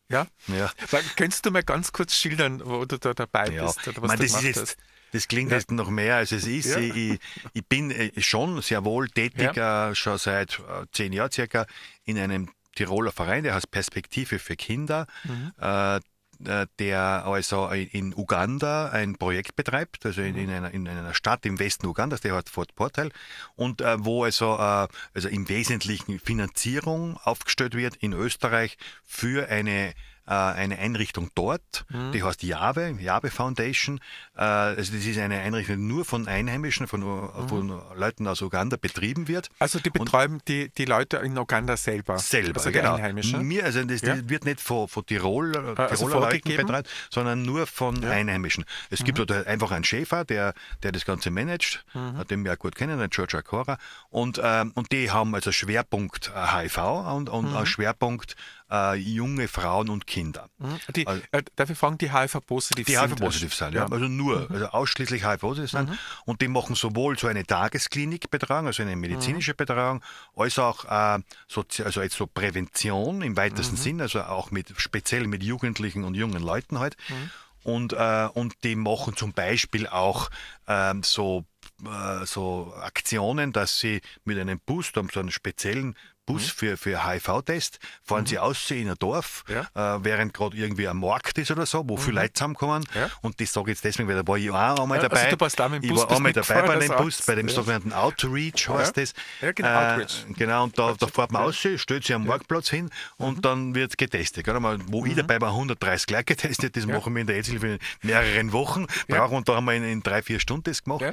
Ja. 0.09 0.27
Ja. 0.47 0.71
Weil, 0.91 1.03
Könntest 1.15 1.45
du 1.45 1.51
mal 1.51 1.63
ganz 1.63 1.91
kurz 1.91 2.15
schildern, 2.15 2.61
wo 2.65 2.85
du 2.85 2.97
da 2.97 3.13
dabei 3.13 3.49
Ja, 3.49 3.65
bist? 3.65 3.87
Oder 3.87 3.97
ich 3.97 4.01
was 4.01 4.07
meine, 4.07 4.17
du 4.17 4.23
das, 4.23 4.41
gemacht 4.41 4.57
hast? 4.57 4.77
das 5.11 5.27
klingt 5.27 5.51
Ja. 5.51 5.57
jetzt 5.57 5.71
noch 5.71 5.89
mehr 5.89 6.15
als 6.17 6.31
es 6.31 6.45
ist. 6.45 6.65
Ja. 6.67 6.77
Ich, 6.79 6.95
ich, 6.95 7.19
ich 7.53 7.65
bin 7.65 7.91
äh, 7.91 8.11
schon 8.21 8.61
sehr 8.61 8.83
wohl 8.85 9.07
tätig, 9.09 9.55
äh, 9.55 9.95
schon 9.95 10.17
seit 10.17 10.59
äh, 10.59 10.85
zehn 10.91 11.13
Jahren 11.13 11.31
circa, 11.31 11.65
in 12.05 12.17
einem 12.17 12.49
Tiroler 12.75 13.11
Verein, 13.11 13.43
der 13.43 13.55
heißt 13.55 13.71
Perspektive 13.71 14.39
für 14.39 14.55
Kinder. 14.55 15.05
Mhm. 15.23 15.51
Äh, 16.45 16.67
der 16.79 17.25
also 17.25 17.67
in 17.69 18.13
Uganda 18.15 18.89
ein 18.91 19.17
Projekt 19.17 19.57
betreibt, 19.57 20.05
also 20.05 20.21
in, 20.21 20.37
in, 20.37 20.49
einer, 20.49 20.71
in 20.71 20.87
einer 20.87 21.13
Stadt 21.13 21.45
im 21.45 21.59
Westen 21.59 21.85
Ugandas, 21.85 22.21
der 22.21 22.33
hat 22.33 22.47
Fort 22.47 22.75
Portal, 22.75 23.11
und 23.57 23.81
äh, 23.81 23.97
wo 23.99 24.23
also, 24.23 24.55
äh, 24.55 24.87
also 25.13 25.27
im 25.27 25.49
Wesentlichen 25.49 26.17
Finanzierung 26.19 27.17
aufgestellt 27.25 27.75
wird 27.75 27.97
in 27.97 28.13
Österreich 28.13 28.77
für 29.03 29.49
eine 29.49 29.93
eine 30.33 30.77
Einrichtung 30.79 31.29
dort, 31.35 31.85
Mhm. 31.89 32.11
die 32.11 32.23
heißt 32.23 32.43
Jave, 32.43 32.95
Jave 32.99 33.31
Foundation. 33.31 33.99
Äh, 34.35 34.41
also 34.41 34.93
das 34.93 35.05
ist 35.05 35.17
eine 35.17 35.39
Einrichtung, 35.39 35.77
die 35.77 35.81
nur 35.83 36.05
von 36.05 36.27
Einheimischen, 36.27 36.87
von, 36.87 37.01
Mhm. 37.01 37.47
von 37.49 37.81
Leuten 37.95 38.27
aus 38.27 38.41
Uganda 38.41 38.77
betrieben 38.77 39.27
wird. 39.27 39.49
Also 39.59 39.79
die 39.79 39.89
betreiben 39.89 40.39
die, 40.47 40.69
die 40.69 40.85
Leute 40.85 41.17
in 41.17 41.37
Uganda 41.37 41.77
selber. 41.77 42.17
Selber, 42.19 42.57
also 42.59 42.71
genau. 42.71 42.95
Einheimischen. 42.95 43.41
Mir, 43.47 43.65
also 43.65 43.83
das, 43.83 44.01
Ja. 44.01 44.17
wird 44.29 44.45
nicht 44.45 44.61
von, 44.61 44.87
von 44.87 45.05
Tirol, 45.05 45.55
äh, 45.55 45.81
also 45.81 46.05
Tiroler 46.07 46.13
Leuten 46.13 46.21
vorgegeben? 46.41 46.67
betreut, 46.67 46.87
sondern 47.09 47.41
nur 47.43 47.65
von 47.67 47.95
Ja. 47.95 48.07
Mhm. 48.09 48.11
Einheimischen. 48.11 48.65
Es 48.89 49.03
gibt 49.03 49.17
dort 49.19 49.31
einfach 49.47 49.71
einen 49.71 49.83
Schäfer, 49.83 50.25
der, 50.25 50.53
der 50.83 50.91
das 50.91 51.05
Ganze 51.05 51.31
managt, 51.31 51.83
Mhm. 51.93 52.27
den 52.27 52.43
wir 52.45 52.53
auch 52.53 52.59
gut 52.59 52.75
kennen, 52.75 52.99
den 52.99 53.09
George 53.09 53.37
Acora. 53.37 53.77
Und, 54.09 54.39
ähm, 54.43 54.71
und 54.75 54.91
die 54.91 55.09
haben 55.11 55.33
also 55.35 55.51
Schwerpunkt 55.51 56.31
äh, 56.35 56.47
HIV 56.67 56.77
und, 57.15 57.29
und 57.29 57.51
Mhm. 57.51 57.55
äh, 57.57 57.65
Schwerpunkt 57.65 58.35
äh, 58.71 58.95
junge 58.95 59.47
Frauen 59.47 59.89
und 59.89 60.05
Kinder. 60.07 60.49
Mhm. 60.59 60.77
Die, 60.95 61.07
Also- 61.07 61.21
äh, 61.31 61.43
darf 61.55 61.69
ich 61.69 61.77
fragen, 61.77 61.97
die 61.97 62.11
HIV-positiv 62.13 62.85
Die 62.85 62.93
sind? 62.93 63.01
HIV-positiv 63.11 63.53
sind, 63.53 63.73
ja. 63.73 63.85
Also 63.87 64.05
nur, 64.07 64.49
also 64.51 64.65
ausschließlich 64.67 65.25
HIV-positiv 65.25 65.71
sind. 65.71 65.97
Und 66.25 66.41
die 66.41 66.47
machen 66.47 66.75
sowohl 66.75 67.17
so 67.17 67.27
eine 67.27 67.45
Tagesklinik-Betreuung, 67.45 68.67
also 68.67 68.83
eine 68.83 68.95
medizinische 68.95 69.53
Betreuung, 69.53 70.01
als 70.35 70.59
auch 70.59 70.85
äh, 70.85 71.19
sozi- 71.51 71.83
also 71.83 72.01
jetzt 72.01 72.15
so 72.15 72.27
Prävention 72.27 73.21
im 73.21 73.35
weitesten 73.37 73.75
Sinn, 73.75 74.01
also 74.01 74.21
auch 74.21 74.51
mit 74.51 74.73
speziell 74.77 75.27
mit 75.27 75.43
Jugendlichen 75.43 76.03
und 76.03 76.15
jungen 76.15 76.41
Leuten 76.43 76.79
halt. 76.79 76.95
Und, 77.63 77.93
äh, 77.93 78.29
und 78.33 78.63
die 78.63 78.75
machen 78.75 79.15
zum 79.17 79.33
Beispiel 79.33 79.85
auch 79.87 80.29
ähm, 80.67 81.03
so, 81.03 81.45
äh, 81.85 82.25
so 82.25 82.73
Aktionen, 82.81 83.51
dass 83.51 83.79
sie 83.79 84.01
mit 84.23 84.39
einem 84.39 84.59
Bus, 84.65 84.91
haben 84.95 85.09
so 85.11 85.19
einen 85.19 85.31
speziellen 85.31 85.95
Bus 86.29 86.49
für, 86.51 86.77
für 86.77 87.05
HIV-Test, 87.07 87.79
fahren 88.03 88.25
sie 88.25 88.37
aus 88.39 88.69
in 88.71 88.89
ein 88.89 88.95
Dorf, 88.99 89.43
Mhm. 89.47 89.55
Ja. 89.75 89.95
äh, 89.95 90.03
während 90.03 90.33
gerade 90.33 90.55
irgendwie 90.55 90.87
ein 90.87 90.97
Markt 90.97 91.37
ist 91.37 91.49
oder 91.51 91.65
so, 91.65 91.83
wo 91.87 91.97
viele 91.97 92.21
Leute 92.21 92.33
zusammenkommen. 92.33 92.85
Ja. 92.93 93.09
Und 93.21 93.39
das 93.41 93.51
sage 93.51 93.71
ich 93.71 93.77
jetzt 93.77 93.83
deswegen, 93.85 94.07
weil 94.07 94.15
da 94.15 94.27
war 94.27 94.37
ich 94.37 94.49
auch 94.51 94.79
einmal 94.79 94.97
also 94.99 95.09
dabei. 95.09 95.29
du 95.29 95.39
warst 95.39 95.59
auch 95.59 95.69
mit 95.69 95.83
dem 95.83 95.91
ich 95.91 95.97
war 95.97 96.11
einmal 96.11 96.33
dabei 96.33 96.61
bei 96.67 96.75
dem 96.79 96.95
Bus, 96.95 97.21
bei 97.25 97.35
dem 97.35 97.47
Ja. 97.47 97.53
sogenannten 97.53 97.93
Outreach 97.93 98.69
heißt 98.69 98.97
das. 98.97 99.13
Ja, 99.41 99.51
genau, 99.51 99.67
Äh, 99.69 99.93
Outreach. 99.93 100.25
Genau, 100.37 100.63
und 100.65 100.77
da, 100.77 100.93
da 100.97 101.07
fährt 101.07 101.31
man 101.31 101.43
aus, 101.43 101.55
stellt 101.57 101.87
sich 102.05 102.13
am 102.13 102.25
Marktplatz 102.27 102.69
hin 102.69 102.89
und 103.17 103.37
Mhm. 103.37 103.41
dann 103.41 103.75
wird 103.75 103.97
getestet. 103.97 104.45
Gell? 104.45 104.59
Mal, 104.59 104.77
Wo 104.87 105.05
ich 105.05 105.15
dabei 105.15 105.41
war, 105.41 105.53
130 105.53 106.05
gleich 106.07 106.25
getestet, 106.25 106.75
das 106.77 106.85
machen 106.85 107.13
wir 107.15 107.21
in 107.21 107.27
der 107.27 107.37
Aidshilfe 107.37 107.67
in 107.67 107.79
mehreren 108.03 108.51
Wochen. 108.53 108.85
Brauchen 109.07 109.37
und 109.37 109.49
da 109.49 109.55
haben 109.55 109.65
wir 109.65 109.73
in, 109.73 109.83
in 109.83 110.03
drei, 110.03 110.21
vier 110.21 110.39
Stunden 110.39 110.63
das 110.65 110.83
gemacht. 110.83 111.03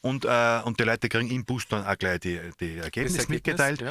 Und, 0.00 0.24
äh, 0.24 0.60
und 0.64 0.78
die 0.78 0.84
Leute 0.84 1.08
kriegen 1.08 1.30
im 1.30 1.44
Bus 1.44 1.66
dann 1.68 1.84
auch 1.86 1.96
gleich 1.98 2.20
die, 2.20 2.38
die 2.60 2.78
Ergebnisse 2.78 3.18
Ergebnis, 3.18 3.28
mitgeteilt. 3.28 3.84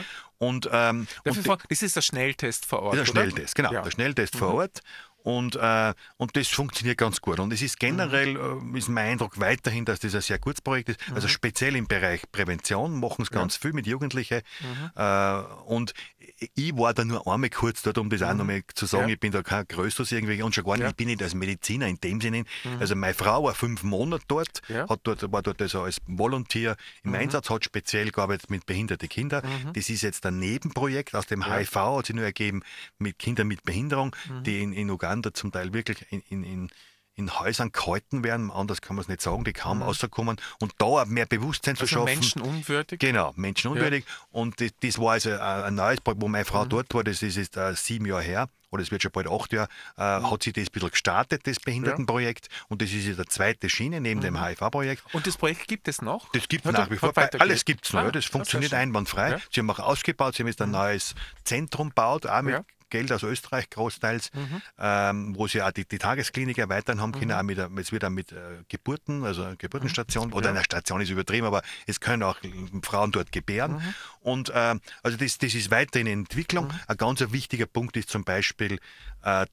Und, 0.47 0.69
ähm, 0.71 1.07
und 1.25 1.35
fragen, 1.35 1.63
das 1.69 1.81
ist 1.81 1.95
der 1.95 2.01
Schnelltest 2.01 2.65
vor 2.65 2.81
Ort, 2.83 2.95
der? 2.95 3.05
Schnelltest, 3.05 3.55
genau, 3.55 3.71
Ja. 3.71 3.79
Mhm. 3.79 3.83
der 3.85 3.91
Schnelltest 3.91 4.35
vor 4.35 4.53
Ort. 4.53 4.81
Und, 5.23 5.55
äh, 5.55 5.93
und 6.17 6.35
das 6.35 6.47
funktioniert 6.49 6.97
ganz 6.97 7.21
gut. 7.21 7.39
Und 7.39 7.51
es 7.53 7.61
ist 7.61 7.79
generell, 7.79 8.33
Mhm. 8.33 8.75
ist 8.75 8.89
mein 8.89 9.11
Eindruck 9.13 9.39
weiterhin, 9.39 9.85
dass 9.85 9.99
das 9.99 10.13
ein 10.15 10.21
sehr 10.21 10.37
gutes 10.39 10.61
Projekt 10.61 10.89
ist. 10.89 10.99
Also 11.15 11.27
speziell 11.27 11.75
im 11.75 11.87
Bereich 11.87 12.21
Prävention 12.31 12.99
machen 12.99 13.21
es 13.23 13.31
ganz 13.31 13.55
viel 13.55 13.73
mit 13.73 13.87
Jugendlichen. 13.87 14.41
Mhm. 14.61 14.91
Äh, 14.95 15.39
und 15.65 15.93
ich 16.55 16.75
war 16.75 16.93
da 16.93 17.05
nur 17.05 17.25
einmal 17.25 17.49
kurz 17.49 17.81
dort, 17.83 17.97
um 17.97 18.09
das 18.09 18.21
auch 18.21 18.33
nochmal 18.33 18.63
zu 18.75 18.85
sagen, 18.85 19.03
Mhm. 19.05 19.09
Ja. 19.09 19.13
ich 19.15 19.19
bin 19.19 19.31
da 19.31 19.41
kein 19.43 19.65
Größeres 19.67 20.11
irgendwie 20.11 20.41
und 20.41 20.53
schon 20.53 20.63
gar 20.65 20.73
nicht, 20.73 20.81
Ja. 20.81 20.87
Mhm. 20.87 20.91
ich 20.91 20.95
bin 20.97 21.07
nicht 21.07 21.23
als 21.23 21.33
Mediziner 21.35 21.87
in 21.87 21.97
dem 22.01 22.19
Sinne. 22.19 22.43
Also 22.79 22.95
meine 22.95 23.13
Frau 23.13 23.43
war 23.45 23.53
fünf 23.55 23.83
Monate 23.83 24.23
dort, 24.27 24.61
Ja. 24.67 24.89
hat 24.89 24.99
dort, 25.03 25.31
war 25.31 25.41
dort 25.41 25.61
also 25.61 25.83
als 25.83 25.97
Volunteer 26.05 26.75
im 27.03 27.15
Einsatz, 27.15 27.49
hat 27.49 27.63
speziell 27.63 28.11
gearbeitet 28.11 28.49
mit 28.49 28.65
behinderten 28.65 29.07
Kindern. 29.07 29.43
Das 29.73 29.89
ist 29.89 30.01
jetzt 30.01 30.25
ein 30.25 30.39
Nebenprojekt 30.39 31.15
aus 31.15 31.27
dem 31.27 31.45
HIV, 31.45 31.75
hat 31.97 32.07
sich 32.07 32.15
nur 32.15 32.25
ergeben, 32.25 32.61
mit 32.97 33.19
Kindern 33.19 33.47
mit 33.47 33.63
Behinderung, 33.63 34.13
die 34.45 34.61
in, 34.61 34.73
in 34.73 34.89
Uganda 34.89 35.12
zum 35.21 35.51
Teil 35.51 35.73
wirklich 35.73 36.05
in, 36.11 36.21
in, 36.29 36.43
in 36.43 36.69
in 37.15 37.29
Häusern 37.39 37.71
gehalten 37.71 38.23
werden, 38.23 38.49
anders 38.49 38.81
kann 38.81 38.95
man 38.95 39.03
es 39.03 39.07
nicht 39.07 39.21
sagen, 39.21 39.43
die 39.43 39.53
kaum 39.53 39.83
rauskommen 39.83 40.37
und 40.59 40.73
da 40.79 41.05
mehr 41.05 41.27
Bewusstsein 41.27 41.75
zu 41.75 41.83
Also 41.83 41.93
schaffen. 41.97 42.05
menschenunwürdig. 42.05 42.97
Genau, 42.97 43.33
menschenunwürdig. 43.35 44.03
Und 44.31 44.59
das, 44.59 44.71
das 44.81 44.97
war 44.97 45.11
also 45.11 45.29
ein, 45.29 45.75
neues 45.75 46.01
Projekt, 46.01 46.23
wo 46.23 46.27
meine 46.27 46.43
Mhm. 46.43 46.47
Frau 46.47 46.65
dort 46.65 46.91
war, 46.91 47.03
das 47.03 47.21
ist 47.21 47.37
jetzt 47.37 47.55
äh, 47.55 47.75
sieben 47.75 48.07
Jahre 48.07 48.23
her, 48.23 48.49
oder 48.71 48.81
es 48.81 48.89
wird 48.89 49.03
schon 49.03 49.11
bald 49.11 49.27
acht 49.27 49.53
Jahre, 49.53 49.67
äh, 49.95 50.21
Mhm. 50.21 50.31
hat 50.31 50.41
sie 50.41 50.53
das 50.53 50.63
ein 50.63 50.71
bisschen 50.71 50.89
gestartet, 50.89 51.45
das 51.45 51.59
Behindertenprojekt. 51.59 52.47
Und 52.67 52.81
das 52.81 52.89
ist 52.91 53.05
jetzt 53.05 53.19
der 53.19 53.27
zweite 53.27 53.69
Schiene 53.69 54.01
neben 54.01 54.21
dem 54.21 54.43
HIV-Projekt. 54.43 55.03
Und 55.13 55.27
das 55.27 55.37
Projekt 55.37 55.67
gibt 55.67 55.87
es 55.87 56.01
noch? 56.01 56.31
Das 56.31 56.47
gibt 56.47 56.65
es 56.65 56.71
Mhm. 56.71 56.77
Nach 56.79 56.89
wie 56.89 56.97
vor. 56.97 57.13
Alles 57.15 57.63
gibt 57.63 57.85
es 57.85 57.93
noch. 57.93 58.01
Ah, 58.01 58.05
ja, 58.05 58.11
das 58.11 58.25
ja, 58.25 58.31
funktioniert 58.31 58.71
schön. 58.71 58.79
einwandfrei. 58.79 59.29
Ja. 59.29 59.37
Mhm. 59.37 59.41
Sie 59.51 59.59
haben 59.59 59.69
auch 59.69 59.77
ausgebaut, 59.77 60.33
sie 60.33 60.41
haben 60.41 60.47
jetzt 60.47 60.63
ein 60.63 60.71
neues 60.71 61.13
Zentrum 61.43 61.89
gebaut, 61.89 62.25
auch 62.25 62.41
mit 62.41 62.53
Ja. 62.55 62.59
Mhm. 62.61 62.65
Geld 62.93 63.11
aus 63.11 63.23
Österreich 63.23 63.71
großteils, 63.71 64.29
ähm, 64.77 65.35
wo 65.35 65.47
sie 65.47 65.63
auch 65.63 65.71
die, 65.71 65.83
die 65.83 65.97
Tagesklinik 65.97 66.59
erweitern 66.59 67.01
haben 67.01 67.11
können. 67.11 67.31
Auch 67.31 67.41
mit, 67.41 67.57
äh, 67.57 67.67
es 67.77 67.91
wird 67.91 68.05
auch 68.05 68.11
mit 68.11 68.31
äh, 68.31 68.35
Geburten, 68.69 69.23
also 69.23 69.51
Geburtenstation, 69.57 70.31
oder 70.31 70.49
eine 70.49 70.63
Station 70.63 71.01
ist 71.01 71.09
übertrieben, 71.09 71.47
aber 71.47 71.63
es 71.87 71.99
können 71.99 72.21
auch 72.21 72.37
Frauen 72.83 73.11
dort 73.11 73.31
gebären. 73.31 73.81
Und 74.19 74.51
ähm, 74.53 74.79
also 75.01 75.17
das, 75.17 75.39
das 75.39 75.55
ist 75.55 75.71
weiter 75.71 75.99
in 75.99 76.05
Entwicklung. 76.05 76.71
Ein 76.87 76.97
ganz 76.97 77.19
wichtiger 77.31 77.65
Punkt 77.65 77.97
ist 77.97 78.09
zum 78.09 78.23
Beispiel, 78.23 78.73
äh, 78.73 78.79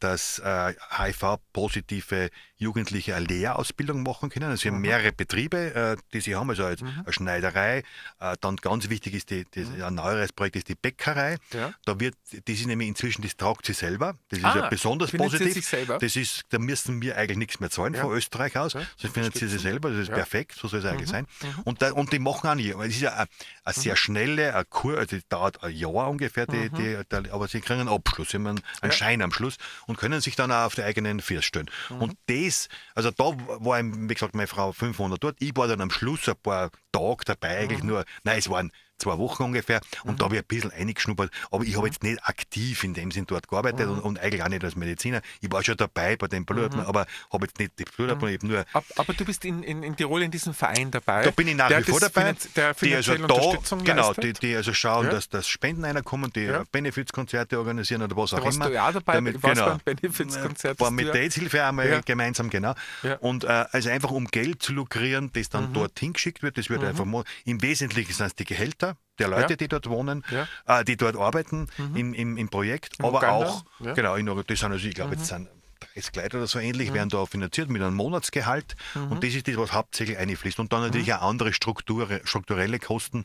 dass 0.01 0.39
äh, 0.41 0.75
HIV-positive 0.99 2.31
Jugendliche 2.57 3.15
eine 3.17 3.25
Lehrausbildung 3.27 4.03
machen 4.03 4.29
können. 4.29 4.51
Also 4.51 4.63
sie 4.63 4.69
haben 4.69 4.81
mehrere 4.81 5.13
Betriebe, 5.13 5.75
äh, 5.75 5.97
die 6.13 6.21
sie 6.21 6.35
haben, 6.37 6.51
also 6.51 6.65
als, 6.67 6.83
eine 6.83 7.05
Schneiderei. 7.13 7.83
Äh, 8.21 8.37
dann 8.41 8.57
ganz 8.57 8.91
wichtig 8.91 9.15
ist 9.15 9.31
die, 9.31 9.47
das, 9.55 9.69
ein 9.83 9.95
neueres 9.95 10.33
Projekt 10.33 10.57
ist 10.57 10.69
die 10.69 10.75
Bäckerei. 10.75 11.39
Ja. 11.55 11.73
Da 11.87 11.99
wird, 11.99 12.15
das 12.33 12.41
ist 12.57 12.67
nämlich 12.67 12.89
inzwischen, 12.89 13.23
das 13.23 13.37
tragt 13.37 13.65
sie 13.65 13.73
selber. 13.73 14.17
Das 14.29 14.41
ist 14.41 14.45
Ah, 14.45 14.57
ja 14.57 14.69
besonders 14.69 15.11
finanziert 15.11 15.41
positiv. 15.43 15.55
sich 15.65 15.67
selber? 15.67 15.99
Das 15.99 16.17
ist, 16.17 16.43
da 16.51 16.59
müssen 16.59 17.01
wir 17.01 17.17
eigentlich 17.17 17.39
nichts 17.39 17.61
mehr 17.61 17.71
zahlen 17.71 17.95
Ja. 17.95 18.03
von 18.03 18.13
Österreich 18.13 18.57
aus. 18.59 18.75
Ja, 18.75 18.83
Das 19.01 19.11
finanziert 19.11 19.51
sie 19.51 19.59
selber, 19.59 19.91
das 19.91 20.01
ist. 20.01 20.11
Mhm. 20.11 20.15
perfekt, 20.15 20.57
so 20.61 20.69
soll 20.69 20.81
es 20.81 20.85
eigentlich 20.85 21.09
sein. 21.09 21.27
Und, 21.65 21.81
da, 21.81 21.93
und 21.93 22.13
die 22.13 22.19
machen 22.19 22.51
auch 22.51 22.55
nicht. 22.55 22.75
Es 22.75 22.89
ist 22.89 23.01
ja 23.01 23.15
eine, 23.15 23.27
eine 23.65 23.75
sehr 23.75 23.97
schnelle, 23.97 24.55
eine 24.55 24.65
Kur, 24.67 24.99
also 24.99 25.17
die 25.17 25.23
dauert 25.31 25.63
ein 25.63 25.75
Jahr 25.75 26.11
ungefähr, 26.11 26.47
die, 26.47 26.69
Mhm. 26.71 26.75
die, 26.75 26.99
die, 27.23 27.31
aber 27.31 27.49
sie 27.49 27.61
kriegen 27.61 27.81
einen 27.81 27.89
Abschluss, 27.89 28.29
sie 28.31 28.37
haben 28.37 28.47
einen, 28.49 28.61
einen 28.83 28.93
Schein 28.93 29.23
am 29.23 29.33
Schluss 29.33 29.57
und 29.87 29.99
können 29.99 30.21
sich 30.21 30.37
dann 30.37 30.53
auch 30.53 30.67
auf 30.67 30.75
die 30.75 30.83
eigenen 30.83 31.21
Füße 31.21 31.43
stellen. 31.43 31.71
Mhm. 31.91 31.97
Und 32.03 32.15
das, 32.27 32.69
also 32.95 33.11
da 33.11 33.25
war, 33.25 33.83
wie 33.83 34.15
gesagt, 34.15 34.35
meine 34.35 34.47
Frau 34.47 34.73
500 34.73 35.23
dort, 35.23 35.37
ich 35.41 35.57
war 35.57 35.69
dann 35.69 35.81
am 35.81 35.91
Schluss 35.91 36.29
ein 36.29 36.37
paar 36.43 36.71
Tage 36.93 37.25
dabei, 37.25 37.55
Mhm. 37.57 37.63
eigentlich 37.63 37.83
nur, 37.83 38.05
nein, 38.25 38.39
es 38.39 38.49
waren 38.49 38.73
zwei 39.01 39.19
Wochen 39.19 39.43
ungefähr 39.45 39.81
und 40.05 40.21
da 40.21 40.27
habe 40.27 40.37
ich 40.37 40.43
ein 40.43 40.47
bisschen 40.47 40.71
eingeschnuppert, 40.73 41.31
aber 41.51 41.65
ich 41.65 41.77
habe 41.77 41.87
jetzt 41.89 42.03
nicht 42.03 42.23
aktiv 42.25 42.85
in 42.85 42.95
dem 42.95 43.11
Sinn 43.11 43.27
dort 43.27 43.49
gearbeitet 43.49 43.87
Mhm. 43.87 43.93
und, 43.95 44.01
und 44.01 44.19
eigentlich 44.21 44.43
auch 44.43 44.49
nicht 44.49 44.63
als 44.65 44.77
Mediziner. 44.77 45.21
Ich 45.41 45.51
war 45.51 45.65
schon 45.65 45.77
dabei 45.77 46.17
bei 46.17 46.27
den 46.29 46.45
Blutabnahmen, 46.45 46.87
aber 46.87 47.07
habe 47.33 47.47
jetzt 47.47 47.59
nicht 47.59 47.79
die 47.79 47.85
Blutabnahmen, 47.85 48.35
ich 48.35 48.41
habe 48.43 48.47
nur 48.53 48.65
Ab, 48.73 48.85
aber 48.97 49.13
du 49.15 49.25
bist 49.25 49.45
in, 49.45 49.63
in, 49.63 49.83
in 49.83 49.97
Tirol 49.97 50.23
in 50.23 50.31
diesem 50.31 50.55
Verein 50.55 50.91
dabei. 50.91 51.23
da 51.25 51.31
bin 51.31 51.49
ich 51.49 51.55
nach 51.57 51.71
wie 51.71 51.83
vor 51.83 52.01
dabei. 52.01 52.35
Der 52.57 52.75
die 52.75 52.95
also 52.95 53.15
da, 53.17 53.77
genau, 53.85 54.13
die, 54.15 54.33
die 54.35 54.55
also 54.57 54.73
schauen, 54.75 55.07
Ja. 55.07 55.13
dass, 55.13 55.29
dass 55.29 55.49
Spenden 55.49 55.85
reinkommen, 55.85 56.33
die 56.33 56.43
Ja. 56.43 56.65
Benefizkonzerte 56.71 57.59
organisieren 57.59 58.03
oder 58.03 58.17
was 58.17 58.31
Da 58.31 58.39
auch 58.39 58.45
warst 58.45 58.57
immer. 58.57 58.67
du 58.69 58.75
ja 58.75 58.93
dabei, 58.93 59.15
Damit, 59.15 59.43
warst 59.43 59.55
genau. 59.63 59.79
beim 59.85 59.97
Benefizkonzert, 59.97 60.79
War 60.81 60.91
mit 60.91 61.07
der 61.09 61.15
AIDS-Hilfe 61.23 61.65
einmal 61.65 61.89
Ja. 61.89 62.01
gemeinsam, 62.01 62.51
genau. 62.51 62.75
Und 63.21 63.45
äh, 63.45 63.65
also 63.73 63.89
einfach 63.91 64.11
um 64.11 64.27
Geld 64.27 64.63
zu 64.63 64.73
lukrieren, 64.73 65.31
das 65.33 65.49
Mhm. 65.49 65.53
dann 65.53 65.73
dorthin 65.73 66.13
geschickt 66.13 66.43
wird, 66.43 66.59
das 66.59 66.69
wird 66.71 66.85
einfach 66.85 67.05
mo- 67.05 67.25
im 67.45 67.63
Wesentlichen 67.63 68.13
sind 68.13 68.27
es 68.27 68.35
die 68.35 68.45
Gehälter 68.45 68.90
der 69.19 69.29
Leute, 69.29 69.51
Ja. 69.53 69.57
die 69.57 69.69
dort 69.69 69.89
wohnen, 69.89 70.25
Ja. 70.31 70.47
äh, 70.67 70.85
die 70.85 70.97
dort 70.97 71.17
arbeiten 71.17 71.69
im, 71.95 72.15
im, 72.15 72.37
im 72.37 72.49
Projekt, 72.49 72.99
In 72.99 73.05
aber 73.05 73.19
Uganda, 73.19 73.47
auch, 73.47 73.65
ja. 73.81 73.91
Mhm. 73.91 73.95
genau, 73.95 74.15
in, 74.17 74.27
das 74.27 74.59
sind 74.61 74.73
also, 74.73 74.87
ich 74.87 74.95
glaube, 74.95 75.15
jetzt 75.15 75.27
sind 75.27 75.49
30 75.95 76.15
Leute 76.17 76.37
oder 76.39 76.47
so 76.47 76.59
ähnlich, 76.59 76.93
werden 76.93 77.09
da 77.09 77.25
finanziert 77.27 77.69
mit 77.71 77.81
einem 77.83 77.95
Monatsgehalt 77.97 78.77
Mhm. 78.95 79.13
und 79.13 79.25
das 79.25 79.35
ist 79.35 79.49
das, 79.49 79.57
was 79.57 79.73
hauptsächlich 79.73 80.19
einfließt. 80.19 80.59
Und 80.61 80.73
dann 80.73 80.83
natürlich 80.83 81.13
auch 81.15 81.23
andere 81.23 81.53
Strukture, 81.53 82.21
strukturelle 82.25 82.79
Kosten. 82.79 83.25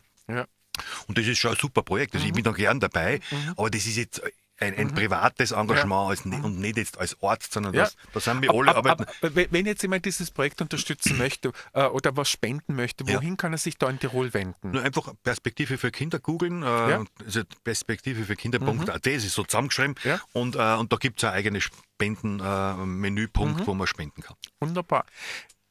Und 1.07 1.18
das 1.18 1.26
ist 1.26 1.38
schon 1.38 1.51
ein 1.51 1.57
super 1.57 1.84
Projekt. 1.84 2.16
Also 2.16 2.26
ich 2.28 2.34
bin 2.34 2.43
da 2.43 2.51
gern 2.51 2.80
dabei, 2.82 3.20
aber 3.55 3.70
das 3.70 3.86
ist 3.86 3.95
jetzt 3.97 4.22
ein, 4.58 4.74
ein 4.78 4.93
privates 4.93 5.51
Engagement 5.51 6.10
als, 6.12 6.24
ne- 6.26 6.41
und 6.41 6.60
nicht 6.60 6.78
jetzt 6.78 6.97
als 6.97 7.18
Arzt, 7.22 7.51
sondern 7.51 7.74
Ja. 7.74 7.84
das, 7.84 7.95
da 8.14 8.20
sind 8.22 8.41
wir 8.41 8.51
alle 8.51 8.72
Ab- 8.72 8.78
ab- 8.86 8.86
arbeiten. 9.01 9.03
ab- 9.03 9.47
wenn- 9.51 9.66
jetzt 9.66 9.82
jemand 9.82 10.06
dieses 10.06 10.32
Projekt 10.32 10.62
unterstützen 10.62 11.18
möchte 11.18 11.51
äh, 11.74 11.84
oder 11.86 12.16
was 12.16 12.30
spenden 12.30 12.76
möchte, 12.76 13.03
Ja. 13.03 13.16
wohin 13.18 13.36
kann 13.36 13.51
er 13.53 13.58
sich 13.58 13.78
da 13.78 13.89
in 13.89 13.99
Tirol 13.99 14.34
wenden? 14.34 14.72
Nur 14.72 14.82
einfach 14.82 15.14
Perspektive 15.24 15.78
für 15.78 15.91
Kinder 15.91 16.20
googeln, 16.20 16.64
äh, 16.64 16.66
Ja. 16.66 16.99
Mhm. 16.99 17.08
also 17.26 17.41
Perspektive 17.66 18.24
für 18.24 18.36
Kinder.at, 18.36 19.06
das 19.06 19.24
ist 19.26 19.34
so 19.34 19.43
zusammengeschrieben. 19.43 19.95
Ja. 20.03 20.22
Und, 20.34 20.56
äh, 20.56 20.76
und 20.76 20.91
da 20.93 20.97
gibt 20.97 21.18
es 21.22 21.26
ein 21.26 21.34
eigenes 21.34 21.64
Spenden-Menüpunkt, 21.64 23.62
Mhm. 23.62 23.68
wo 23.68 23.74
man 23.74 23.88
spenden 23.88 24.22
kann. 24.22 24.36
Wunderbar. 24.60 25.06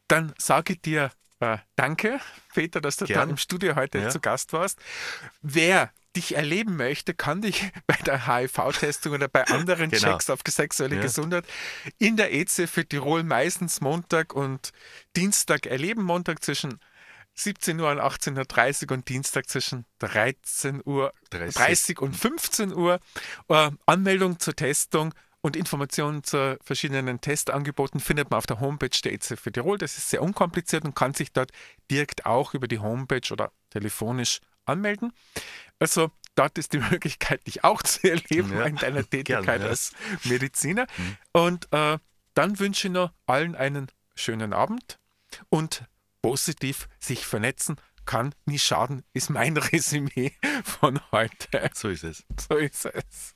Dann 0.08 0.34
sage 0.38 0.74
ich 0.74 0.80
dir 0.82 1.10
äh, 1.40 1.58
danke, 1.76 2.20
Peter, 2.54 2.80
dass 2.80 2.96
du 2.96 3.06
Gern. 3.06 3.26
da 3.28 3.30
im 3.32 3.36
Studio 3.36 3.74
heute 3.74 3.98
Ja. 3.98 4.08
zu 4.08 4.20
Gast 4.20 4.52
warst. 4.52 4.78
Wer 5.42 5.90
dich 6.16 6.34
erleben 6.36 6.76
möchte, 6.76 7.14
kann 7.14 7.42
dich 7.42 7.70
bei 7.86 7.96
der 8.06 8.26
HIV-Testung 8.26 9.12
oder 9.12 9.28
bei 9.28 9.44
anderen 9.46 9.90
Genau. 9.90 10.12
Checks 10.12 10.30
auf 10.30 10.40
sexuelle 10.46 10.96
Ja. 10.96 11.02
Gesundheit 11.02 11.44
in 11.98 12.16
der 12.16 12.32
EZ 12.32 12.70
für 12.70 12.86
Tirol 12.86 13.22
meistens 13.22 13.80
Montag 13.80 14.34
und 14.34 14.70
Dienstag 15.16 15.66
erleben. 15.66 16.02
Montag 16.02 16.42
zwischen 16.42 16.80
17 17.34 17.80
Uhr 17.80 17.90
und 17.90 17.98
18.30 17.98 18.84
Uhr 18.90 18.92
und 18.96 19.08
Dienstag 19.08 19.48
zwischen 19.48 19.84
13 19.98 20.82
Uhr 20.84 21.12
30. 21.30 21.54
30 21.54 22.00
und 22.00 22.16
15 22.16 22.72
Uhr. 22.72 23.00
Äh, 23.48 23.70
Anmeldung 23.86 24.38
zur 24.38 24.54
Testung 24.54 25.12
und 25.40 25.56
Informationen 25.56 26.22
zu 26.22 26.56
verschiedenen 26.62 27.20
Testangeboten 27.20 28.00
findet 28.00 28.30
man 28.30 28.38
auf 28.38 28.46
der 28.46 28.60
Homepage 28.60 28.96
der 29.02 29.12
EZ 29.12 29.34
für 29.38 29.52
Tirol. 29.52 29.78
Das 29.78 29.98
ist 29.98 30.10
sehr 30.10 30.22
unkompliziert 30.22 30.84
und 30.84 30.94
kann 30.94 31.12
sich 31.12 31.32
dort 31.32 31.50
direkt 31.90 32.24
auch 32.24 32.54
über 32.54 32.68
die 32.68 32.78
Homepage 32.78 33.30
oder 33.32 33.52
telefonisch 33.70 34.40
anmelden. 34.66 35.12
Also 35.78 36.10
dort 36.34 36.58
ist 36.58 36.72
die 36.72 36.78
Möglichkeit, 36.90 37.46
dich 37.46 37.64
auch 37.64 37.82
zu 37.82 38.08
erleben 38.10 38.52
Ja, 38.52 38.64
in 38.64 38.76
deiner 38.76 39.02
Tätigkeit 39.08 39.44
gerne, 39.44 39.58
ja. 39.58 39.58
Mhm. 39.58 39.70
als 39.70 39.92
Mediziner. 40.24 40.86
Und 41.32 41.72
äh, 41.72 41.98
dann 42.34 42.58
wünsche 42.58 42.88
ich 42.88 42.92
noch 42.92 43.12
allen 43.26 43.54
einen 43.54 43.88
schönen 44.14 44.52
Abend 44.52 44.98
und 45.48 45.84
positiv 46.22 46.88
sich 46.98 47.26
vernetzen 47.26 47.76
kann 48.06 48.34
nie 48.44 48.58
schaden, 48.58 49.02
ist 49.12 49.30
mein 49.30 49.56
Resümee 49.72 50.32
von 50.62 51.00
heute. 51.12 51.70
So 51.74 51.88
ist 51.88 52.04
es. 52.04 52.24
So 52.38 52.56
ist 52.56 52.84
es. 52.86 53.34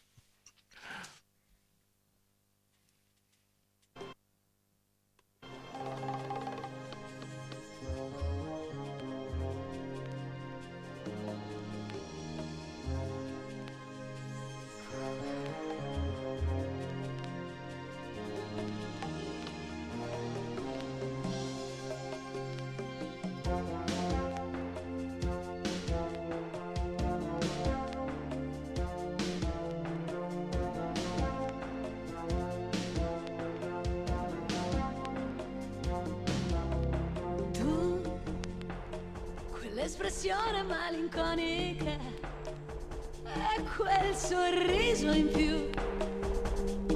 Quel 43.78 44.12
sorriso 44.12 45.12
in 45.12 45.28
più. 45.30 45.70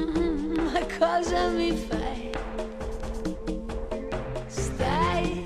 Mm, 0.02 0.54
ma 0.58 0.80
cosa 0.98 1.46
mi 1.50 1.70
fai? 1.76 2.30
Stai 4.46 5.44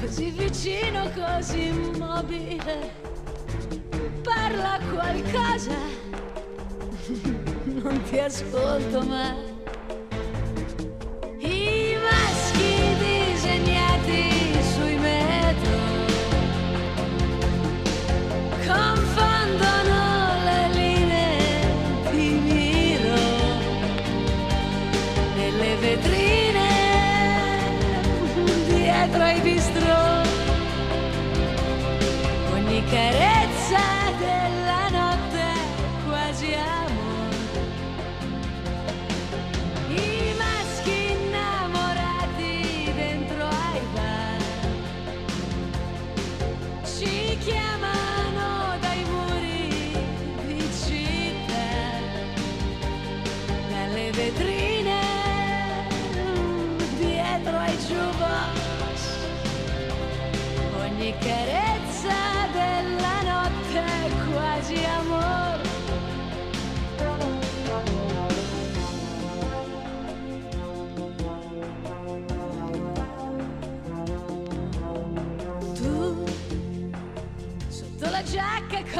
così 0.00 0.30
vicino, 0.30 1.10
così 1.10 1.66
immobile. 1.66 3.06
Parla 4.22 4.78
qualcosa, 4.92 5.76
non 7.64 8.00
ti 8.02 8.18
ascolto 8.20 9.00
mai. 9.02 9.57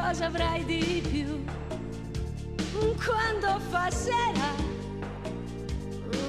Cosa 0.08 0.24
avrai 0.24 0.64
di 0.64 1.02
più? 1.10 1.44
Quando 3.04 3.60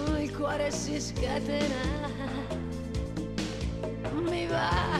oh, 0.10 0.18
il 0.18 0.36
cuore 0.36 0.70
si 0.70 1.00
scatena. 1.00 2.10
Mi 4.22 4.48
va 4.48 5.00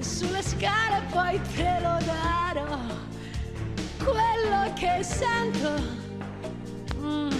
sulle 0.00 0.40
scale 0.40 1.02
poi 1.10 1.40
te 1.56 1.80
lo 1.80 1.98
darò. 2.06 2.78
Quello 3.98 4.72
che 4.74 5.02
sento, 5.02 5.82
mm, 6.96 7.30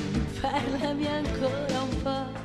parlami 0.41 1.07
ancora 1.07 1.81
un 1.81 2.03
po'. 2.03 2.40